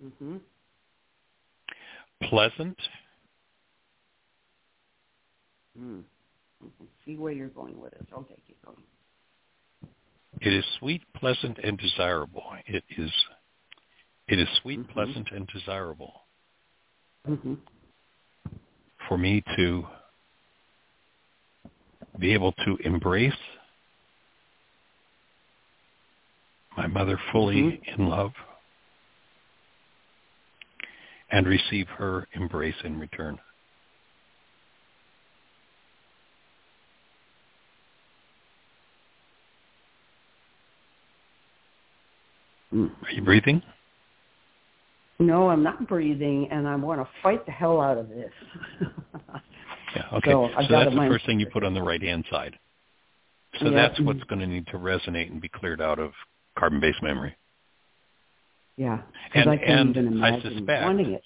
[0.02, 0.40] Mhm.
[2.22, 2.78] Pleasant.
[5.78, 6.04] Mm.
[7.04, 8.06] See where you're going with this.
[8.12, 8.82] Okay, keep going.
[10.40, 12.44] It is sweet, pleasant, and desirable.
[12.66, 13.12] It is
[14.28, 14.92] it is sweet, mm-hmm.
[14.92, 16.22] pleasant, and desirable
[17.26, 17.54] mm-hmm.
[19.08, 19.86] for me to
[22.18, 23.32] be able to embrace
[26.78, 28.00] my mother fully mm-hmm.
[28.02, 28.30] in love
[31.32, 33.36] and receive her embrace in return.
[42.72, 42.90] Mm.
[43.02, 43.60] Are you breathing?
[45.18, 48.30] No, I'm not breathing, and I want to fight the hell out of this.
[49.96, 50.30] yeah, okay.
[50.30, 52.56] So, so that's the first thing you put on the right-hand side.
[53.58, 53.70] So yeah.
[53.72, 56.12] that's what's going to need to resonate and be cleared out of
[56.58, 57.36] carbon-based memory.
[58.76, 59.02] Yeah,
[59.34, 61.22] and I can't even imagine I suspect, wanting it.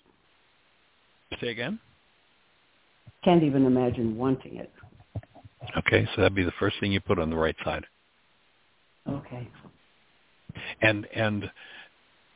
[1.41, 1.79] Say again.
[3.25, 4.73] Can't even imagine wanting it.
[5.77, 7.85] Okay, so that'd be the first thing you put on the right side.
[9.09, 9.49] Okay.
[10.81, 11.51] And and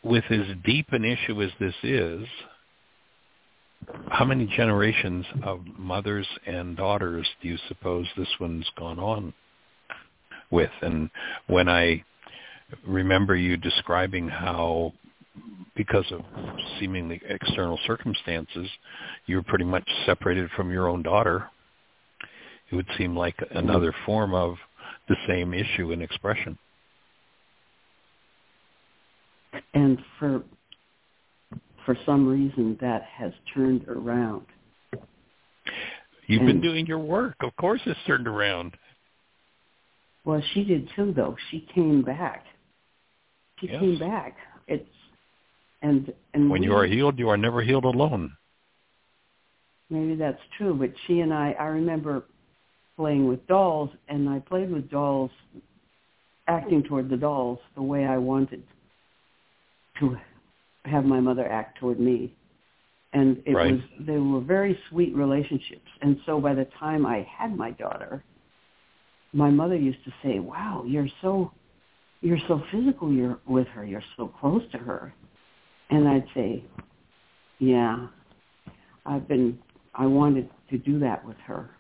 [0.03, 2.27] with as deep an issue as this is,
[4.09, 9.33] how many generations of mothers and daughters do you suppose this one's gone on
[10.51, 10.71] with?
[10.83, 11.11] And
[11.47, 12.05] when I
[12.87, 14.93] remember you describing how
[15.77, 16.23] because of
[16.81, 18.69] seemingly external circumstances,
[19.27, 21.49] you were pretty much separated from your own daughter.
[22.71, 24.57] It would seem like another form of
[25.09, 26.59] the same issue and expression.
[29.75, 30.43] And for
[31.85, 34.45] for some reason that has turned around.
[36.27, 37.37] You've and, been doing your work.
[37.41, 38.77] Of course it's turned around.
[40.25, 41.37] Well, she did too though.
[41.51, 42.45] She came back.
[43.61, 43.81] She yes.
[43.81, 44.37] came back.
[44.69, 44.89] It's
[45.83, 48.37] and and when we, you are healed, you are never healed alone.
[49.89, 52.25] Maybe that's true, but she and I I remember
[52.97, 55.31] playing with dolls and I played with dolls
[56.49, 58.63] acting toward the dolls the way I wanted
[60.01, 60.17] to
[60.85, 62.35] have my mother act toward me.
[63.13, 63.73] And it right.
[63.73, 65.89] was they were very sweet relationships.
[66.03, 68.23] And so by the time I had my daughter,
[69.33, 71.53] my mother used to say, "Wow, you're so
[72.21, 73.85] you're so physical you're with her.
[73.85, 75.15] You're so close to her."
[75.91, 76.65] And I'd say,
[77.59, 78.09] "Yeah.
[79.05, 79.59] I've been
[79.95, 81.71] I wanted to do that with her."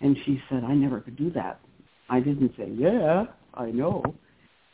[0.00, 1.60] And she said, "I never could do that."
[2.08, 4.02] I didn't say, "Yeah, I know."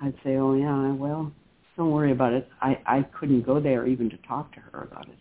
[0.01, 1.33] I'd say, "Oh yeah, well,
[1.79, 2.49] don't worry about it.
[2.61, 5.19] I, I couldn't go there even to talk to her about it.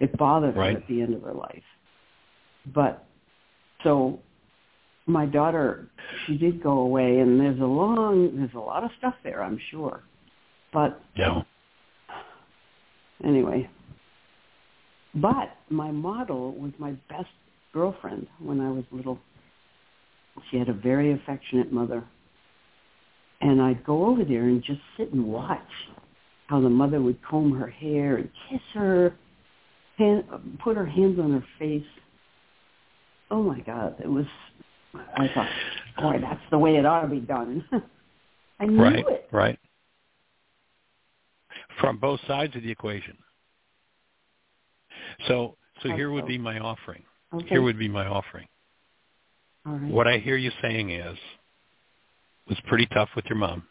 [0.00, 0.72] It bothered right.
[0.72, 1.62] her at the end of her life.
[2.74, 3.06] But
[3.84, 4.18] so
[5.06, 5.88] my daughter,
[6.26, 9.58] she did go away, and there's a long, there's a lot of stuff there, I'm
[9.70, 10.02] sure.
[10.72, 11.42] But yeah.
[13.24, 13.68] Anyway,
[15.14, 17.28] but my model was my best
[17.72, 19.18] girlfriend when I was little.
[20.50, 22.04] She had a very affectionate mother
[23.42, 25.58] and I'd go over there and just sit and watch
[26.46, 29.14] how the mother would comb her hair and kiss her,
[29.98, 30.24] hand,
[30.62, 31.82] put her hands on her face.
[33.30, 34.26] Oh my God, it was.
[34.94, 35.48] I thought,
[35.98, 37.64] boy, that's the way it ought to be done.
[38.60, 39.28] I knew right, it.
[39.32, 39.58] Right.
[41.80, 43.16] From both sides of the equation.
[45.26, 47.02] So, so here would be my offering.
[47.34, 47.48] Okay.
[47.48, 48.46] Here would be my offering.
[49.66, 49.90] All right.
[49.90, 51.16] What I hear you saying is,
[52.48, 53.62] was pretty tough with your mom,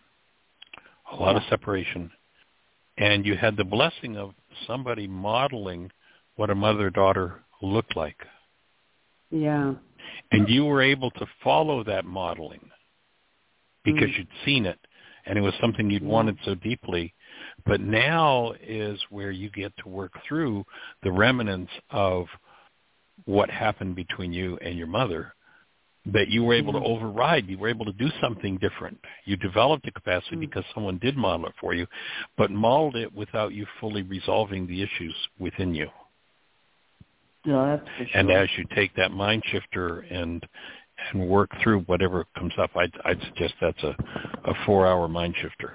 [1.11, 2.09] a lot of separation,
[2.97, 4.31] and you had the blessing of
[4.65, 5.91] somebody modeling
[6.35, 8.17] what a mother-daughter looked like.
[9.29, 9.73] Yeah.
[10.31, 12.69] And you were able to follow that modeling
[13.83, 14.17] because Mm.
[14.17, 14.79] you'd seen it
[15.25, 17.13] and it was something you'd wanted so deeply.
[17.65, 20.65] But now is where you get to work through
[21.03, 22.27] the remnants of
[23.25, 25.33] what happened between you and your mother
[26.05, 27.47] that you were able to override.
[27.47, 28.99] You were able to do something different.
[29.25, 30.41] You developed a capacity mm-hmm.
[30.41, 31.85] because someone did model it for you,
[32.37, 35.87] but modeled it without you fully resolving the issues within you.
[37.45, 38.19] Yeah, that's for sure.
[38.19, 40.45] And as you take that mind shifter and
[41.11, 43.95] and work through whatever comes up, I'd, I'd suggest that's a,
[44.45, 45.73] a four-hour mind shifter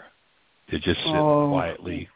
[0.70, 1.48] to just sit oh.
[1.50, 2.08] quietly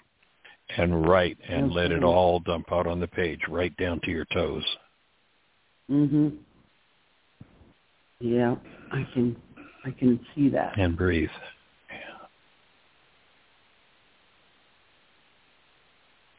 [0.77, 4.11] and write and that's let it all dump out on the page, right down to
[4.11, 4.65] your toes.
[5.91, 6.37] Mhm.
[8.21, 8.55] Yeah,
[8.93, 9.37] I can
[9.85, 10.79] I can see that.
[10.79, 11.31] And breathe.
[11.91, 12.27] Yeah.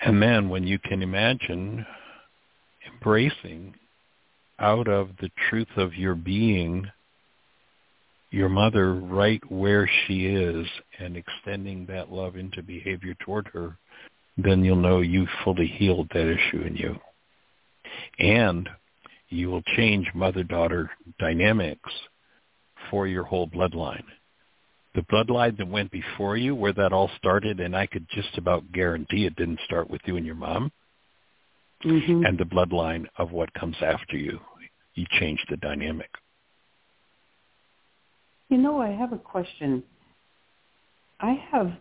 [0.08, 1.86] And then when you can imagine
[3.02, 3.74] embracing
[4.60, 6.86] out of the truth of your being
[8.30, 10.66] your mother right where she is
[11.00, 13.76] and extending that love into behavior toward her,
[14.38, 16.96] then you'll know you fully healed that issue in you.
[18.20, 18.70] And
[19.28, 21.92] you will change mother-daughter dynamics
[22.90, 24.06] for your whole bloodline.
[24.96, 28.72] The bloodline that went before you, where that all started, and I could just about
[28.72, 30.72] guarantee it didn't start with you and your mom,
[31.84, 32.26] mm-hmm.
[32.26, 34.40] and the bloodline of what comes after you.
[34.96, 36.10] You change the dynamic.
[38.50, 39.82] You know, I have a question.
[41.22, 41.72] I have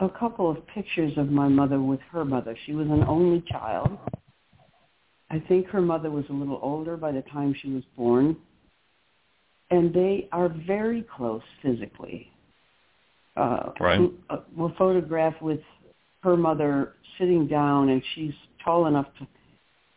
[0.00, 2.56] a couple of pictures of my mother with her mother.
[2.66, 3.98] She was an only child.
[5.30, 8.36] I think her mother was a little older by the time she was born.
[9.70, 12.32] And they are very close physically.
[13.36, 14.10] Uh, right.
[14.30, 15.60] Uh, we're photographed with
[16.22, 18.32] her mother sitting down, and she's
[18.68, 19.26] tall enough to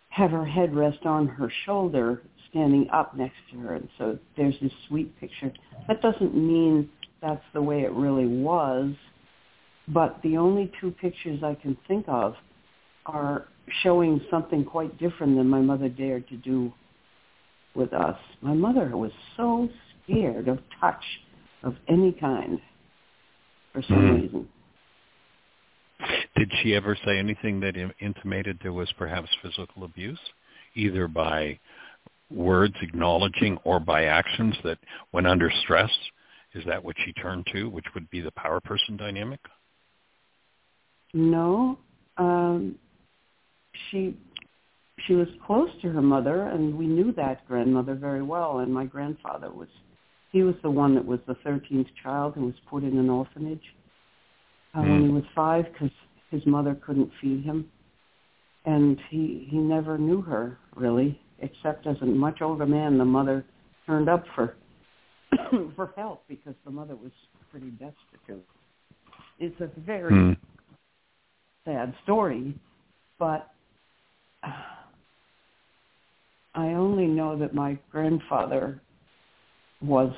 [0.10, 3.76] have her head rest on her shoulder, standing up next to her.
[3.76, 5.52] And so there's this sweet picture.
[5.88, 6.89] That doesn't mean
[7.22, 8.93] that's the way it really was,
[9.88, 12.35] but the only two pictures I can think of
[13.06, 13.48] are
[13.84, 16.73] showing something quite different than my mother dared to do
[17.76, 18.18] with us.
[18.41, 19.69] My mother was so
[20.03, 21.03] scared of touch
[21.64, 22.60] of any kind
[23.73, 24.22] for some mm.
[24.22, 24.48] reason.
[26.41, 30.19] Did she ever say anything that intimated there was perhaps physical abuse,
[30.73, 31.59] either by
[32.31, 34.80] words acknowledging or by actions that
[35.11, 35.91] when under stress,
[36.55, 39.39] is that what she turned to, which would be the power person dynamic?
[41.13, 41.77] No.
[42.18, 42.73] Um,
[43.91, 44.18] she
[45.05, 48.59] she was close to her mother, and we knew that grandmother very well.
[48.59, 49.68] And my grandfather was
[50.31, 53.76] he was the one that was the thirteenth child who was put in an orphanage
[54.73, 54.89] uh, mm.
[54.89, 55.15] when he hmm.
[55.15, 55.91] was five because
[56.31, 57.69] his mother couldn't feed him,
[58.65, 62.97] and he he never knew her really, except as a much older man.
[62.97, 63.45] The mother
[63.85, 64.55] turned up for
[65.75, 67.11] for help because the mother was
[67.51, 68.45] pretty destitute.
[69.39, 70.37] It's a very mm.
[71.65, 72.55] sad story,
[73.19, 73.51] but
[74.43, 78.81] I only know that my grandfather
[79.81, 80.13] was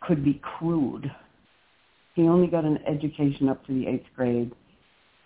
[0.00, 1.10] could be crude.
[2.14, 4.52] He only got an education up to the eighth grade,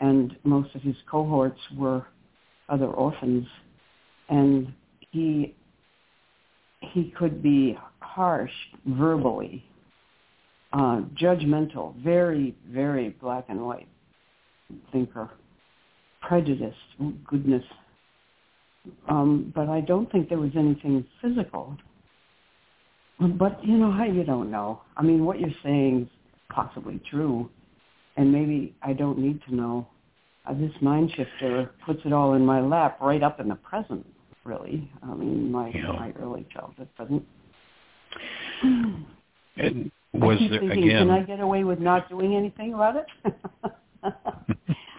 [0.00, 2.06] and most of his cohorts were
[2.68, 3.46] other orphans,
[4.28, 4.72] and
[5.10, 5.54] he
[6.80, 8.52] he could be harsh
[8.86, 9.64] verbally,
[10.72, 13.88] uh, judgmental, very very black and white
[14.92, 15.30] thinker
[16.26, 16.74] prejudice,
[17.26, 17.64] goodness.
[19.08, 21.76] Um, but I don't think there was anything physical.
[23.20, 24.82] But you know how you don't know.
[24.96, 26.08] I mean, what you're saying is
[26.50, 27.48] possibly true,
[28.16, 29.86] and maybe I don't need to know.
[30.46, 34.06] Uh, this mind shifter puts it all in my lap, right up in the present.
[34.44, 35.92] Really, I mean, my yeah.
[35.92, 37.24] my early childhood present.
[39.56, 41.08] And was there thinking, again?
[41.08, 43.06] Can I get away with not doing anything about it?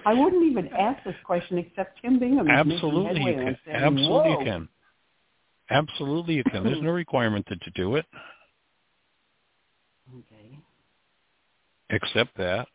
[0.06, 2.50] I wouldn't even ask this question except Tim Bingham.
[2.50, 3.58] Absolutely, you can.
[3.66, 4.70] Saying, Absolutely, you can.
[5.70, 6.64] Absolutely, you can.
[6.64, 8.06] There's no requirement that you do it.
[10.12, 10.60] Okay.
[11.90, 12.68] Except that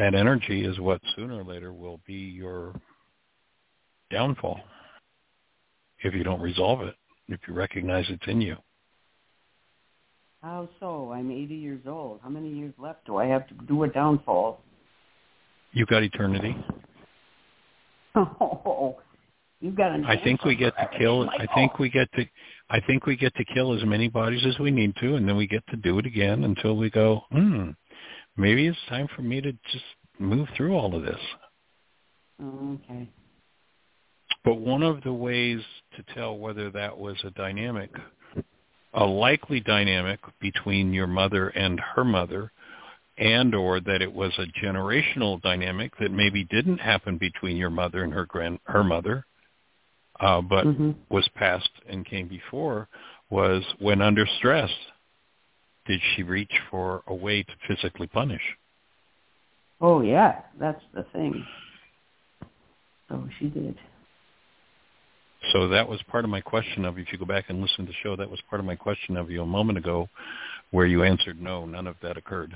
[0.00, 2.74] that energy is what sooner or later will be your
[4.10, 4.58] downfall
[6.02, 6.94] if you don't resolve it,
[7.28, 8.56] if you recognize it's in you.
[10.42, 11.12] How so?
[11.12, 12.20] I'm 80 years old.
[12.22, 14.62] How many years left do I have to do a downfall?
[15.72, 16.56] You've got eternity.
[18.14, 18.96] Oh,
[19.60, 20.06] you've got an.
[20.06, 21.28] I think we get to kill.
[21.38, 22.24] I think we get to.
[22.70, 25.36] I think we get to kill as many bodies as we need to, and then
[25.36, 27.20] we get to do it again until we go.
[27.30, 27.70] Hmm.
[28.36, 29.84] Maybe it's time for me to just
[30.18, 31.20] move through all of this.
[32.42, 33.08] okay.
[34.44, 35.60] But one of the ways
[35.96, 37.90] to tell whether that was a dynamic,
[38.94, 42.50] a likely dynamic between your mother and her mother,
[43.18, 48.02] and or that it was a generational dynamic that maybe didn't happen between your mother
[48.02, 49.26] and her grand her mother
[50.20, 50.94] uh, but Mhm.
[51.08, 52.88] was passed and came before
[53.30, 54.70] was when under stress,
[55.90, 58.40] did she reach for a way to physically punish?
[59.80, 61.44] Oh yeah, that's the thing.
[63.08, 63.76] So she did.
[65.52, 67.90] So that was part of my question of, if you go back and listen to
[67.90, 70.08] the show, that was part of my question of you a moment ago
[70.70, 72.52] where you answered no, none of that occurred.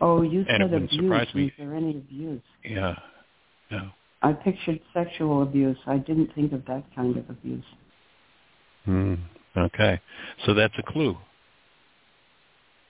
[0.00, 0.90] Oh, you And said abuse.
[0.94, 1.44] surprise me.
[1.46, 2.42] Is there any abuse?
[2.64, 2.96] Yeah.
[3.70, 3.90] Yeah.
[4.22, 5.76] I pictured sexual abuse.
[5.86, 7.64] I didn't think of that kind of abuse.
[8.84, 9.14] Hmm.
[9.56, 10.00] Okay.
[10.46, 11.16] So that's a clue.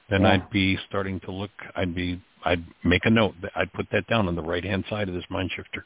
[0.09, 0.33] Then Yeah.
[0.33, 3.35] I'd be starting to look, I'd be, I'd make a note.
[3.41, 5.85] that I'd put that down on the right-hand side of this mind shifter,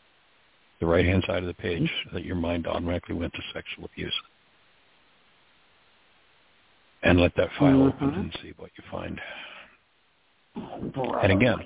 [0.80, 4.14] the right-hand side of the page, that your mind automatically went to sexual abuse.
[7.02, 8.16] And let that file open Mhm.
[8.16, 9.20] and see what you find.
[11.22, 11.58] And again,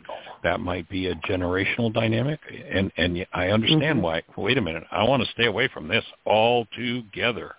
[0.42, 2.40] that might be a generational dynamic,
[2.70, 4.02] and and I understand Mhm.
[4.02, 4.22] why.
[4.36, 7.56] Wait a minute, I want to stay away from this altogether.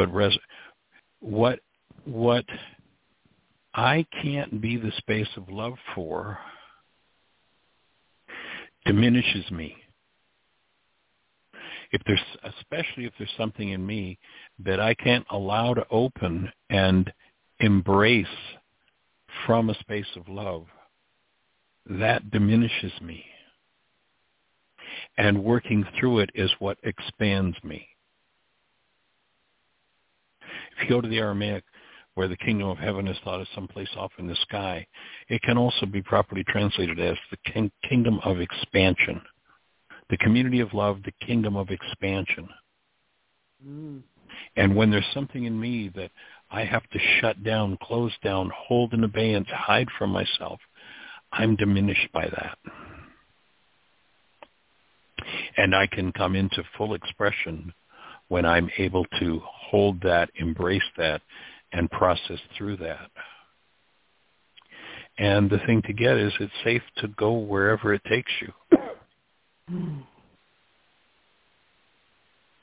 [0.00, 0.38] But res,
[1.18, 1.60] what
[2.06, 2.46] what
[3.74, 6.38] I can't be the space of love for
[8.86, 9.76] diminishes me.
[11.92, 14.18] If there's especially if there's something in me
[14.60, 17.12] that I can't allow to open and
[17.58, 18.26] embrace
[19.44, 20.64] from a space of love,
[21.90, 23.22] that diminishes me.
[25.18, 27.86] And working through it is what expands me.
[30.80, 31.62] If you go to the Aramaic,
[32.14, 34.86] where the kingdom of heaven is thought of someplace off in the sky,
[35.28, 39.20] it can also be properly translated as the king- kingdom of expansion.
[40.08, 42.48] The community of love, the kingdom of expansion.
[43.66, 44.02] Mm.
[44.56, 46.10] And when there's something in me that
[46.50, 50.60] I have to shut down, close down, hold in abeyance, hide from myself,
[51.32, 52.58] I'm diminished by that.
[55.58, 57.72] And I can come into full expression
[58.30, 61.20] when I'm able to hold that, embrace that,
[61.72, 63.10] and process through that.
[65.18, 68.52] And the thing to get is it's safe to go wherever it takes you.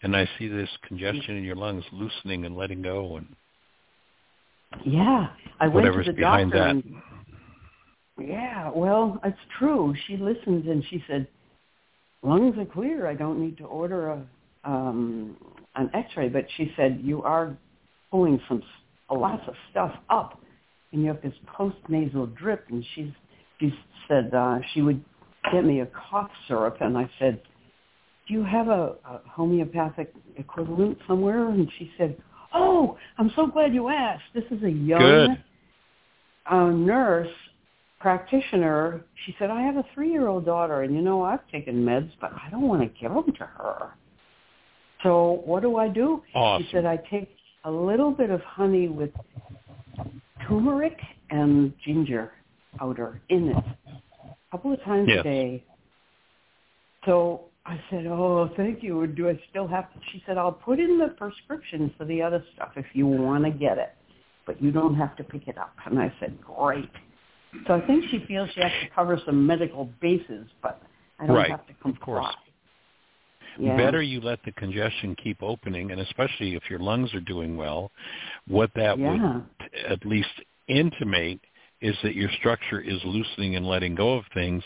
[0.03, 3.27] And I see this congestion in your lungs loosening and letting go and
[4.85, 5.27] Yeah,
[5.59, 6.63] I went to the behind doctor.
[6.63, 6.69] that.
[6.69, 7.01] And,
[8.29, 9.93] yeah, well, it's true.
[10.07, 11.27] She listened and she said,
[12.21, 13.07] "Lungs are clear.
[13.07, 14.25] I don't need to order a
[14.63, 15.35] um,
[15.77, 17.55] an X-ray." But she said, "You are
[18.11, 18.63] pulling some
[19.09, 20.39] a lots of stuff up,
[20.91, 23.11] and you have this post-nasal drip." And she's
[23.59, 23.73] she
[24.07, 25.03] said uh, she would
[25.51, 27.41] get me a cough syrup, and I said,
[28.27, 32.17] "Do you have a, a homeopathic equivalent somewhere?" And she said,
[32.53, 34.23] "Oh, I'm so glad you asked.
[34.33, 35.43] This is a young Good.
[36.49, 37.29] uh, nurse
[37.99, 39.01] practitioner.
[39.25, 42.49] She said, I have a three-year-old daughter, and you know, I've taken meds, but I
[42.49, 43.93] don't want to give them to her.
[45.03, 46.23] So what do I do?
[46.33, 46.65] Awesome.
[46.65, 47.29] She said, I take
[47.63, 49.11] a little bit of honey with
[50.47, 50.97] turmeric
[51.29, 52.31] and ginger
[52.77, 55.19] powder in it a couple of times Yes.
[55.19, 55.63] a day.
[57.05, 59.05] So I said, oh, thank you.
[59.07, 59.99] Do I still have to?
[60.11, 63.51] She said, I'll put in the prescription for the other stuff if you want to
[63.51, 63.93] get it,
[64.45, 65.75] but you don't have to pick it up.
[65.85, 66.89] And I said, great.
[67.67, 70.81] So I think she feels she has to cover some medical bases, but
[71.19, 71.99] I don't Right, have to comply.
[71.99, 72.35] of course.
[73.59, 73.77] Yeah.
[73.77, 77.91] Better you let the congestion keep opening, and especially if your lungs are doing well,
[78.47, 79.11] what that Yeah.
[79.11, 80.29] would t- at least
[80.67, 81.39] intimate
[81.79, 84.63] is that your structure is loosening and letting go of things,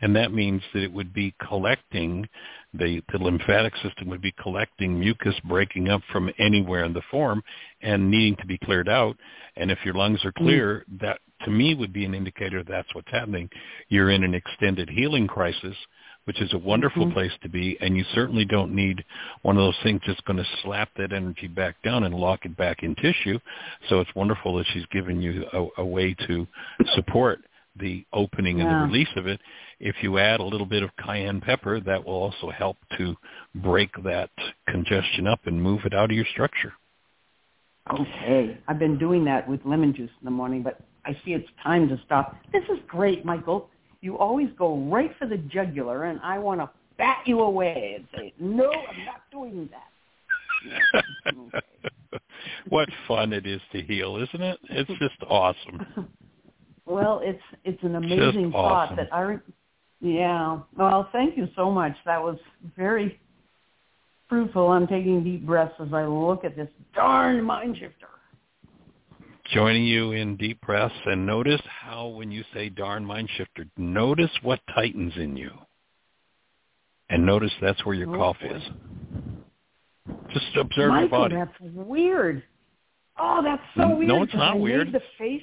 [0.00, 2.28] and that means that it would be collecting,
[2.72, 7.42] the, the lymphatic system would be collecting mucus breaking up from anywhere in the form
[7.80, 9.16] and needing to be cleared out.
[9.56, 10.44] And if your lungs are mm.
[10.44, 13.50] clear, that to me would be an indicator that's what's happening.
[13.88, 15.76] You're in an extended healing crisis,
[16.24, 17.12] which is a wonderful Mhm.
[17.12, 19.04] place to be, and you certainly don't need
[19.42, 22.56] one of those things that's going to slap that energy back down and lock it
[22.56, 23.38] back in tissue.
[23.88, 26.46] So it's wonderful that she's given you a, a way to
[26.94, 27.40] support
[27.76, 29.40] the opening and the release of it.
[29.80, 33.16] If you add a little bit of cayenne pepper, that will also help to
[33.54, 34.30] break that
[34.68, 36.74] congestion up and move it out of your structure.
[37.90, 38.58] Okay.
[38.68, 41.88] I've been doing that with lemon juice in the morning, but I see it's time
[41.88, 42.36] to stop.
[42.52, 43.70] This is great, Michael.
[44.02, 46.68] You always go right for the jugular, and I want to
[46.98, 51.04] bat you away and say, no, I'm not doing that.
[51.26, 51.60] Okay.
[52.68, 54.58] what fun it is to heal, isn't it?
[54.70, 56.08] It's just awesome.
[56.84, 58.96] Well, it's it's an amazing Just thought awesome.
[58.96, 59.20] that I.
[59.20, 59.38] Re-
[60.00, 60.58] yeah.
[60.76, 61.94] Well, thank you so much.
[62.04, 62.36] That was
[62.76, 63.20] very
[64.28, 64.68] fruitful.
[64.68, 68.08] I'm taking deep breaths as I look at this darn mind shifter.
[69.52, 74.30] Joining you in deep breaths and notice how when you say darn mind shifter, notice
[74.42, 75.50] what tightens in you.
[77.10, 78.56] And notice that's where your Oh, cough boy.
[78.56, 78.62] is.
[80.32, 81.36] Just observe Michael, your body.
[81.36, 82.42] that's weird.
[83.18, 84.08] Oh, that's so weird.
[84.08, 84.90] no, it's not I weird.
[84.92, 85.42] Made the face.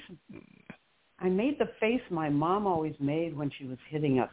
[1.19, 4.31] I made the face my mom always made when she was hitting us.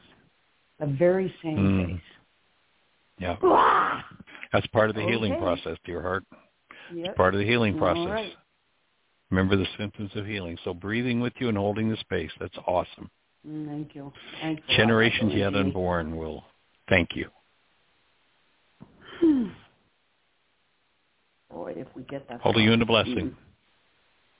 [0.81, 1.86] The very same Mm.
[1.86, 2.01] face.
[3.19, 3.36] Yeah.
[3.43, 4.07] Ah!
[4.53, 6.24] That's part of the healing process, dear heart.
[6.94, 7.16] Yep.
[7.16, 8.07] Part of the healing process.
[8.09, 8.35] right.
[9.31, 10.57] Remember the symptoms of healing.
[10.65, 13.11] So breathing with you and holding the space, that's awesome.
[13.44, 14.12] Thank you.
[14.40, 16.44] Thanks a Generations yet unborn will
[16.89, 17.28] thank you.
[19.20, 19.53] Jeanie.
[21.51, 22.40] Boy, if we get that.
[22.40, 23.36] Holding you in the blessing.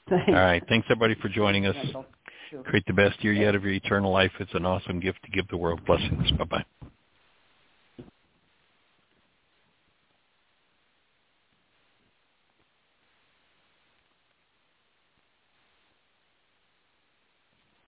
[0.11, 0.63] All right.
[0.69, 1.77] Thanks everybody for joining us.
[2.65, 4.31] Create the best year yet of your eternal life.
[4.39, 5.81] It's an awesome gift to give the world.
[5.87, 6.31] Blessings.
[6.33, 6.65] Bye-bye.